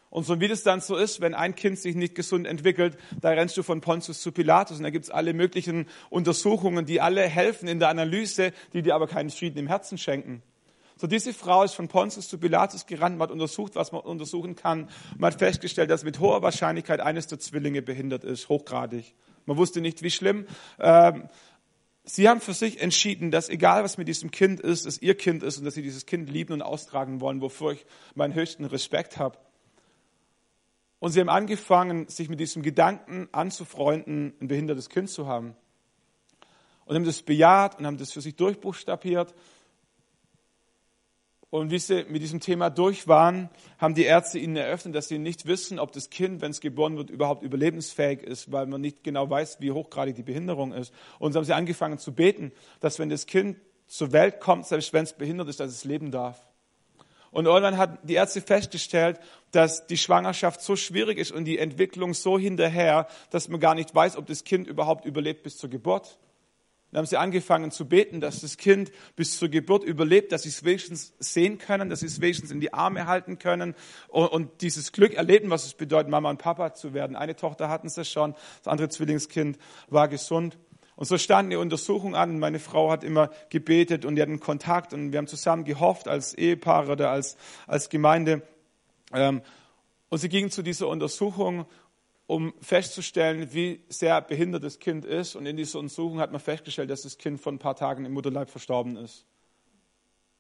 Und 0.10 0.26
so 0.26 0.40
wie 0.40 0.48
das 0.48 0.64
dann 0.64 0.82
so 0.82 0.96
ist, 0.96 1.22
wenn 1.22 1.36
ein 1.36 1.56
Kind 1.56 1.78
sich 1.78 1.96
nicht 1.96 2.16
gesund 2.16 2.48
entwickelt, 2.48 2.98
da 3.22 3.30
rennst 3.30 3.56
du 3.58 3.64
von 3.64 3.80
Pontius 3.80 4.22
zu 4.22 4.32
Pilatus 4.32 4.78
und 4.78 4.84
da 4.84 4.90
gibt's 4.90 5.12
alle 5.12 5.34
möglichen 5.34 5.88
Untersuchungen, 6.10 6.86
die 6.86 7.00
alle 7.00 7.22
helfen 7.22 7.68
in 7.68 7.80
der 7.80 7.90
Analyse, 7.90 8.52
die 8.74 8.82
dir 8.82 8.96
aber 8.96 9.08
keinen 9.08 9.30
Frieden 9.30 9.60
im 9.60 9.68
Herzen 9.68 9.98
schenken. 10.00 10.42
So 10.98 11.08
diese 11.08 11.34
Frau 11.34 11.64
ist 11.64 11.76
von 11.76 11.88
Pontius 11.88 12.28
zu 12.28 12.40
Pilatus 12.40 12.86
gerannt, 12.86 13.18
man 13.18 13.28
hat 13.28 13.32
untersucht, 13.32 13.76
was 13.76 13.92
man 13.92 14.02
untersuchen 14.02 14.56
kann. 14.56 14.90
Man 15.18 15.32
hat 15.32 15.40
festgestellt, 15.40 15.90
dass 15.90 16.04
mit 16.04 16.20
hoher 16.20 16.42
Wahrscheinlichkeit 16.42 17.00
eines 17.00 17.28
der 17.28 17.40
Zwillinge 17.40 17.82
behindert 17.82 18.26
ist, 18.26 18.50
hochgradig. 18.50 19.14
Man 19.46 19.56
wusste 19.56 19.80
nicht, 19.80 20.02
wie 20.04 20.12
schlimm. 20.12 20.46
Ähm, 20.78 21.30
sie 22.04 22.28
haben 22.28 22.42
für 22.42 22.54
sich 22.54 22.82
entschieden, 22.82 23.32
dass 23.32 23.48
egal 23.48 23.84
was 23.84 23.98
mit 23.98 24.10
diesem 24.10 24.30
Kind 24.32 24.60
ist, 24.60 24.86
es 24.86 25.02
ihr 25.02 25.16
Kind 25.16 25.42
ist 25.42 25.60
und 25.60 25.66
dass 25.66 25.76
sie 25.76 25.84
dieses 25.84 26.06
Kind 26.06 26.30
lieben 26.30 26.52
und 26.52 26.62
austragen 26.64 27.22
wollen, 27.22 27.40
wofür 27.40 27.72
ich 27.74 27.86
meinen 28.16 28.34
höchsten 28.34 28.66
Respekt 28.66 29.18
habe. 29.18 29.38
Und 31.00 31.12
sie 31.12 31.22
haben 31.22 31.30
angefangen, 31.30 32.08
sich 32.08 32.30
mit 32.30 32.40
diesem 32.40 32.62
Gedanken 32.62 33.30
anzufreunden, 33.32 34.34
ein 34.42 34.48
behindertes 34.48 34.90
Kind 34.90 35.10
zu 35.10 35.28
haben. 35.28 35.56
Und 36.86 36.96
haben 36.96 37.06
das 37.06 37.22
bejaht 37.22 37.80
und 37.80 37.86
haben 37.86 37.98
das 37.98 38.12
für 38.12 38.22
sich 38.22 38.36
durchbuchstabiert. 38.36 39.34
Und 41.52 41.72
wie 41.72 41.80
sie 41.80 42.06
mit 42.10 42.22
diesem 42.22 42.42
Thema 42.42 42.70
durch 42.70 43.08
waren, 43.08 43.50
haben 43.80 43.96
die 43.96 44.04
Ärzte 44.04 44.38
ihnen 44.38 44.56
eröffnet, 44.56 44.94
dass 44.94 45.08
sie 45.08 45.18
nicht 45.18 45.48
wissen, 45.48 45.80
ob 45.80 45.92
das 45.94 46.10
Kind, 46.10 46.42
wenn 46.42 46.52
es 46.52 46.62
geboren 46.62 46.96
wird, 46.98 47.10
überhaupt 47.10 47.44
überlebensfähig 47.44 48.22
ist, 48.22 48.52
weil 48.52 48.68
man 48.68 48.82
nicht 48.82 49.04
genau 49.04 49.30
weiß, 49.30 49.60
wie 49.60 49.72
hochgradig 49.72 50.16
die 50.16 50.24
Behinderung 50.24 50.74
ist. 50.74 50.94
Und 51.18 51.34
so 51.34 51.40
haben 51.40 51.46
sie 51.46 51.56
angefangen 51.56 51.98
zu 51.98 52.14
beten, 52.14 52.52
dass 52.82 53.00
wenn 53.00 53.10
das 53.10 53.26
Kind 53.26 53.58
zur 53.88 54.12
Welt 54.12 54.40
kommt, 54.40 54.68
selbst 54.68 54.94
wenn 54.94 55.04
es 55.04 55.14
behindert 55.14 55.48
ist, 55.48 55.60
dass 55.60 55.72
es 55.72 55.86
leben 55.86 56.12
darf. 56.12 56.49
Und 57.32 57.46
irgendwann 57.46 57.78
hat 57.78 58.00
die 58.04 58.16
Ärzte 58.16 58.42
festgestellt, 58.42 59.20
dass 59.52 59.88
die 59.88 59.98
Schwangerschaft 59.98 60.62
so 60.62 60.76
schwierig 60.76 61.18
ist 61.18 61.32
und 61.32 61.46
die 61.46 61.60
Entwicklung 61.60 62.14
so 62.14 62.40
hinterher, 62.40 63.08
dass 63.30 63.50
man 63.50 63.60
gar 63.60 63.76
nicht 63.76 63.94
weiß, 63.94 64.18
ob 64.18 64.26
das 64.26 64.44
Kind 64.44 64.68
überhaupt 64.68 65.06
überlebt 65.06 65.44
bis 65.44 65.58
zur 65.58 65.70
Geburt. 65.70 66.18
Dann 66.92 67.00
haben 67.00 67.06
sie 67.06 67.18
angefangen 67.18 67.70
zu 67.70 67.88
beten, 67.88 68.20
dass 68.20 68.42
das 68.42 68.58
Kind 68.58 68.92
bis 69.16 69.38
zur 69.38 69.50
Geburt 69.50 69.84
überlebt, 69.84 70.32
dass 70.32 70.44
sie 70.44 70.50
es 70.50 70.64
wenigstens 70.64 71.14
sehen 71.20 71.60
können, 71.60 71.90
dass 71.90 72.00
sie 72.00 72.08
es 72.08 72.20
wenigstens 72.20 72.50
in 72.50 72.60
die 72.60 72.74
Arme 72.74 73.06
halten 73.06 73.38
können 73.38 73.76
und, 74.08 74.28
und 74.28 74.62
dieses 74.62 74.92
Glück 74.92 75.14
erleben, 75.14 75.52
was 75.52 75.66
es 75.66 75.76
bedeutet, 75.76 76.10
Mama 76.10 76.32
und 76.32 76.40
Papa 76.40 76.74
zu 76.74 76.96
werden. 76.96 77.16
Eine 77.16 77.36
Tochter 77.36 77.70
hatten 77.70 77.90
sie 77.90 78.06
schon, 78.06 78.34
das 78.64 78.68
andere 78.68 78.90
Zwillingskind 78.90 79.60
war 79.90 80.08
gesund. 80.08 80.58
Und 81.00 81.06
so 81.06 81.18
stand 81.18 81.46
eine 81.46 81.60
Untersuchung 81.60 82.14
an. 82.14 82.40
Meine 82.40 82.60
Frau 82.60 82.92
hat 82.92 83.06
immer 83.06 83.30
gebetet 83.50 84.04
und 84.04 84.18
wir 84.18 84.24
hatten 84.24 84.42
Kontakt 84.42 84.92
und 84.92 85.14
wir 85.14 85.18
haben 85.20 85.28
zusammen 85.28 85.64
gehofft 85.64 86.10
als 86.10 86.34
Ehepaar 86.34 86.90
oder 86.90 87.10
als, 87.10 87.38
als 87.68 87.88
Gemeinde. 87.88 88.42
Ähm, 89.14 89.42
und 90.10 90.18
sie 90.18 90.28
gingen 90.28 90.52
zu 90.52 90.62
dieser 90.62 90.90
Untersuchung, 90.90 91.66
um 92.28 92.54
festzustellen, 92.60 93.54
wie 93.54 93.82
sehr 93.88 94.20
behindert 94.20 94.66
das 94.66 94.80
Kind 94.80 95.06
ist. 95.06 95.38
Und 95.38 95.46
in 95.46 95.56
dieser 95.56 95.80
Untersuchung 95.80 96.20
hat 96.20 96.34
man 96.34 96.42
festgestellt, 96.42 96.90
dass 96.90 97.04
das 97.04 97.18
Kind 97.18 97.40
vor 97.40 97.54
ein 97.54 97.60
paar 97.60 97.78
Tagen 97.78 98.04
im 98.04 98.12
Mutterleib 98.12 98.50
verstorben 98.50 98.98
ist. 98.98 99.26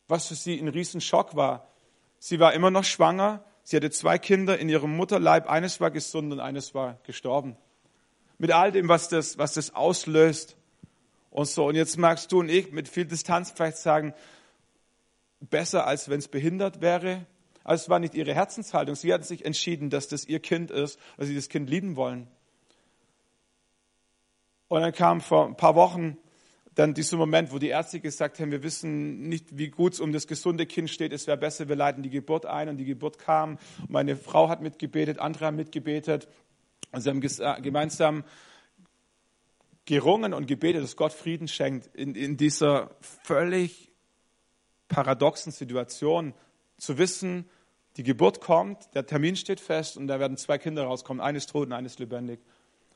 Was 0.10 0.28
für 0.28 0.36
sie 0.36 0.60
ein 0.60 0.68
Riesenschock 0.68 1.38
war. 1.38 1.70
Sie 2.18 2.42
war 2.42 2.52
immer 2.52 2.70
noch 2.70 2.84
schwanger. 2.84 3.46
Sie 3.64 3.78
hatte 3.78 3.92
zwei 3.92 4.18
Kinder 4.18 4.60
in 4.60 4.68
ihrem 4.68 4.94
Mutterleib. 4.98 5.50
Eines 5.50 5.80
war 5.80 5.90
gesund 5.90 6.34
und 6.34 6.42
eines 6.42 6.76
war 6.76 7.00
gestorben 7.04 7.56
mit 8.40 8.52
all 8.52 8.72
dem, 8.72 8.88
was 8.88 9.10
das, 9.10 9.38
was 9.38 9.54
das 9.54 9.76
auslöst 9.76 10.56
und 11.30 11.48
so. 11.48 11.68
Und 11.68 11.76
jetzt 11.76 11.98
magst 11.98 12.32
du 12.32 12.40
und 12.40 12.50
ich 12.50 12.72
mit 12.72 12.88
viel 12.88 13.06
Distanz 13.06 13.52
vielleicht 13.52 13.78
sagen, 13.78 14.14
besser 15.40 15.86
als 15.86 16.10
wenn 16.10 16.20
es 16.20 16.28
behindert 16.28 16.82
wäre. 16.82 17.26
Aber 17.64 17.76
es 17.76 17.90
war 17.90 18.00
nicht 18.00 18.16
ihre 18.16 18.34
Herzenshaltung. 18.34 18.96
Sie 18.96 19.14
hatten 19.14 19.24
sich 19.24 19.46
entschieden, 19.46 19.90
dass 19.90 20.08
das 20.08 20.26
ihr 20.26 20.40
Kind 20.40 20.72
ist, 20.72 20.98
dass 21.18 21.28
sie 21.28 21.36
das 21.36 21.50
Kind 21.50 21.70
lieben 21.70 21.96
wollen. 21.96 22.28
Und 24.70 24.82
dann 24.82 24.94
kam 24.94 25.22
vor 25.22 25.46
ein 25.46 25.58
paar 25.58 25.76
Wochen 25.76 26.18
dann 26.76 26.94
dieser 26.94 27.18
Moment, 27.18 27.52
wo 27.52 27.60
die 27.60 27.68
Ärzte 27.68 28.00
gesagt 28.00 28.40
haben, 28.40 28.52
wir 28.52 28.64
wissen 28.64 29.28
nicht, 29.28 29.58
wie 29.58 29.68
gut 29.68 29.94
es 29.94 30.00
um 30.00 30.14
das 30.14 30.28
gesunde 30.28 30.66
Kind 30.66 30.90
steht. 30.90 31.12
Es 31.12 31.28
wäre 31.28 31.38
besser, 31.38 31.68
wir 31.68 31.76
leiten 31.76 32.04
die 32.04 32.10
Geburt 32.10 32.46
ein. 32.46 32.70
Und 32.70 32.78
die 32.78 32.86
Geburt 32.86 33.20
kam. 33.20 33.58
meine 33.90 34.16
Frau 34.16 34.48
hat 34.48 34.62
mitgebetet, 34.62 35.20
andere 35.20 35.48
haben 35.48 35.58
mitgebetet. 35.58 36.30
Und 36.92 37.02
sie 37.02 37.10
haben 37.10 37.22
äh, 37.22 37.62
gemeinsam 37.62 38.24
gerungen 39.86 40.34
und 40.34 40.48
gebetet, 40.48 40.84
dass 40.84 40.96
Gott 40.96 41.14
Frieden 41.14 41.48
schenkt 41.48 41.88
in, 41.96 42.16
in 42.16 42.38
dieser 42.38 42.92
völlig 43.24 43.92
paradoxen 44.88 45.52
Situation, 45.52 46.34
zu 46.78 46.98
wissen, 46.98 47.50
die 47.98 48.04
Geburt 48.04 48.40
kommt, 48.40 48.94
der 48.94 49.06
Termin 49.06 49.36
steht 49.36 49.60
fest 49.60 49.98
und 49.98 50.08
da 50.08 50.20
werden 50.20 50.38
zwei 50.38 50.58
Kinder 50.58 50.84
rauskommen, 50.84 51.22
eines 51.22 51.48
tot 51.48 51.68
und 51.68 51.74
eines 51.74 52.00
lebendig. 52.00 52.40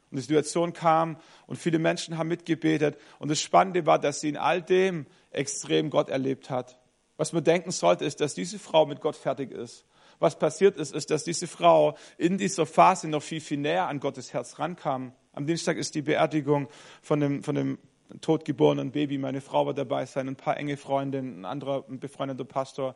Und 0.10 0.18
die 0.18 0.22
Situation 0.22 0.74
kam 0.74 1.18
und 1.48 1.58
viele 1.58 1.80
Menschen 1.80 2.18
haben 2.18 2.28
mitgebetet. 2.30 2.98
Und 3.20 3.30
das 3.30 3.42
Spannende 3.42 3.86
war, 3.86 4.00
dass 4.00 4.22
sie 4.22 4.30
in 4.30 4.38
all 4.38 4.62
dem 4.62 5.08
extrem 5.32 5.90
Gott 5.90 6.10
erlebt 6.10 6.50
hat. 6.50 6.78
Was 7.18 7.34
man 7.34 7.44
denken 7.44 7.72
sollte, 7.72 8.06
ist, 8.06 8.22
dass 8.22 8.34
diese 8.34 8.60
Frau 8.60 8.86
mit 8.86 9.02
Gott 9.02 9.16
fertig 9.16 9.52
ist 9.52 9.86
was 10.20 10.38
passiert 10.38 10.78
ist, 10.78 10.94
ist, 10.94 11.12
dass 11.12 11.24
diese 11.24 11.48
Frau 11.48 11.98
in 12.18 12.38
dieser 12.38 12.66
Phase 12.66 13.08
noch 13.08 13.24
viel, 13.24 13.42
viel 13.42 13.58
näher 13.58 13.88
an 13.88 14.00
Gottes 14.00 14.34
Herz 14.34 14.60
rankam. 14.60 15.14
Am 15.34 15.46
Dienstag 15.46 15.78
ist 15.78 15.96
die 15.96 16.02
Beerdigung 16.02 16.68
von 17.02 17.20
dem, 17.20 17.44
von 17.44 17.56
dem 17.56 17.78
totgeborenen 18.22 18.92
Baby. 18.92 19.18
Meine 19.18 19.42
Frau 19.42 19.66
war 19.66 19.74
dabei 19.74 20.06
sein, 20.06 20.28
ein 20.28 20.36
paar 20.36 20.58
enge 20.58 20.78
Freunde, 20.78 21.20
ein 21.20 21.46
anderer 21.46 21.86
ein 21.90 22.00
befreundeter 22.00 22.46
Pastor. 22.46 22.96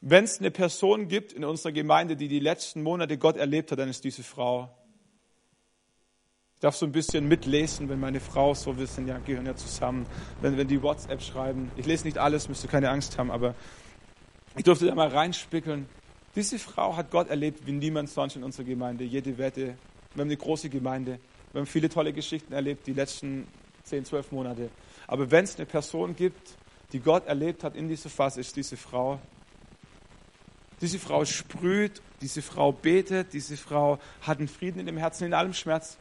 Wenn 0.00 0.24
es 0.24 0.38
eine 0.38 0.50
Person 0.50 1.08
gibt 1.08 1.32
in 1.32 1.44
unserer 1.44 1.72
Gemeinde, 1.72 2.16
die 2.16 2.28
die 2.28 2.40
letzten 2.40 2.82
Monate 2.82 3.18
Gott 3.18 3.36
erlebt 3.36 3.70
hat, 3.70 3.78
dann 3.78 3.90
ist 3.90 4.04
diese 4.04 4.22
Frau. 4.22 4.70
Ich 6.54 6.60
darf 6.60 6.76
so 6.76 6.86
ein 6.86 6.92
bisschen 6.92 7.28
mitlesen, 7.28 7.88
wenn 7.88 8.00
meine 8.00 8.20
Frau, 8.20 8.54
so 8.54 8.78
wir 8.78 8.86
sind 8.86 9.08
ja, 9.08 9.18
gehören 9.18 9.46
ja 9.46 9.56
zusammen, 9.56 10.06
wenn, 10.40 10.56
wenn 10.56 10.68
die 10.68 10.82
WhatsApp 10.82 11.22
schreiben. 11.22 11.70
Ich 11.76 11.86
lese 11.86 12.04
nicht 12.04 12.18
alles, 12.18 12.48
müsst 12.48 12.64
ihr 12.64 12.70
keine 12.70 12.90
Angst 12.90 13.18
haben, 13.18 13.30
aber 13.30 13.54
ich 14.56 14.64
durfte 14.64 14.86
da 14.86 14.94
mal 14.94 15.08
reinspickeln. 15.08 15.88
Diese 16.36 16.58
Frau 16.60 16.96
hat 16.96 17.10
Gott 17.10 17.28
erlebt 17.28 17.66
wie 17.66 17.72
niemand 17.72 18.08
sonst 18.08 18.36
in 18.36 18.44
unserer 18.44 18.64
Gemeinde. 18.64 19.02
Jede 19.04 19.36
Wette. 19.36 19.76
Wir 20.14 20.22
haben 20.22 20.28
eine 20.28 20.36
große 20.36 20.68
Gemeinde. 20.68 21.18
Wir 21.52 21.60
haben 21.60 21.66
viele 21.66 21.88
tolle 21.88 22.12
Geschichten 22.12 22.52
erlebt 22.52 22.86
die 22.86 22.92
letzten 22.92 23.48
10, 23.84 24.04
12 24.04 24.32
Monate. 24.32 24.70
Aber 25.08 25.30
wenn 25.30 25.44
es 25.44 25.56
eine 25.56 25.66
Person 25.66 26.14
gibt, 26.14 26.56
die 26.92 27.00
Gott 27.00 27.26
erlebt 27.26 27.64
hat 27.64 27.74
in 27.74 27.88
dieser 27.88 28.10
Phase, 28.10 28.40
ist 28.40 28.54
diese 28.54 28.76
Frau. 28.76 29.18
Diese 30.80 30.98
Frau 31.00 31.24
sprüht, 31.24 32.00
diese 32.20 32.42
Frau 32.42 32.72
betet, 32.72 33.32
diese 33.32 33.56
Frau 33.56 33.98
hat 34.22 34.38
einen 34.38 34.48
Frieden 34.48 34.78
in 34.80 34.86
dem 34.86 34.96
Herzen, 34.96 35.24
in 35.24 35.34
allem 35.34 35.52
Schmerz. 35.52 35.98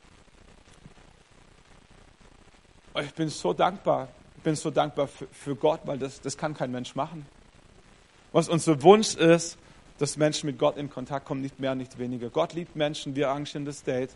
Ich 3.02 3.14
bin 3.14 3.30
so 3.30 3.54
dankbar. 3.54 4.10
Ich 4.38 4.44
bin 4.44 4.56
so 4.56 4.70
dankbar 4.70 5.08
für, 5.08 5.28
für 5.32 5.56
Gott, 5.56 5.82
weil 5.86 5.98
das, 5.98 6.22
das 6.22 6.38
kann 6.38 6.54
kein 6.54 6.72
Mensch 6.72 6.96
machen. 6.96 7.26
Was 8.32 8.48
unser 8.48 8.82
Wunsch 8.84 9.16
ist, 9.16 9.58
dass 10.00 10.18
Menschen 10.18 10.48
mit 10.48 10.58
Gott 10.58 10.78
in 10.78 10.90
Kontakt 10.90 11.26
kommen, 11.26 11.42
nicht 11.42 11.60
mehr, 11.60 11.76
nicht 11.76 12.00
weniger. 12.00 12.30
Gott 12.30 12.54
liebt 12.54 12.76
Menschen, 12.76 13.16
wir 13.16 13.30
arrangieren 13.30 13.66
das 13.66 13.84
Date. 13.84 14.10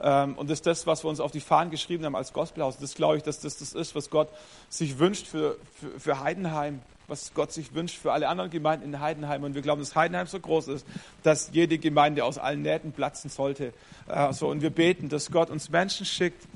Ähm, 0.00 0.36
und 0.36 0.48
das 0.48 0.58
ist 0.58 0.66
das, 0.66 0.86
was 0.86 1.02
wir 1.02 1.08
uns 1.08 1.18
auf 1.18 1.32
die 1.32 1.40
Fahnen 1.40 1.70
geschrieben 1.70 2.04
haben 2.04 2.14
als 2.14 2.32
Gospelhaus. 2.32 2.78
Das 2.78 2.94
glaube 2.94 3.16
ich, 3.16 3.22
dass 3.22 3.40
das 3.40 3.56
das 3.56 3.72
ist, 3.72 3.94
was 3.94 4.10
Gott 4.10 4.28
sich 4.68 4.98
wünscht 4.98 5.26
für, 5.26 5.56
für, 5.80 5.98
für 5.98 6.20
Heidenheim, 6.20 6.80
was 7.08 7.32
Gott 7.34 7.52
sich 7.52 7.74
wünscht 7.74 7.96
für 7.96 8.12
alle 8.12 8.28
anderen 8.28 8.50
Gemeinden 8.50 8.84
in 8.84 9.00
Heidenheim. 9.00 9.42
Und 9.42 9.54
wir 9.54 9.62
glauben, 9.62 9.80
dass 9.80 9.96
Heidenheim 9.96 10.26
so 10.26 10.38
groß 10.38 10.68
ist, 10.68 10.86
dass 11.22 11.50
jede 11.52 11.78
Gemeinde 11.78 12.24
aus 12.24 12.36
allen 12.38 12.62
Nähten 12.62 12.92
platzen 12.92 13.30
sollte. 13.30 13.72
Äh, 14.08 14.32
und 14.44 14.60
wir 14.60 14.70
beten, 14.70 15.08
dass 15.08 15.30
Gott 15.30 15.50
uns 15.50 15.70
Menschen 15.70 16.04
schickt, 16.04 16.46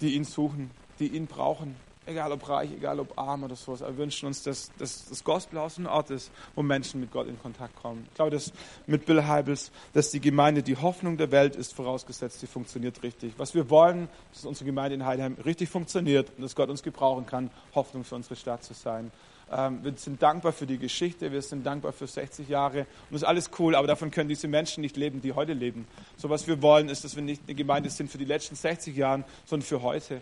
die 0.00 0.14
ihn 0.14 0.24
suchen, 0.24 0.70
die 0.98 1.06
ihn 1.08 1.26
brauchen, 1.28 1.76
egal 2.06 2.32
ob 2.32 2.48
reich, 2.48 2.70
egal 2.72 3.00
ob 3.00 3.18
arm 3.18 3.44
oder 3.44 3.56
sowas. 3.56 3.80
Wir 3.80 3.96
wünschen 3.96 4.26
uns, 4.26 4.42
dass, 4.42 4.70
dass 4.78 5.08
das 5.08 5.24
Gospelhaus 5.24 5.78
ein 5.78 5.86
Ort 5.86 6.10
ist, 6.10 6.30
wo 6.54 6.62
Menschen 6.62 7.00
mit 7.00 7.10
Gott 7.10 7.26
in 7.28 7.40
Kontakt 7.40 7.76
kommen. 7.76 8.06
Ich 8.08 8.14
glaube, 8.14 8.30
dass 8.30 8.52
mit 8.86 9.06
Bill 9.06 9.24
Heibels, 9.26 9.70
dass 9.92 10.10
die 10.10 10.20
Gemeinde 10.20 10.62
die 10.62 10.76
Hoffnung 10.76 11.16
der 11.16 11.30
Welt 11.30 11.56
ist, 11.56 11.74
vorausgesetzt, 11.74 12.40
sie 12.40 12.46
funktioniert 12.46 13.02
richtig. 13.02 13.34
Was 13.38 13.54
wir 13.54 13.70
wollen, 13.70 14.08
ist, 14.32 14.42
dass 14.42 14.46
unsere 14.46 14.66
Gemeinde 14.66 14.94
in 14.94 15.06
Heidenheim 15.06 15.36
richtig 15.44 15.68
funktioniert 15.68 16.30
und 16.36 16.42
dass 16.42 16.54
Gott 16.54 16.68
uns 16.68 16.82
gebrauchen 16.82 17.26
kann, 17.26 17.50
Hoffnung 17.74 18.04
für 18.04 18.14
unsere 18.14 18.36
Stadt 18.36 18.64
zu 18.64 18.74
sein. 18.74 19.10
Ähm, 19.52 19.80
wir 19.82 19.92
sind 19.96 20.22
dankbar 20.22 20.52
für 20.52 20.66
die 20.66 20.78
Geschichte, 20.78 21.30
wir 21.30 21.42
sind 21.42 21.64
dankbar 21.64 21.92
für 21.92 22.06
60 22.06 22.48
Jahre 22.48 22.80
und 22.80 23.12
das 23.12 23.22
ist 23.22 23.28
alles 23.28 23.50
cool, 23.58 23.74
aber 23.74 23.86
davon 23.86 24.10
können 24.10 24.28
diese 24.28 24.48
Menschen 24.48 24.80
nicht 24.80 24.96
leben, 24.96 25.20
die 25.20 25.32
heute 25.32 25.52
leben. 25.52 25.86
So 26.16 26.30
was 26.30 26.46
wir 26.46 26.62
wollen, 26.62 26.88
ist, 26.88 27.04
dass 27.04 27.14
wir 27.16 27.22
nicht 27.22 27.42
eine 27.46 27.54
Gemeinde 27.54 27.90
sind 27.90 28.10
für 28.10 28.18
die 28.18 28.24
letzten 28.24 28.56
60 28.56 28.96
Jahre, 28.96 29.24
sondern 29.44 29.66
für 29.66 29.82
heute 29.82 30.20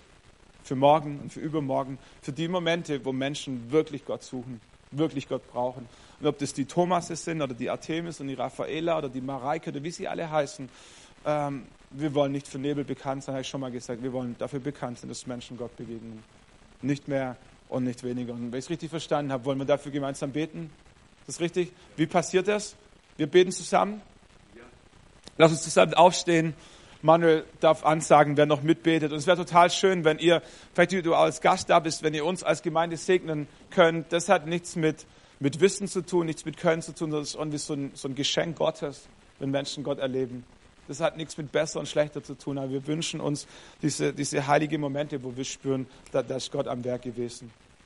für 0.62 0.76
morgen 0.76 1.20
und 1.20 1.32
für 1.32 1.40
übermorgen, 1.40 1.98
für 2.20 2.32
die 2.32 2.48
Momente, 2.48 3.04
wo 3.04 3.12
Menschen 3.12 3.70
wirklich 3.70 4.04
Gott 4.04 4.22
suchen, 4.22 4.60
wirklich 4.90 5.28
Gott 5.28 5.46
brauchen. 5.50 5.88
Und 6.20 6.26
ob 6.26 6.38
das 6.38 6.52
die 6.52 6.66
Thomasse 6.66 7.16
sind 7.16 7.42
oder 7.42 7.54
die 7.54 7.70
Artemis 7.70 8.20
und 8.20 8.28
die 8.28 8.34
Raffaela 8.34 8.98
oder 8.98 9.08
die 9.08 9.20
Mareike 9.20 9.70
oder 9.70 9.82
wie 9.82 9.90
sie 9.90 10.06
alle 10.06 10.30
heißen, 10.30 10.68
ähm, 11.24 11.66
wir 11.90 12.14
wollen 12.14 12.32
nicht 12.32 12.48
für 12.48 12.58
Nebel 12.58 12.84
bekannt 12.84 13.24
sein, 13.24 13.34
habe 13.34 13.42
ich 13.42 13.48
schon 13.48 13.60
mal 13.60 13.70
gesagt. 13.70 14.02
Wir 14.02 14.12
wollen 14.12 14.36
dafür 14.38 14.60
bekannt 14.60 14.98
sein, 14.98 15.08
dass 15.08 15.26
Menschen 15.26 15.56
Gott 15.56 15.76
begegnen. 15.76 16.22
Nicht 16.80 17.06
mehr 17.08 17.36
und 17.68 17.84
nicht 17.84 18.02
weniger. 18.02 18.32
Und 18.32 18.52
wenn 18.52 18.58
ich 18.58 18.66
es 18.66 18.70
richtig 18.70 18.90
verstanden 18.90 19.32
habe, 19.32 19.44
wollen 19.44 19.58
wir 19.58 19.64
dafür 19.64 19.92
gemeinsam 19.92 20.32
beten? 20.32 20.70
Ist 21.20 21.28
das 21.28 21.40
richtig? 21.40 21.72
Wie 21.96 22.06
passiert 22.06 22.48
das? 22.48 22.76
Wir 23.16 23.26
beten 23.26 23.52
zusammen? 23.52 24.00
Lass 25.38 25.52
uns 25.52 25.62
zusammen 25.62 25.94
aufstehen. 25.94 26.54
Manuel 27.02 27.44
darf 27.60 27.84
ansagen, 27.84 28.36
wer 28.36 28.46
noch 28.46 28.62
mitbetet. 28.62 29.12
Und 29.12 29.18
es 29.18 29.26
wäre 29.26 29.36
total 29.36 29.70
schön, 29.70 30.04
wenn 30.04 30.18
ihr, 30.18 30.42
vielleicht 30.72 30.92
du 31.04 31.14
als 31.14 31.40
Gast 31.40 31.68
da 31.68 31.80
bist, 31.80 32.02
wenn 32.02 32.14
ihr 32.14 32.24
uns 32.24 32.42
als 32.42 32.62
Gemeinde 32.62 32.96
segnen 32.96 33.48
könnt. 33.70 34.12
Das 34.12 34.28
hat 34.28 34.46
nichts 34.46 34.76
mit, 34.76 35.06
mit 35.40 35.60
Wissen 35.60 35.88
zu 35.88 36.02
tun, 36.02 36.26
nichts 36.26 36.44
mit 36.44 36.56
Können 36.56 36.82
zu 36.82 36.94
tun, 36.94 37.10
das 37.10 37.30
ist 37.30 37.34
irgendwie 37.34 37.58
so 37.58 37.74
ein, 37.74 37.90
so 37.94 38.08
ein 38.08 38.14
Geschenk 38.14 38.56
Gottes, 38.56 39.08
wenn 39.40 39.50
Menschen 39.50 39.82
Gott 39.82 39.98
erleben. 39.98 40.44
Das 40.88 41.00
hat 41.00 41.16
nichts 41.16 41.36
mit 41.36 41.52
besser 41.52 41.80
und 41.80 41.88
schlechter 41.88 42.22
zu 42.22 42.34
tun, 42.34 42.58
aber 42.58 42.70
wir 42.70 42.86
wünschen 42.86 43.20
uns 43.20 43.46
diese, 43.82 44.12
diese 44.12 44.46
heiligen 44.46 44.80
Momente, 44.80 45.22
wo 45.22 45.36
wir 45.36 45.44
spüren, 45.44 45.86
da, 46.12 46.22
da 46.22 46.36
ist 46.36 46.50
Gott 46.52 46.68
am 46.68 46.84
Werk 46.84 47.02
gewesen. 47.02 47.50